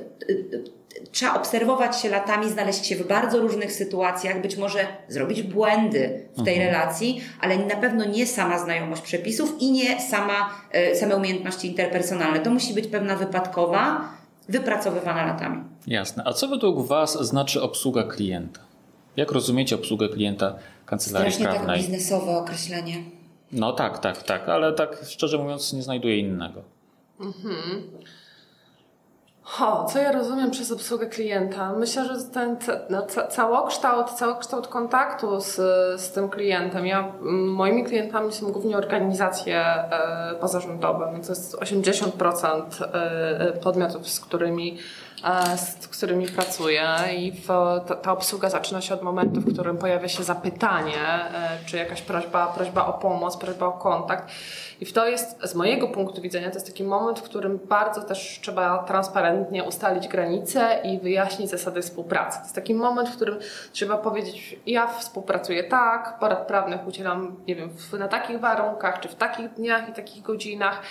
[1.12, 6.44] trzeba obserwować się latami, znaleźć się w bardzo różnych sytuacjach, być może zrobić błędy w
[6.44, 6.74] tej mhm.
[6.74, 12.40] relacji, ale na pewno nie sama znajomość przepisów i nie sama, e, same umiejętności interpersonalne.
[12.40, 14.10] To musi być pewna wypadkowa,
[14.50, 15.64] wypracowywana latami.
[15.88, 16.24] Jasne.
[16.26, 18.60] A co według Was znaczy obsługa klienta?
[19.18, 20.56] Jak rozumiecie obsługę klienta
[20.86, 21.80] kancelarii Strasznie prawnej?
[21.82, 22.96] tak biznesowe określenie.
[23.52, 26.62] No tak, tak, tak, ale tak szczerze mówiąc nie znajduję innego.
[27.20, 27.82] Mhm.
[29.42, 31.74] Ho, co ja rozumiem przez obsługę klienta?
[31.74, 32.58] Myślę, że ten
[32.90, 35.56] no, całokształt, całokształt kontaktu z,
[36.02, 36.86] z tym klientem.
[36.86, 44.78] Ja, moimi klientami są głównie organizacje e, pozarządowe, to jest 80% e, podmiotów, z którymi
[44.78, 45.07] E,
[45.58, 47.48] z którymi pracuję i w,
[48.02, 52.48] ta, obsługa zaczyna się od momentu, w którym pojawia się zapytanie, e, czy jakaś prośba,
[52.48, 54.32] prośba o pomoc, prośba o kontakt.
[54.82, 58.02] I w to jest, z mojego punktu widzenia, to jest taki moment, w którym bardzo
[58.02, 62.38] też trzeba transparentnie ustalić granice i wyjaśnić zasady współpracy.
[62.38, 63.40] To jest taki moment, w którym
[63.72, 69.16] trzeba powiedzieć, ja współpracuję tak, porad prawnych udzielam, nie wiem, na takich warunkach, czy w
[69.16, 70.82] takich dniach i takich godzinach,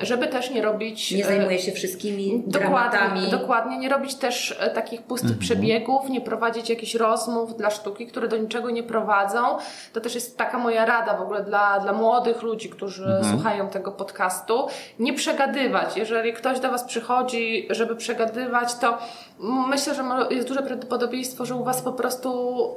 [0.00, 1.12] żeby też nie robić...
[1.12, 3.78] Nie zajmuję się wszystkimi Dokładnie, dokładnie.
[3.78, 5.40] Nie robić też e, takich pustych mhm.
[5.40, 9.58] przebiegów, nie prowadzić jakichś rozmów dla sztuki, które do niczego nie prowadzą.
[9.92, 13.24] To też jest taka moja rada w ogóle dla, dla młodych ludzi, którzy mhm.
[13.24, 14.66] słuchają tego podcastu.
[14.98, 15.96] Nie przegadywać.
[15.96, 18.98] Jeżeli ktoś do Was przychodzi, żeby przegadywać, to
[19.68, 22.30] myślę, że jest duże prawdopodobieństwo, że u Was po prostu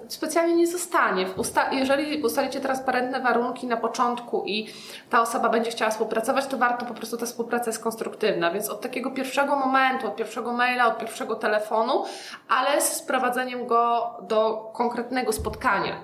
[0.07, 1.25] specjalnie nie zostanie.
[1.37, 4.67] Usta jeżeli ustalicie transparentne warunki na początku i
[5.09, 8.51] ta osoba będzie chciała współpracować, to warto po prostu ta współpraca jest konstruktywna.
[8.51, 12.05] Więc od takiego pierwszego momentu, od pierwszego maila, od pierwszego telefonu,
[12.49, 15.95] ale z sprowadzeniem go do konkretnego spotkania.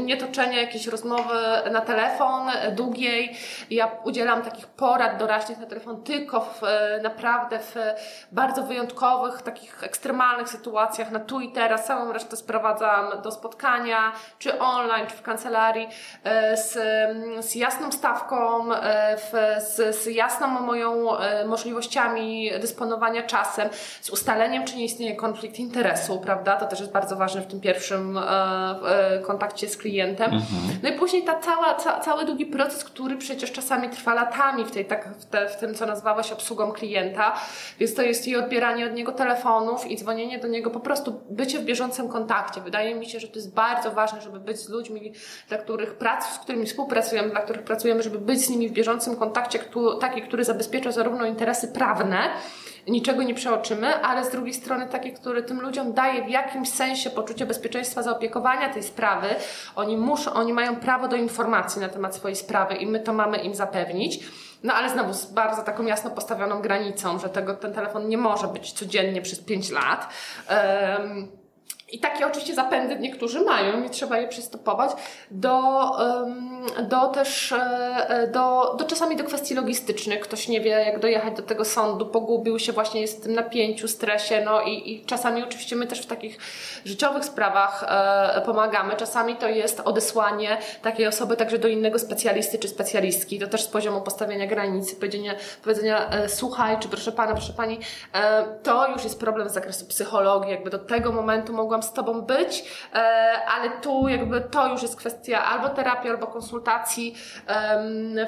[0.00, 1.34] Nie toczenia jakiejś rozmowy
[1.72, 2.42] na telefon
[2.72, 3.36] długiej.
[3.70, 6.60] Ja udzielam takich porad doraźnych na telefon tylko w,
[7.02, 7.74] naprawdę w
[8.32, 14.58] bardzo wyjątkowych, takich ekstremalnych sytuacjach na tu i teraz, całą resztę sprowadzam do spotkania, czy
[14.58, 15.88] online, czy w kancelarii,
[16.24, 16.78] e, z,
[17.46, 19.32] z jasną stawką, e, w,
[19.62, 23.68] z, z jasną moją e, możliwościami dysponowania czasem,
[24.00, 26.56] z ustaleniem, czy nie istnieje konflikt interesu, prawda?
[26.56, 28.18] To też jest bardzo ważne w tym pierwszym
[29.26, 30.32] kontakcie z klientem.
[30.32, 30.78] Mhm.
[30.82, 34.70] No i później ta cała, ca, cały długi proces, który przecież czasami trwa latami w,
[34.70, 37.34] tej, tak, w, te, w tym, co nazwałeś obsługą klienta,
[37.78, 41.58] więc to jest i odbieranie od niego telefonów i dzwonienie do niego, po prostu bycie
[41.58, 42.60] w bieżącym kontakcie.
[42.60, 45.12] Wydaje mi się, że to jest bardzo ważne, żeby być z ludźmi,
[45.48, 49.16] dla których prac, z którymi współpracujemy, dla których pracujemy, żeby być z nimi w bieżącym
[49.16, 49.58] kontakcie,
[50.00, 52.30] taki, który zabezpiecza zarówno interesy prawne,
[52.88, 57.10] niczego nie przeoczymy, ale z drugiej strony taki, który tym ludziom daje w jakimś sensie
[57.10, 59.26] poczucie bezpieczeństwa, zaopiekowania tej sprawy.
[59.76, 63.36] Oni muszą, oni mają prawo do informacji na temat swojej sprawy i my to mamy
[63.38, 64.20] im zapewnić.
[64.62, 68.48] No ale znowu z bardzo taką jasno postawioną granicą, że tego, ten telefon nie może
[68.48, 70.08] być codziennie przez 5 lat.
[70.50, 71.43] Um,
[71.94, 74.90] i takie oczywiście zapędy niektórzy mają i trzeba je przystopować
[75.30, 75.80] do,
[76.82, 77.56] do też, e,
[78.08, 80.20] e, do, do czasami do kwestii logistycznych.
[80.20, 83.88] Ktoś nie wie, jak dojechać do tego sądu, pogubił się, właśnie jest w tym napięciu,
[83.88, 86.38] stresie, no i, i czasami oczywiście my też w takich
[86.84, 88.96] życiowych sprawach e, pomagamy.
[88.96, 93.38] Czasami to jest odesłanie takiej osoby także do innego specjalisty czy specjalistki.
[93.38, 97.78] To też z poziomu postawienia granicy, powiedzenia, powiedzenia słuchaj, czy proszę pana, proszę pani,
[98.62, 100.50] to już jest problem z zakresu psychologii.
[100.50, 102.98] Jakby do tego momentu mogłam z Tobą być, e,
[103.48, 107.14] ale tu jakby to już jest kwestia albo terapii, albo konsultacji,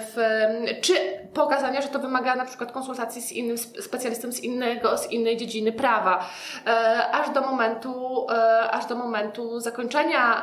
[0.00, 0.16] w,
[0.80, 0.94] czy
[1.34, 5.72] pokazania, że to wymaga na przykład konsultacji z innym specjalistą z innego, z innej dziedziny
[5.72, 6.28] prawa,
[6.66, 10.42] e, aż do momentu, e, aż do momentu zakończenia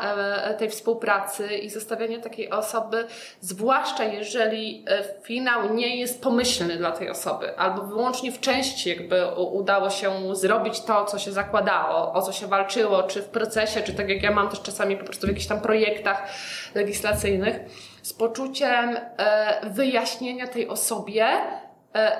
[0.58, 3.08] tej współpracy i zostawienia takiej osoby,
[3.42, 4.86] zwłaszcza jeżeli
[5.22, 10.82] finał nie jest pomyślny dla tej osoby, albo wyłącznie w części jakby udało się zrobić
[10.82, 14.32] to, co się zakładało, o co się walczyło, czy w procesie, czy tak jak ja
[14.32, 16.28] mam też czasami po prostu w jakichś tam projektach
[16.76, 17.60] legislacyjnych,
[18.02, 21.28] z poczuciem e, wyjaśnienia tej osobie,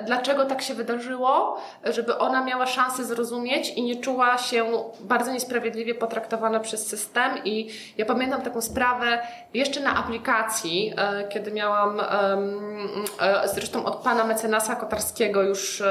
[0.06, 4.64] dlaczego tak się wydarzyło, żeby ona miała szansę zrozumieć i nie czuła się
[5.00, 7.44] bardzo niesprawiedliwie potraktowana przez system.
[7.44, 9.18] I ja pamiętam taką sprawę
[9.54, 15.82] jeszcze na aplikacji, e, kiedy miałam, e, zresztą od pana mecenasa Kotarskiego, już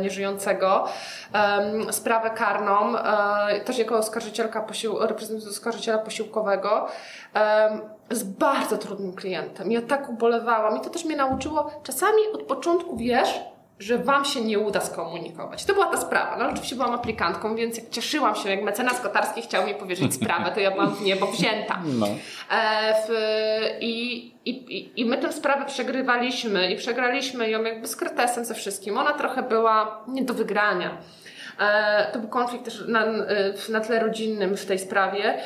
[0.00, 0.88] nieżyjącego,
[1.90, 2.94] sprawę karną,
[3.64, 4.66] też jako oskarżycielka,
[5.00, 6.88] reprezentując oskarżyciela posiłkowego
[8.16, 9.72] z bardzo trudnym klientem.
[9.72, 13.40] Ja tak ubolewałam i to też mnie nauczyło, czasami od początku wiesz,
[13.82, 15.64] że Wam się nie uda skomunikować.
[15.64, 16.36] To była ta sprawa.
[16.38, 20.52] No, oczywiście byłam aplikantką, więc jak cieszyłam się, jak mecenas Kotarski chciał mi powierzyć sprawę,
[20.54, 21.82] to ja byłam w niebo wzięta.
[21.84, 22.06] No.
[22.50, 23.12] E, w,
[23.80, 28.98] i, i, I my tę sprawę przegrywaliśmy i przegraliśmy ją jakby z kretesem ze wszystkim.
[28.98, 30.98] Ona trochę była nie do wygrania.
[32.12, 33.06] to był konflikt też na,
[33.68, 35.38] na tle rodzinnym w tej sprawie.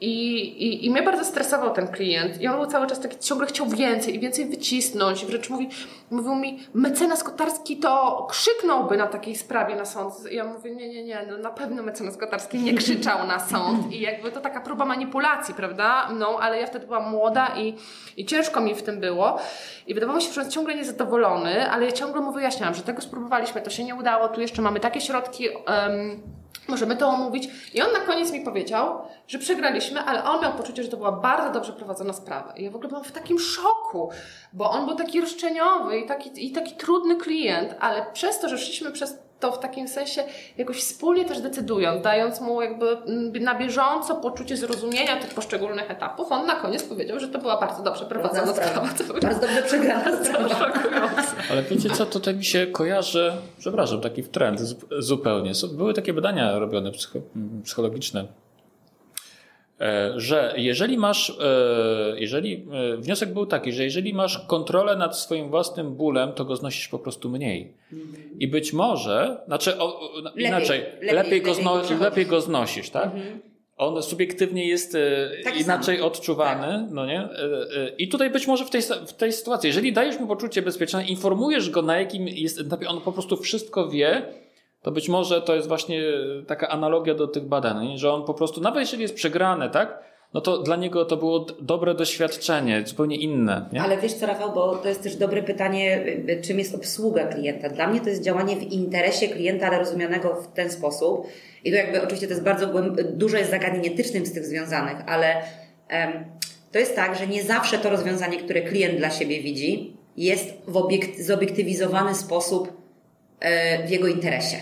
[0.00, 2.40] I, i, I mnie bardzo stresował ten klient.
[2.40, 5.22] I on był cały czas taki, ciągle chciał więcej i więcej wycisnąć.
[5.22, 5.68] I wręcz mówi,
[6.10, 10.14] mówił mi, mecenas Kotarski to krzyknąłby na takiej sprawie na sąd.
[10.32, 13.92] I ja mówię, nie, nie, nie, no na pewno mecenas Kotarski nie krzyczał na sąd.
[13.92, 16.08] I jakby to taka próba manipulacji, prawda?
[16.12, 17.74] No, ale ja wtedy byłam młoda i,
[18.16, 19.38] i ciężko mi w tym było.
[19.86, 23.62] I wydawało się, że on ciągle niezadowolony, ale ja ciągle mu wyjaśniałam, że tego spróbowaliśmy,
[23.62, 25.48] to się nie udało, tu jeszcze mamy takie środki.
[25.48, 27.48] Um, możemy to omówić.
[27.74, 31.12] I on na koniec mi powiedział, że przegraliśmy, ale on miał poczucie, że to była
[31.12, 32.52] bardzo dobrze prowadzona sprawa.
[32.56, 34.10] I ja w ogóle byłam w takim szoku,
[34.52, 38.58] bo on był taki roszczeniowy i taki, i taki trudny klient, ale przez to, że
[38.58, 40.24] szliśmy przez to w takim sensie
[40.58, 46.32] jakoś wspólnie też decydując, dając mu jakby mm, na bieżąco poczucie zrozumienia tych poszczególnych etapów,
[46.32, 48.88] on na koniec powiedział, że to była bardzo dobrze prowadzona sprawa.
[48.88, 49.20] sprawa.
[49.28, 50.72] Bardzo dobrze przegrana sprawa.
[51.50, 54.60] Ale wiecie co, to tak mi się kojarzy, przepraszam, taki trend
[54.98, 55.52] zupełnie.
[55.72, 56.90] Były takie badania robione
[57.64, 58.26] psychologiczne
[60.16, 61.34] że jeżeli masz, e,
[62.16, 66.56] jeżeli e, wniosek był taki, że jeżeli masz kontrolę nad swoim własnym bólem, to go
[66.56, 67.74] znosisz po prostu mniej.
[68.38, 73.04] I być może, znaczy o, lepiej, inaczej, lepiej, lepiej, go, zno, lepiej go znosisz, tak?
[73.04, 73.40] Mhm.
[73.76, 74.96] On subiektywnie jest
[75.44, 76.06] tak inaczej sam.
[76.06, 76.90] odczuwany, tak.
[76.90, 77.28] no nie?
[77.98, 81.70] I tutaj być może w tej, w tej sytuacji, jeżeli dajesz mu poczucie bezpieczeństwa, informujesz
[81.70, 84.22] go na jakim jest etapie, on po prostu wszystko wie,
[84.84, 86.02] to być może to jest właśnie
[86.46, 89.98] taka analogia do tych badań, że on po prostu, nawet jeżeli jest przegrany, tak?
[90.34, 93.68] No to dla niego to było dobre doświadczenie, zupełnie inne.
[93.72, 93.82] Nie?
[93.82, 96.04] Ale wiesz co, Rafał, bo to jest też dobre pytanie,
[96.46, 97.68] czym jest obsługa klienta.
[97.68, 101.26] Dla mnie to jest działanie w interesie klienta, ale rozumianego w ten sposób.
[101.64, 102.66] I to jakby oczywiście to jest bardzo
[103.12, 105.42] dużo jest zagadnień etycznych z tych związanych, ale
[106.72, 110.76] to jest tak, że nie zawsze to rozwiązanie, które klient dla siebie widzi, jest w
[110.76, 111.20] obiekt,
[112.14, 112.83] sposób
[113.86, 114.56] w jego interesie.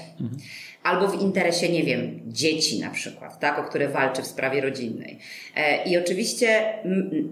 [0.83, 5.19] Albo w interesie, nie wiem, dzieci na przykład, tak, o które walczy w sprawie rodzinnej.
[5.57, 6.75] E, I oczywiście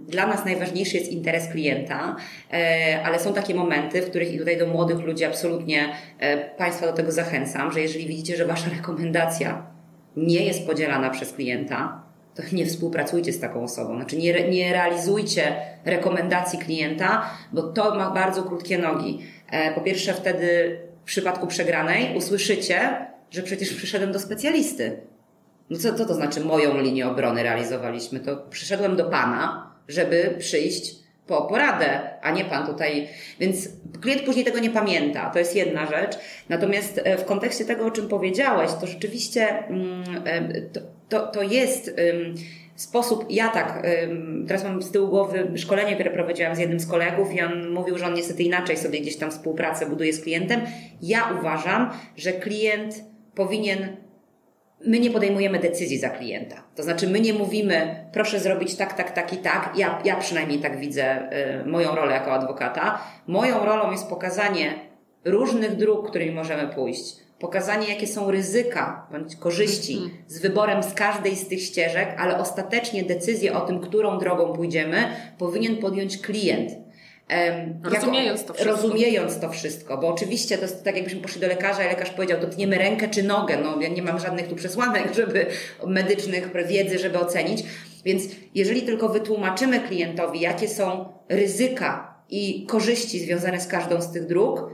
[0.08, 2.16] dla nas najważniejszy jest interes klienta,
[2.52, 5.88] e, ale są takie momenty, w których i tutaj do młodych ludzi absolutnie
[6.58, 9.66] Państwa do tego zachęcam, że jeżeli widzicie, że Wasza rekomendacja
[10.16, 12.02] nie jest podzielana przez klienta,
[12.34, 13.96] to nie współpracujcie z taką osobą.
[13.96, 19.18] Znaczy nie, nie realizujcie rekomendacji klienta, bo to ma bardzo krótkie nogi.
[19.74, 25.00] Po pierwsze, wtedy w przypadku przegranej usłyszycie, że przecież przyszedłem do specjalisty.
[25.70, 28.20] No co, co to znaczy moją linię obrony realizowaliśmy?
[28.20, 30.94] To przyszedłem do Pana, żeby przyjść
[31.26, 33.08] po poradę, a nie Pan tutaj.
[33.40, 33.68] Więc
[34.00, 35.30] klient później tego nie pamięta.
[35.30, 36.18] To jest jedna rzecz.
[36.48, 41.42] Natomiast e, w kontekście tego, o czym powiedziałeś, to rzeczywiście mm, e, to, to, to
[41.42, 41.90] jest
[42.82, 43.86] sposób, ja tak,
[44.48, 47.98] teraz mam z tyłu głowy szkolenie, które prowadziłam z jednym z kolegów i on mówił,
[47.98, 50.60] że on niestety inaczej sobie gdzieś tam współpracę buduje z klientem.
[51.02, 53.04] Ja uważam, że klient
[53.34, 53.96] powinien
[54.86, 56.56] my nie podejmujemy decyzji za klienta.
[56.76, 59.72] To znaczy, my nie mówimy, proszę zrobić tak, tak, tak i tak.
[59.76, 61.32] Ja, ja przynajmniej tak widzę
[61.62, 63.00] y, moją rolę jako adwokata.
[63.26, 64.74] Moją rolą jest pokazanie
[65.24, 70.10] różnych dróg, którymi możemy pójść pokazanie, jakie są ryzyka bądź korzyści mhm.
[70.26, 74.96] z wyborem z każdej z tych ścieżek, ale ostatecznie decyzję o tym, którą drogą pójdziemy,
[75.38, 76.70] powinien podjąć klient.
[76.70, 78.76] Um, rozumiejąc to wszystko.
[78.76, 82.40] Rozumiejąc to wszystko, bo oczywiście to jest tak, jakbyśmy poszli do lekarza i lekarz powiedział,
[82.40, 83.56] dotkniemy rękę czy nogę.
[83.62, 85.46] No, ja nie mam żadnych tu przesłanek, żeby
[85.86, 87.62] medycznych wiedzy, żeby ocenić.
[88.04, 88.22] Więc
[88.54, 94.70] jeżeli tylko wytłumaczymy klientowi, jakie są ryzyka i korzyści związane z każdą z tych dróg,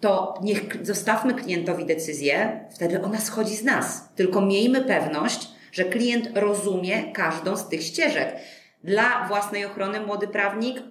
[0.00, 4.08] to niech zostawmy klientowi decyzję, wtedy ona schodzi z nas.
[4.16, 8.36] Tylko miejmy pewność, że klient rozumie każdą z tych ścieżek.
[8.84, 10.82] Dla własnej ochrony, młody prawnik,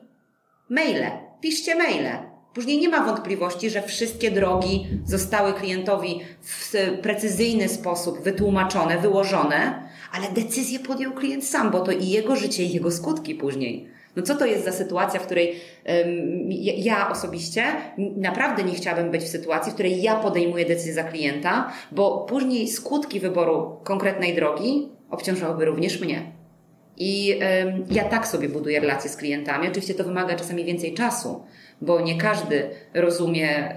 [0.70, 1.12] maile.
[1.42, 2.30] Piszcie maile.
[2.54, 10.32] Później nie ma wątpliwości, że wszystkie drogi zostały klientowi w precyzyjny sposób wytłumaczone, wyłożone, ale
[10.32, 13.99] decyzję podjął klient sam, bo to i jego życie, i jego skutki później.
[14.16, 15.56] No co to jest za sytuacja, w której
[15.86, 17.64] um, ja osobiście
[17.98, 22.68] naprawdę nie chciałabym być w sytuacji, w której ja podejmuję decyzję za klienta, bo później
[22.68, 26.32] skutki wyboru konkretnej drogi obciążałyby również mnie.
[26.98, 29.68] I um, ja tak sobie buduję relacje z klientami.
[29.68, 31.44] Oczywiście to wymaga czasami więcej czasu,
[31.82, 33.76] bo nie każdy rozumie,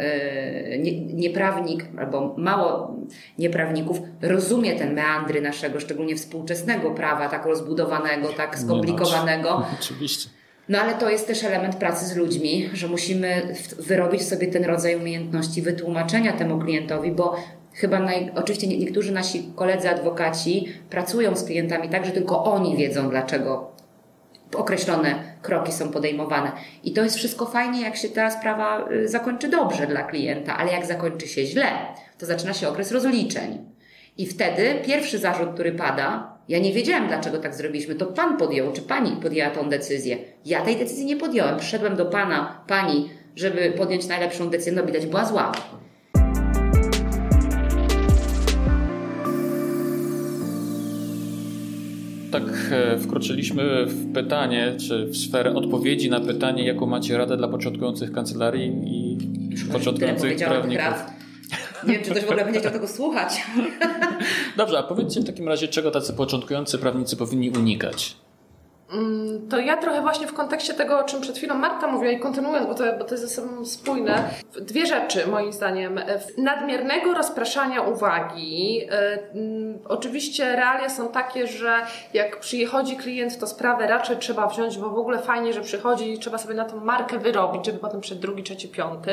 [0.79, 2.97] nie, nieprawnik albo mało
[3.39, 9.63] nieprawników rozumie ten meandry naszego, szczególnie współczesnego prawa, tak rozbudowanego, tak skomplikowanego.
[9.81, 10.31] Oczywiście.
[10.69, 14.97] No ale to jest też element pracy z ludźmi, że musimy wyrobić sobie ten rodzaj
[14.97, 17.37] umiejętności wytłumaczenia temu klientowi, bo
[17.75, 23.11] chyba naj, oczywiście niektórzy nasi koledzy adwokaci pracują z klientami tak, że tylko oni wiedzą,
[23.11, 23.72] dlaczego
[24.57, 26.53] określone kroki są podejmowane.
[26.85, 30.73] I to jest wszystko fajnie, jak się ta sprawa y, zakończy dobrze dla klienta, ale
[30.73, 31.69] jak zakończy się źle,
[32.19, 33.59] to zaczyna się okres rozliczeń.
[34.19, 37.95] I wtedy pierwszy zarzut, który pada, ja nie wiedziałem, dlaczego tak zrobiliśmy.
[37.95, 40.19] To pan podjął, czy pani podjęła tą decyzję.
[40.45, 41.59] Ja tej decyzji nie podjąłem.
[41.59, 44.73] Przyszedłem do pana, pani, żeby podjąć najlepszą decyzję.
[44.73, 45.53] No widać, była zła.
[52.33, 57.49] Tak e, wkroczyliśmy w pytanie, czy w sferę odpowiedzi na pytanie, jaką macie radę dla
[57.49, 59.19] początkujących kancelarii i
[59.73, 60.95] początkujących prawników.
[61.87, 63.43] Nie wiem, czy ktoś w ogóle będzie chciał tego słuchać.
[64.57, 68.17] Dobrze, a powiedzcie w takim razie, czego tacy początkujący prawnicy powinni unikać?
[68.93, 72.21] Mm, to ja trochę właśnie w kontekście tego, o czym przed chwilą Marta mówiła i
[72.21, 76.01] kontynuując, bo to, bo to jest ze sobą spójne, dwie rzeczy moim zdaniem.
[76.39, 78.81] Nadmiernego rozpraszania uwagi.
[78.91, 84.79] E, mm, oczywiście realia są takie, że jak przychodzi klient, to sprawę raczej trzeba wziąć,
[84.79, 88.01] bo w ogóle fajnie, że przychodzi i trzeba sobie na tą markę wyrobić, żeby potem
[88.01, 89.13] przed drugi, trzeci, piąty.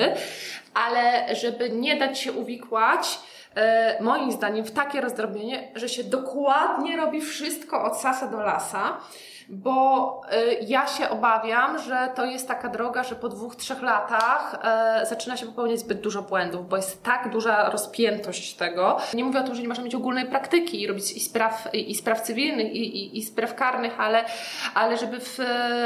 [0.74, 3.20] Ale żeby nie dać się uwikłać,
[3.56, 8.98] e, moim zdaniem w takie rozdrobnienie, że się dokładnie robi wszystko od sasa do lasa
[9.50, 14.60] bo y, ja się obawiam, że to jest taka droga, że po dwóch, trzech latach
[15.04, 18.98] y, zaczyna się popełniać zbyt dużo błędów, bo jest tak duża rozpiętość tego.
[19.14, 21.96] Nie mówię o tym, że nie można mieć ogólnej praktyki i robić i spraw, i,
[21.96, 24.26] spraw cywilnych, i, i, i, spraw karnych, ale,
[24.74, 25.40] ale, żeby, w,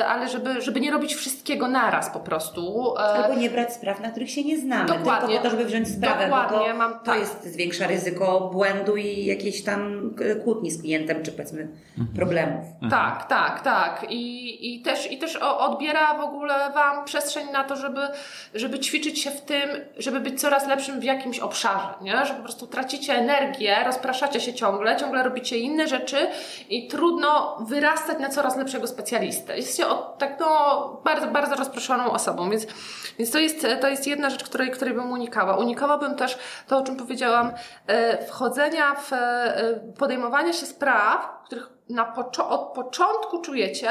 [0.08, 2.94] ale żeby, żeby nie robić wszystkiego naraz po prostu.
[2.94, 5.28] Y, Albo nie brać spraw, na których się nie znamy, Dokładnie.
[5.28, 7.20] tylko po to, żeby wziąć sprawę, Dokładnie, bo to, mam, to tak.
[7.20, 10.12] jest zwiększa ryzyko błędu i jakiejś tam
[10.44, 11.68] kłótni z klientem, czy powiedzmy
[11.98, 12.16] mhm.
[12.16, 12.66] problemów.
[12.90, 13.53] Tak, tak.
[13.54, 14.12] Tak, tak.
[14.12, 18.02] I, i, też, i też odbiera w ogóle Wam przestrzeń na to, żeby,
[18.54, 22.26] żeby ćwiczyć się w tym, żeby być coraz lepszym w jakimś obszarze, nie?
[22.26, 26.28] Że po prostu tracicie energię, rozpraszacie się ciągle, ciągle robicie inne rzeczy
[26.70, 29.56] i trudno wyrastać na coraz lepszego specjalistę.
[29.56, 32.68] Jesteście od, tak no, bardzo, bardzo rozproszoną osobą, więc,
[33.20, 35.58] więc to, jest, to jest jedna rzecz, której, której bym unikała.
[35.58, 37.52] Unikałabym też to, o czym powiedziałam,
[37.88, 42.14] e, wchodzenia w e, podejmowanie się spraw, których na
[42.50, 43.90] od początku czujecie,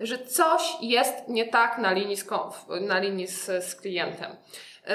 [0.00, 2.26] że coś jest nie tak na linii z,
[2.80, 4.36] na linii z, z klientem.
[4.86, 4.94] Yy,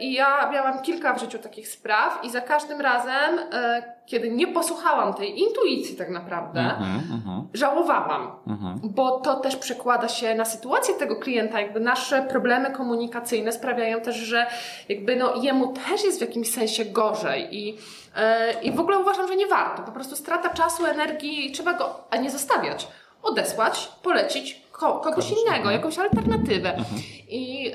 [0.00, 4.46] I ja miałam kilka w życiu takich spraw, i za każdym razem, yy, kiedy nie
[4.46, 7.42] posłuchałam tej intuicji, tak naprawdę, mm-hmm.
[7.54, 8.74] żałowałam, mm-hmm.
[8.82, 11.60] bo to też przekłada się na sytuację tego klienta.
[11.60, 14.46] Jakby nasze problemy komunikacyjne sprawiają też, że
[14.88, 17.56] jakby no, jemu też jest w jakimś sensie gorzej.
[17.56, 17.78] I
[18.16, 19.82] E, I w ogóle uważam, że nie warto.
[19.82, 22.88] Po prostu strata czasu, energii, trzeba go, a nie zostawiać.
[23.22, 26.74] Odesłać, polecić ko kogoś innego, jakąś alternatywę.
[26.74, 27.02] Mhm.
[27.28, 27.72] I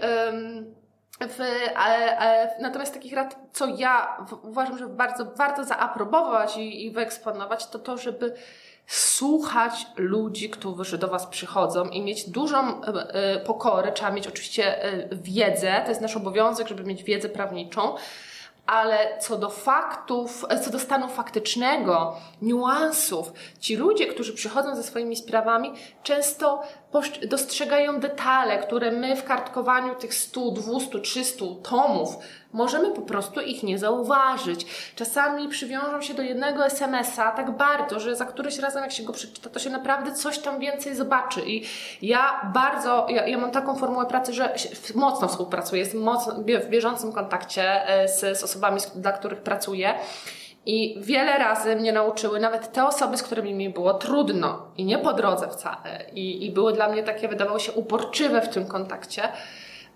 [1.19, 1.39] w,
[1.75, 7.67] ale, ale, natomiast takich rad, co ja uważam, że bardzo warto zaaprobować i, i wyeksponować,
[7.67, 8.33] to to, żeby
[8.87, 13.91] słuchać ludzi, którzy do Was przychodzą i mieć dużą e, e pokorę.
[13.91, 17.95] Trzeba mieć oczywiście e, wiedzę, to jest nasz obowiązek, żeby mieć wiedzę prawniczą
[18.67, 25.15] ale co do faktów, co do stanu faktycznego, niuansów, ci ludzie, którzy przychodzą ze swoimi
[25.15, 25.73] sprawami,
[26.03, 26.61] często
[27.27, 32.17] dostrzegają detale, które my w kartkowaniu tych 100, 200, 300 tomów
[32.55, 34.65] możemy po prostu ich nie zauważyć.
[34.95, 39.13] Czasami przywiążą się do jednego SMS-a tak bardzo, że za któryś razem jak się go
[39.13, 41.41] przeczyta, to się naprawdę coś tam więcej zobaczy.
[41.45, 41.65] I
[42.01, 44.55] ja bardzo, ja, ja mam taką formułę pracy, że
[44.95, 49.93] mocno współpracuję, jestem mocno w bieżącym kontakcie e, z, z osobami, dla których pracuję.
[50.65, 54.97] I wiele razy mnie nauczyły nawet te osoby, z którymi mi było trudno i nie
[54.97, 59.21] po drodze wcale, i, i były dla mnie takie, wydawały się uporczywe w tym kontakcie,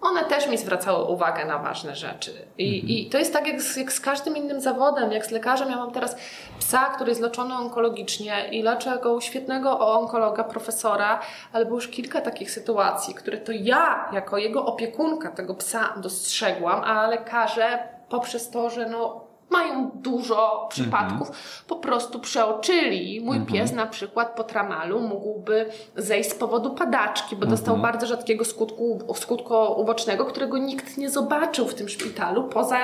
[0.02, 2.32] one też mi zwracały uwagę na ważne rzeczy.
[2.58, 2.90] I, mhm.
[2.90, 5.70] i to jest tak jak z, jak z, każdym innym zawodem, jak z lekarzem.
[5.70, 6.16] Ja mam teraz
[6.60, 11.20] psa, który jest leczony onkologicznie i leczę go świetnego onkologa, profesora,
[11.54, 16.84] ale było już kilka takich sytuacji, które to ja, jako jego opiekunka tego psa dostrzegłam,
[16.84, 21.38] a lekarze poprzez to, że no, mają dużo przypadków, mhm.
[21.68, 23.22] po prostu przeoczyli.
[23.22, 23.46] Mój mhm.
[23.46, 25.66] pies na przykład po tramalu mógłby
[25.96, 27.94] zejść z powodu padaczki, bo dostał mhm.
[27.94, 32.78] bardzo rzadkiego skutku, skutku ubocznego, którego nikt nie zobaczył w tym szpitalu, poza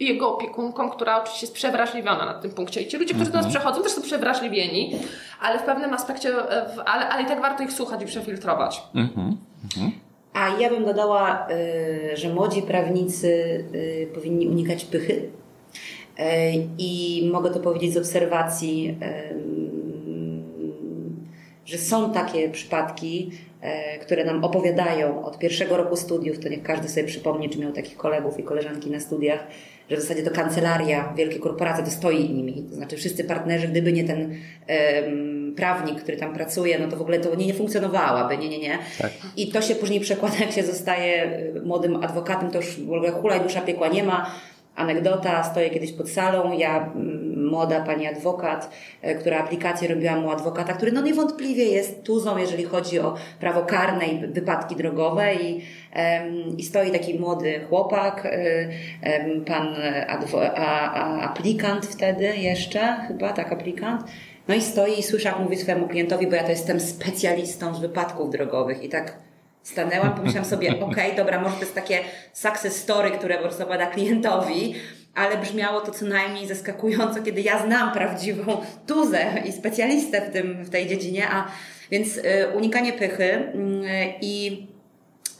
[0.00, 2.80] jego opiekunką, która oczywiście jest przewrażliwiona na tym punkcie.
[2.80, 3.62] I ci ludzie, którzy do nas mhm.
[3.62, 4.98] przechodzą, też są przewrażliwieni,
[5.40, 6.34] ale w pewnym aspekcie,
[6.84, 8.82] ale, ale i tak warto ich słuchać i przefiltrować.
[8.94, 9.36] Mhm.
[9.64, 9.92] Mhm.
[10.34, 13.28] A ja bym dodała, y, że młodzi prawnicy
[13.74, 15.39] y, powinni unikać pychy E,
[16.78, 18.98] I mogę to powiedzieć z obserwacji,
[21.70, 23.30] że są takie przypadki,
[23.60, 27.72] e, które nam opowiadają od pierwszego roku studiów, to niech każdy sobie przypomni, czy miał
[27.72, 29.46] takich kolegów i koleżanki na studiach,
[29.90, 32.64] że w zasadzie to kancelaria, wielkie korporacje to stoi nimi.
[32.70, 37.00] To znaczy wszyscy partnerzy, gdyby nie ten um, prawnik, który tam pracuje, no to w
[37.00, 38.78] ogóle to nie, nie funkcjonowałaby, nie, nie, nie.
[38.98, 39.10] Tak.
[39.36, 43.36] I to się później przekłada, jak się zostaje młodym adwokatem, to już w ogóle hula
[43.36, 44.30] i dusza piekła nie ma,
[44.80, 46.92] anegdota, stoję kiedyś pod salą, ja,
[47.36, 48.70] młoda pani adwokat,
[49.02, 53.62] e, która aplikację robiła mu adwokata, który no niewątpliwie jest tuzą, jeżeli chodzi o prawo
[53.62, 55.62] karne i wypadki drogowe i,
[56.58, 58.28] i stoi taki młody chłopak,
[59.46, 59.74] pan
[60.08, 64.02] adwo, a, a, aplikant wtedy jeszcze, chyba tak, aplikant,
[64.48, 67.80] no i stoi i słyszę, jak mówi swojemu klientowi, bo ja to jestem specjalistą z
[67.80, 69.29] wypadków drogowych i tak
[69.70, 71.98] stanęłam, pomyślałam sobie, okej, okay, dobra, może to jest takie
[72.32, 74.74] success story, które po prostu opowiada klientowi,
[75.14, 80.64] ale brzmiało to co najmniej zaskakująco, kiedy ja znam prawdziwą tuzę i specjalistę w, tym,
[80.64, 81.48] w tej dziedzinie, a
[81.90, 82.22] więc y,
[82.54, 83.52] unikanie pychy y,
[84.20, 84.66] i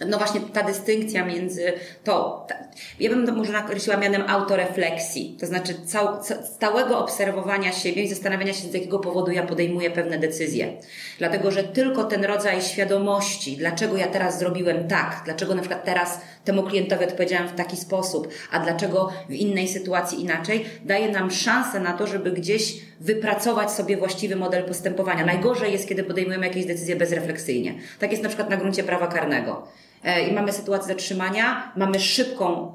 [0.06, 1.72] no właśnie ta dystynkcja między
[2.04, 2.54] to, ta,
[3.00, 6.08] ja bym to może nakreśliła mianem autorefleksji, to znaczy cał,
[6.54, 10.72] stałego obserwowania siebie i zastanawiania się, z jakiego powodu ja podejmuję pewne decyzje.
[11.18, 16.20] Dlatego, że tylko ten rodzaj świadomości, dlaczego ja teraz zrobiłem tak, dlaczego na przykład teraz
[16.44, 21.80] temu klientowi odpowiedziałem w taki sposób, a dlaczego w innej sytuacji inaczej, daje nam szansę
[21.80, 25.24] na to, żeby gdzieś wypracować sobie właściwy model postępowania.
[25.24, 27.74] Najgorzej jest, kiedy podejmujemy jakieś decyzje bezrefleksyjnie.
[27.98, 29.66] Tak jest na przykład na gruncie prawa karnego.
[30.04, 32.74] E, i mamy sytuację zatrzymania, mamy szybką,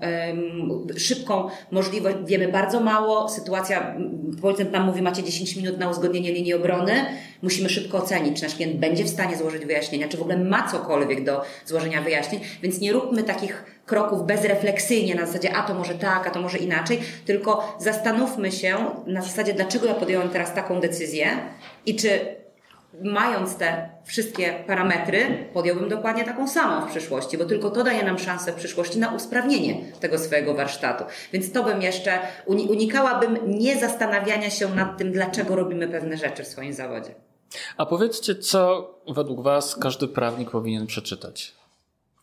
[0.97, 3.95] szybką możliwość, wiemy bardzo mało, sytuacja,
[4.41, 7.06] policjant nam mówi, macie 10 minut na uzgodnienie linii obrony,
[7.41, 10.68] musimy szybko ocenić, czy nasz klient będzie w stanie złożyć wyjaśnienia, czy w ogóle ma
[10.68, 15.93] cokolwiek do złożenia wyjaśnień, więc nie róbmy takich kroków bezrefleksyjnie na zasadzie, a to może
[15.95, 18.76] tak, a to może inaczej, tylko zastanówmy się
[19.07, 21.27] na zasadzie, dlaczego ja podjąłem teraz taką decyzję
[21.85, 22.44] i czy
[23.03, 28.19] mając te wszystkie parametry, podjąłbym dokładnie taką samą w przyszłości, bo tylko to daje nam
[28.19, 31.03] szansę w przyszłości na usprawnienie tego swojego warsztatu.
[31.34, 36.47] Więc to bym jeszcze unikałabym nie zastanawiania się nad tym, dlaczego robimy pewne rzeczy w
[36.47, 37.15] swoim zawodzie.
[37.77, 41.53] A powiedzcie, co według Was każdy prawnik powinien przeczytać?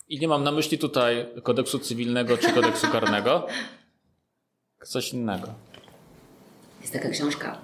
[0.09, 3.47] I nie mam na myśli tutaj kodeksu cywilnego czy kodeksu karnego,
[4.85, 5.49] coś innego.
[6.81, 7.59] Jest taka książka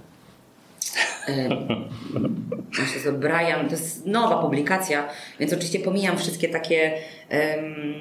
[2.78, 5.08] Myślę sobie, Brian, to jest nowa publikacja,
[5.40, 6.92] więc oczywiście pomijam wszystkie takie
[7.30, 7.94] um,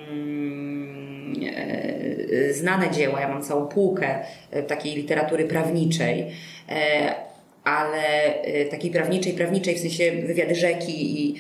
[2.52, 3.22] znane dzieła.
[3.22, 6.32] Ja mam całą półkę e, takiej literatury prawniczej,
[6.70, 7.16] e,
[7.64, 8.34] ale
[8.72, 11.36] takiej prawniczej, prawniczej w sensie wywiady rzeki i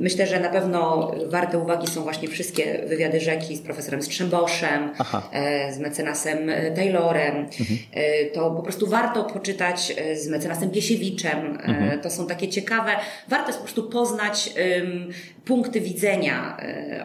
[0.00, 5.28] Myślę, że na pewno warte uwagi są właśnie wszystkie wywiady rzeki z profesorem Strzemboszem, Aha.
[5.32, 7.36] E, z mecenasem e, Taylorem.
[7.36, 7.78] Mhm.
[7.92, 11.58] E, to po prostu warto poczytać z mecenasem Piesiewiczem.
[11.64, 12.00] Mhm.
[12.00, 12.90] To są takie ciekawe,
[13.28, 15.10] warto jest po prostu poznać um,
[15.44, 16.56] punkty widzenia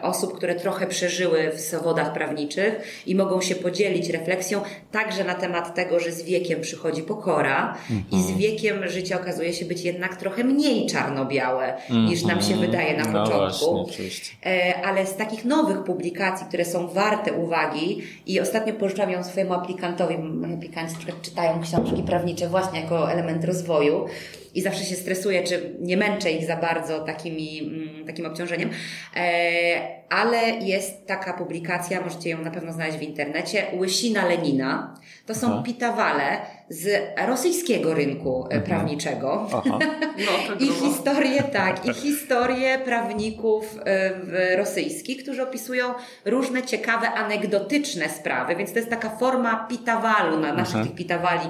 [0.02, 4.60] osób, które trochę przeżyły w zawodach prawniczych i mogą się podzielić refleksją
[4.90, 8.04] także na temat tego, że z wiekiem przychodzi pokora mhm.
[8.12, 8.38] i z mhm.
[8.38, 13.24] wiekiem życie okazuje się być jednak trochę mniej czarno-białe niż nam się wydaje na no
[13.24, 13.84] początku.
[13.84, 14.04] Właśnie,
[14.46, 19.54] e, Ale z takich nowych publikacji, które są warte uwagi i ostatnio pożyczam ją swojemu
[19.54, 20.16] aplikantowi,
[20.56, 24.06] aplikanci na przykład czytają książki prawnicze właśnie jako element rozwoju
[24.54, 28.70] i zawsze się stresuję, czy nie męczę ich za bardzo takimi, mm, takim obciążeniem.
[29.16, 34.94] E, ale jest taka publikacja, możecie ją na pewno znaleźć w internecie, Łysina Lenina.
[35.26, 35.62] To są Aha.
[35.66, 38.62] pitawale z rosyjskiego rynku e, Aha.
[38.66, 39.48] prawniczego.
[39.52, 39.78] Aha.
[40.18, 48.56] No, I historie, tak, i historie prawników e, rosyjskich, którzy opisują różne ciekawe, anegdotyczne sprawy,
[48.56, 51.48] więc to jest taka forma pitawalu na naszych tych pitawali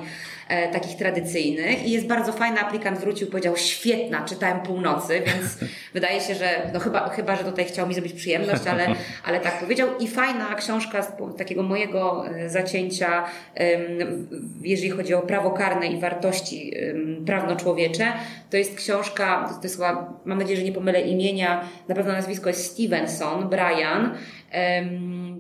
[0.52, 2.60] e, takich tradycyjnych i jest bardzo fajna.
[2.60, 5.58] Aplikant wrócił, powiedział świetna, czytałem północy, więc
[5.94, 8.86] wydaje się, że no chyba, chyba, że tutaj chciał mi zrobić przyjemność, ale,
[9.26, 9.88] ale tak powiedział.
[10.00, 13.24] I fajna książka z takiego mojego e, zacięcia,
[14.62, 16.74] jeżeli chodzi o prawo karne i wartości
[17.26, 18.12] prawno-człowiecze,
[18.50, 22.48] to jest książka, to jest chyba, mam nadzieję, że nie pomylę imienia, na pewno nazwisko
[22.48, 24.14] jest Stevenson, Brian.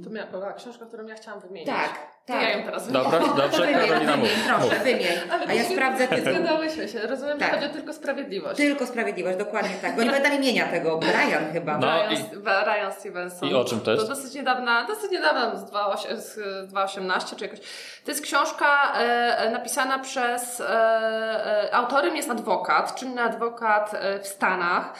[0.04, 1.68] To miała, książka, którą ja chciałam wymienić.
[1.68, 2.42] Tak, tak.
[2.42, 4.28] Ja ją teraz Dobra, dobrze, Karolina mów.
[4.46, 5.06] Proszę, wymień.
[5.48, 6.34] A ja sprawdzę tytuł.
[6.34, 7.00] Zgadałyśmy się.
[7.00, 7.48] Rozumiem, tak.
[7.48, 8.56] że chodzi o tylko sprawiedliwość.
[8.56, 9.96] Tylko sprawiedliwość, dokładnie tak.
[9.96, 10.98] Bo nie będę imienia tego.
[10.98, 11.78] Brian chyba.
[11.78, 12.64] No Brian, i...
[12.64, 13.48] Ryan Stevenson.
[13.48, 14.02] I o czym to jest?
[14.02, 17.60] To dosyć niedawna, dosyć niedawna, z 2018 czy jakoś.
[18.04, 24.26] To jest książka e, napisana przez, e, e, autorem jest adwokat, czynny adwokat e, w
[24.26, 24.94] Stanach.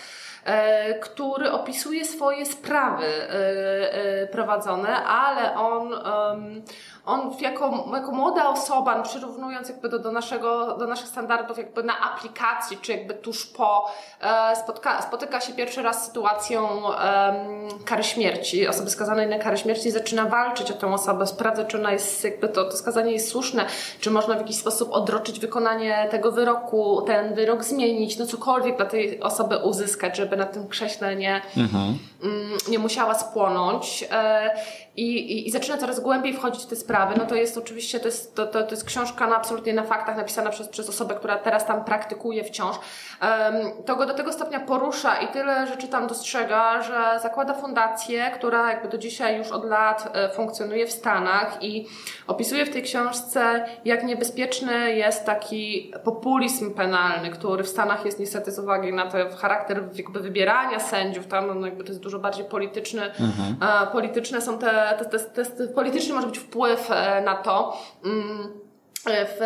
[0.45, 3.33] E, który opisuje swoje sprawy e,
[4.23, 5.95] e, prowadzone, ale on
[7.07, 11.83] on jako, jako młoda osoba, no przyrównując jakby do, do, naszego, do naszych standardów jakby
[11.83, 16.83] na aplikacji, czy jakby tuż po, e, spotka, spotyka się pierwszy raz z sytuacją
[17.85, 21.93] kary śmierci, osoby skazanej na karę śmierci, zaczyna walczyć o tę osobę, sprawdza, czy ona
[21.93, 23.67] jest, jakby to, to skazanie jest słuszne,
[24.01, 28.87] czy można w jakiś sposób odroczyć wykonanie tego wyroku, ten wyrok zmienić, no cokolwiek dla
[28.87, 31.99] tej osoby uzyskać, żeby żeby na tym krześle nie, mhm.
[32.23, 34.05] Mm, nie musiała spłonąć.
[34.11, 34.51] E,
[34.97, 37.15] I, i, I zaczyna coraz głębiej wchodzić w te sprawy.
[37.19, 40.17] No to jest oczywiście, to jest, to, to, to jest książka na absolutnie na faktach,
[40.17, 42.77] napisana przez, przez osobę, która teraz tam praktykuje wciąż.
[43.87, 48.71] To go do tego stopnia porusza i tyle rzeczy tam dostrzega, że zakłada fundację, która
[48.71, 51.87] jakby do dzisiaj już od lat e, funkcjonuje w Stanach i
[52.27, 58.53] opisuje w tej książce, jak niebezpieczny jest taki populizm penalny, który w Stanach jest niestety
[58.53, 62.45] z uwagi na to charakter jakby wybierania sędziów, tam no jakby to jest dużo bardziej
[62.45, 63.57] polityczny, mhm.
[63.93, 67.77] polityczne są te, te, te, te, polityczny może być wpływ e, na to.
[68.05, 68.62] Mm
[69.05, 69.39] w,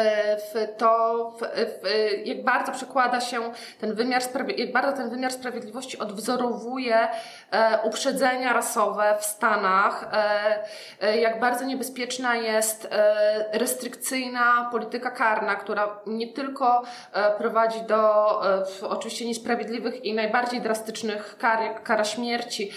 [0.55, 4.23] w to, w, w, jak bardzo przekłada się ten wymiar,
[4.57, 7.09] jak bardzo ten wymiar sprawiedliwości odwzorowuje
[7.51, 10.65] e, uprzedzenia rasowe w Stanach, e,
[11.01, 18.41] e, jak bardzo niebezpieczna jest e, restrykcyjna polityka karna, która nie tylko e, prowadzi do
[18.83, 22.71] e, oczywiście niesprawiedliwych i najbardziej drastycznych kar, jak kara śmierci,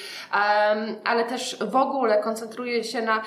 [1.03, 3.21] ale też w ogóle koncentruje się na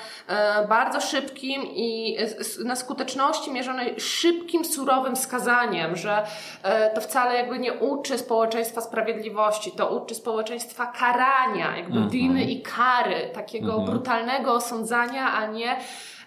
[0.69, 2.17] bardzo szybkim i
[2.65, 6.23] na skuteczności mierzonej szybkim, surowym skazaniem, że
[6.63, 12.09] e, to wcale jakby nie uczy społeczeństwa sprawiedliwości, to uczy społeczeństwa karania, jakby -hmm.
[12.09, 13.85] winy i kary, takiego -hmm.
[13.85, 15.77] brutalnego osądzania, a nie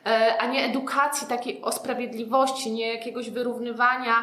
[0.06, 4.22] e, a nie edukacji takiej o sprawiedliwości, nie jakiegoś wyrównywania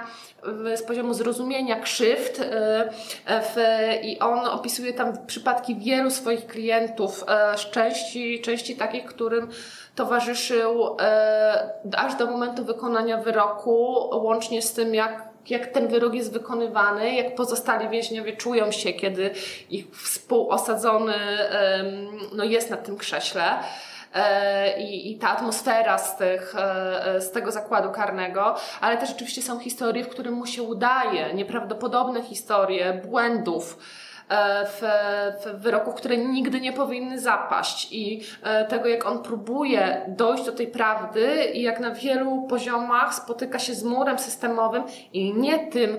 [0.76, 2.40] z poziomu zrozumienia krzywd.
[2.40, 7.26] E, I on opisuje tam przypadki wielu swoich klientów,
[7.72, 9.50] części, części takich, którym
[9.96, 16.34] towarzyszył e, aż do momentu wykonania wyroku, łącznie z tym, jak jak ten wyrok jest
[16.34, 19.32] wykonywany, jak pozostali więźniowie czują się, kiedy
[19.70, 21.14] ich współosadzony
[22.36, 23.44] no, jest na tym krześle.
[24.14, 29.42] E, I, i ta atmosfera z, tych, e, z tego zakładu karnego, ale też oczywiście
[29.42, 33.78] są historie, w którym mu się udaje, nieprawdopodobne historie błędów,
[34.66, 34.82] w,
[35.44, 37.88] w wyroków, które nigdy nie powinny zapaść.
[37.92, 43.16] I e, tego, jak on próbuje dojść do tej prawdy i jak na wielu poziomach
[43.16, 44.84] spotyka się z murem systemowym
[45.14, 45.98] i nie tym,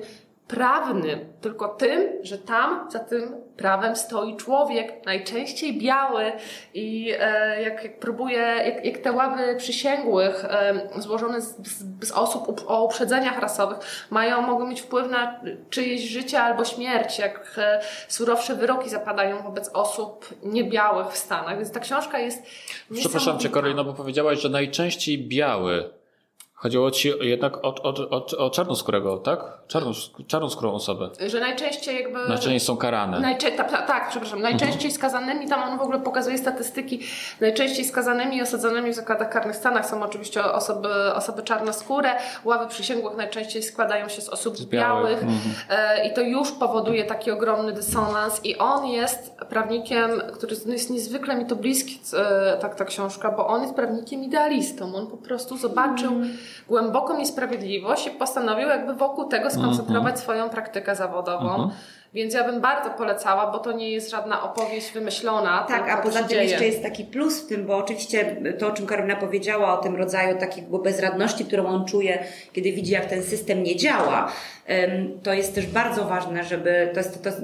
[0.49, 6.33] prawnym, tylko tym, że tam za tym prawem stoi człowiek, najczęściej biały
[6.75, 12.13] i e, jak, jak próbuje, jak, jak te ławy przysięgłych e, złożone z, z, z
[12.13, 13.79] osób up, o uprzedzeniach rasowych
[14.11, 15.41] mają, mogą mieć wpływ na
[15.71, 21.57] czyjeś życie albo śmierć, jak e, surowsze wyroki zapadają wobec osób niebiałych w Stanach.
[21.57, 22.43] Więc ta książka jest
[22.95, 25.91] Przepraszam Cię, Karolina, bo powiedziałaś, że najczęściej biały
[26.65, 29.41] Chodziło ci jednak o, o, o, o czarnoskórego, tak?
[29.67, 29.93] Czarną,
[30.27, 31.11] czarnoskórą osobę.
[31.27, 32.19] Że najczęściej jakby...
[32.19, 33.21] Najczęściej są karane.
[33.21, 33.53] Najczę...
[33.53, 34.43] Tak, tak, przepraszam.
[34.43, 34.93] Najczęściej mhm.
[34.93, 37.01] skazanymi, tam on w ogóle pokazuje statystyki,
[37.41, 42.11] najczęściej skazanymi i osadzonymi w zakładach karnych Stanach są oczywiście osoby, osoby czarnoskóre.
[42.45, 45.23] Ławy przysięgłych najczęściej składają się z osób z białych, białych.
[45.23, 46.11] Mhm.
[46.11, 51.47] i to już powoduje taki ogromny dysonans i on jest prawnikiem, który jest niezwykle mi
[51.47, 54.95] to bliski, e, tak ta książka, bo on jest prawnikiem idealistą.
[54.95, 60.23] On po prostu zobaczył mhm głęboką niesprawiedliwość i postanowił jakby wokół tego skoncentrować mm -hmm.
[60.23, 61.49] swoją praktykę zawodową.
[61.49, 61.71] -hmm.
[62.15, 65.65] Więc ja bym bardzo polecała, bo to nie jest żadna opowieść wymyślona.
[65.69, 68.87] Tak, a poza tym jeszcze jest taki plus w tym, bo oczywiście to, o czym
[68.87, 73.63] Karolina powiedziała, o tym rodzaju takiej bezradności, którą on czuje, kiedy widzi, jak ten system
[73.63, 74.33] nie działa,
[75.23, 77.37] to jest też bardzo ważne, żeby, to jest, to, to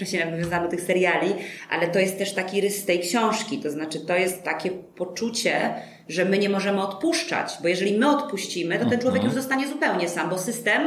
[0.00, 1.34] jest nawiązane do tych seriali,
[1.70, 5.74] ale to jest też taki rys tej książki, to znaczy to jest takie poczucie,
[6.10, 9.24] że my nie możemy odpuszczać, bo jeżeli my odpuścimy, to ten człowiek mhm.
[9.24, 10.82] już zostanie zupełnie sam, bo system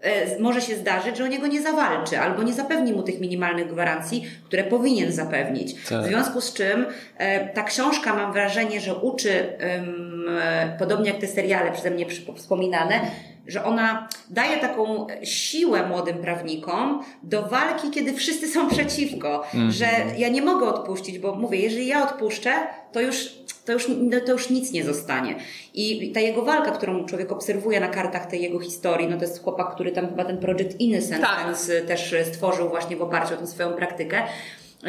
[0.00, 3.68] e, może się zdarzyć, że o niego nie zawalczy albo nie zapewni mu tych minimalnych
[3.68, 5.74] gwarancji, które powinien zapewnić.
[5.88, 6.04] Tak.
[6.04, 6.86] W związku z czym
[7.18, 12.06] e, ta książka mam wrażenie, że uczy, e, podobnie jak te seriale przeze mnie
[12.36, 13.00] wspominane,
[13.46, 19.70] że ona daje taką siłę młodym prawnikom do walki, kiedy wszyscy są przeciwko, mm.
[19.70, 19.86] że
[20.16, 22.52] ja nie mogę odpuścić, bo mówię, jeżeli ja odpuszczę,
[22.92, 23.39] to już,
[23.70, 25.34] to już, no, to już nic nie zostanie.
[25.74, 29.42] I ta jego walka, którą człowiek obserwuje na kartach tej jego historii, no to jest
[29.42, 31.86] chłopak, który tam chyba ten Project Innocence tak.
[31.86, 34.88] też stworzył właśnie w oparciu o tę swoją praktykę, y,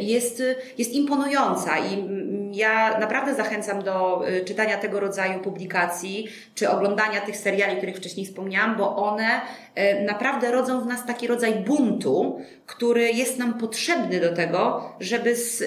[0.00, 0.42] jest,
[0.78, 2.04] jest imponująca i
[2.52, 7.96] ja naprawdę zachęcam do y, czytania tego rodzaju publikacji, czy oglądania tych seriali, o których
[7.96, 9.40] wcześniej wspomniałam, bo one
[9.78, 15.36] y, naprawdę rodzą w nas taki rodzaj buntu, który jest nam potrzebny do tego, żeby
[15.36, 15.62] z,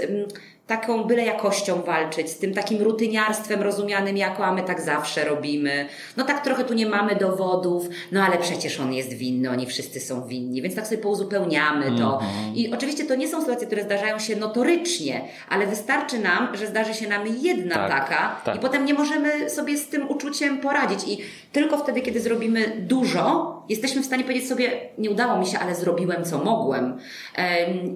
[0.67, 5.85] taką byle jakością walczyć, z tym takim rutyniarstwem rozumianym jako, a my tak zawsze robimy.
[6.17, 9.99] No tak trochę tu nie mamy dowodów, no ale przecież on jest winny, oni wszyscy
[9.99, 12.13] są winni, więc tak sobie pouzupełniamy to.
[12.13, 12.55] Mhm.
[12.55, 16.93] I oczywiście to nie są sytuacje, które zdarzają się notorycznie, ale wystarczy nam, że zdarzy
[16.93, 18.55] się nam jedna tak, taka tak.
[18.55, 20.99] i potem nie możemy sobie z tym uczuciem poradzić.
[21.07, 21.17] I
[21.51, 25.75] tylko wtedy, kiedy zrobimy dużo, jesteśmy w stanie powiedzieć sobie, nie udało mi się, ale
[25.75, 26.97] zrobiłem co mogłem.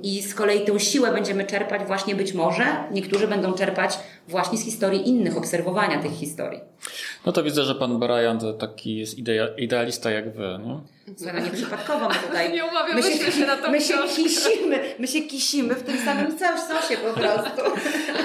[0.04, 2.59] I z kolei tę siłę będziemy czerpać właśnie być może,
[2.92, 6.60] niektórzy będą czerpać właśnie z historii innych, obserwowania tych historii.
[7.26, 9.18] No to widzę, że pan Brian to taki jest
[9.58, 10.80] idealista jak wy, nie?
[11.18, 12.54] Słuchaj, no nieprzypadkowo my tutaj...
[12.54, 16.40] nie umawiamy się, się na to my się kisimy, My się kisimy w tym samym
[16.40, 17.62] sosie po prostu.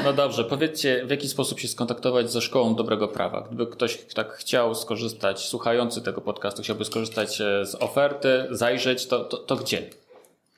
[0.05, 3.41] No dobrze, powiedzcie, w jaki sposób się skontaktować ze Szkołą Dobrego Prawa?
[3.41, 9.25] Gdyby ktoś tak chciał skorzystać, słuchający tego podcastu, chciałby skorzystać e, z oferty, zajrzeć, to,
[9.25, 9.91] to, to gdzie?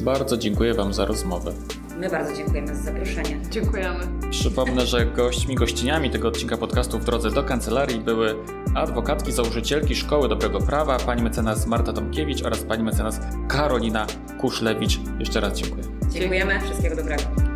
[0.00, 1.52] Bardzo dziękuję Wam za rozmowę.
[1.98, 3.40] My bardzo dziękujemy za zaproszenie.
[3.50, 3.98] Dziękujemy.
[4.30, 8.34] Przypomnę, że gośćmi, gościniami tego odcinka podcastu w drodze do kancelarii były
[8.74, 14.06] adwokatki, założycielki Szkoły Dobrego Prawa, pani mecenas Marta Tomkiewicz oraz pani mecenas Karolina
[14.40, 15.00] Kuszlewicz.
[15.18, 15.84] Jeszcze raz dziękuję.
[16.10, 16.60] Dziękujemy.
[16.60, 17.51] Wszystkiego dobrego.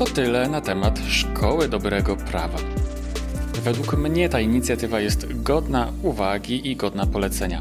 [0.00, 2.58] To tyle na temat Szkoły Dobrego Prawa.
[3.64, 7.60] Według mnie ta inicjatywa jest godna uwagi i godna polecenia.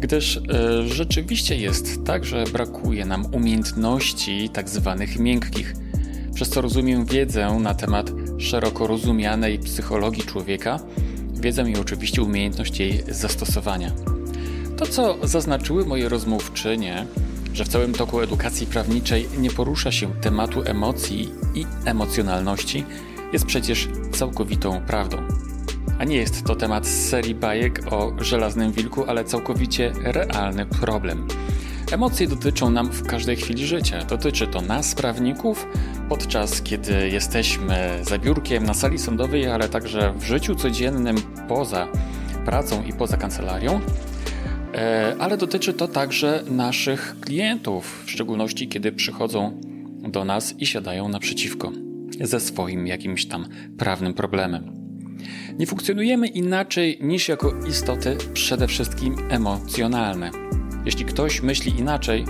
[0.00, 0.40] Gdyż e,
[0.88, 5.74] rzeczywiście jest tak, że brakuje nam umiejętności tak zwanych miękkich,
[6.34, 10.80] przez co rozumiem wiedzę na temat szeroko rozumianej psychologii człowieka,
[11.32, 13.92] wiedzę i oczywiście umiejętność jej zastosowania.
[14.76, 17.06] To, co zaznaczyły moje rozmówczynie,
[17.56, 22.84] że w całym toku edukacji prawniczej nie porusza się tematu emocji i emocjonalności,
[23.32, 25.16] jest przecież całkowitą prawdą.
[25.98, 31.28] A nie jest to temat z serii bajek o żelaznym wilku, ale całkowicie realny problem.
[31.92, 34.04] Emocje dotyczą nam w każdej chwili życia.
[34.04, 35.66] Dotyczy to nas, prawników,
[36.08, 41.16] podczas kiedy jesteśmy za biurkiem na sali sądowej, ale także w życiu codziennym
[41.48, 41.88] poza
[42.44, 43.80] pracą i poza kancelarią.
[44.74, 49.60] E, ale dotyczy to także naszych klientów, w szczególności kiedy przychodzą
[50.08, 51.72] do nas i siadają naprzeciwko
[52.20, 53.48] ze swoim jakimś tam
[53.78, 54.72] prawnym problemem.
[55.58, 60.30] Nie funkcjonujemy inaczej niż jako istoty przede wszystkim emocjonalne.
[60.84, 62.24] Jeśli ktoś myśli inaczej,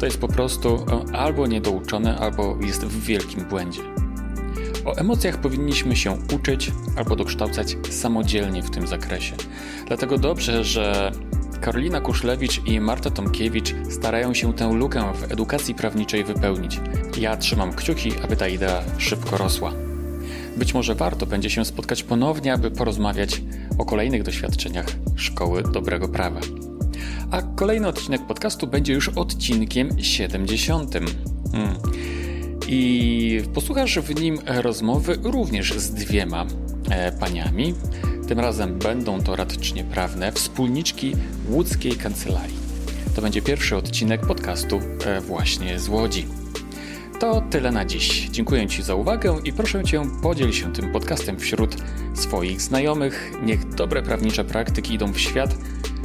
[0.00, 3.80] to jest po prostu albo niedouczony, albo jest w wielkim błędzie.
[4.84, 9.34] O emocjach powinniśmy się uczyć albo dokształcać samodzielnie w tym zakresie.
[9.86, 11.12] Dlatego dobrze, że
[11.62, 16.80] Karolina Kuszlewicz i Marta Tomkiewicz starają się tę lukę w edukacji prawniczej wypełnić.
[17.20, 19.72] Ja trzymam kciuki, aby ta idea szybko rosła.
[20.56, 23.42] Być może warto będzie się spotkać ponownie, aby porozmawiać
[23.78, 24.86] o kolejnych doświadczeniach
[25.16, 26.40] Szkoły Dobrego Prawa.
[27.30, 30.94] A kolejny odcinek podcastu będzie już odcinkiem 70.
[31.52, 31.76] Hmm.
[32.68, 36.46] I posłuchasz w nim rozmowy również z dwiema
[36.90, 37.74] e, paniami,
[38.32, 41.12] tym razem będą to radczynie prawne wspólniczki
[41.48, 42.56] łódzkiej kancelarii.
[43.16, 46.26] To będzie pierwszy odcinek podcastu e, właśnie z Łodzi.
[47.20, 48.28] To tyle na dziś.
[48.30, 51.76] Dziękuję Ci za uwagę i proszę Cię podziel się tym podcastem wśród
[52.14, 53.32] swoich znajomych.
[53.42, 55.54] Niech dobre prawnicze praktyki idą w świat,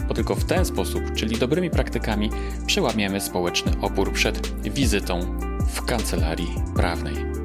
[0.07, 2.29] bo tylko w ten sposób, czyli dobrymi praktykami,
[2.65, 5.39] przełamiemy społeczny opór przed wizytą
[5.73, 7.36] w kancelarii prawnej.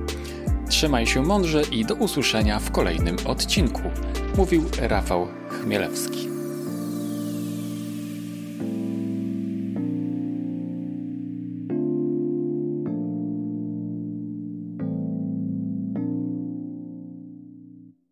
[0.73, 3.83] Trzymaj się mądrze i do usłyszenia w kolejnym odcinku
[4.37, 6.32] mówił Rafał Chmielewski.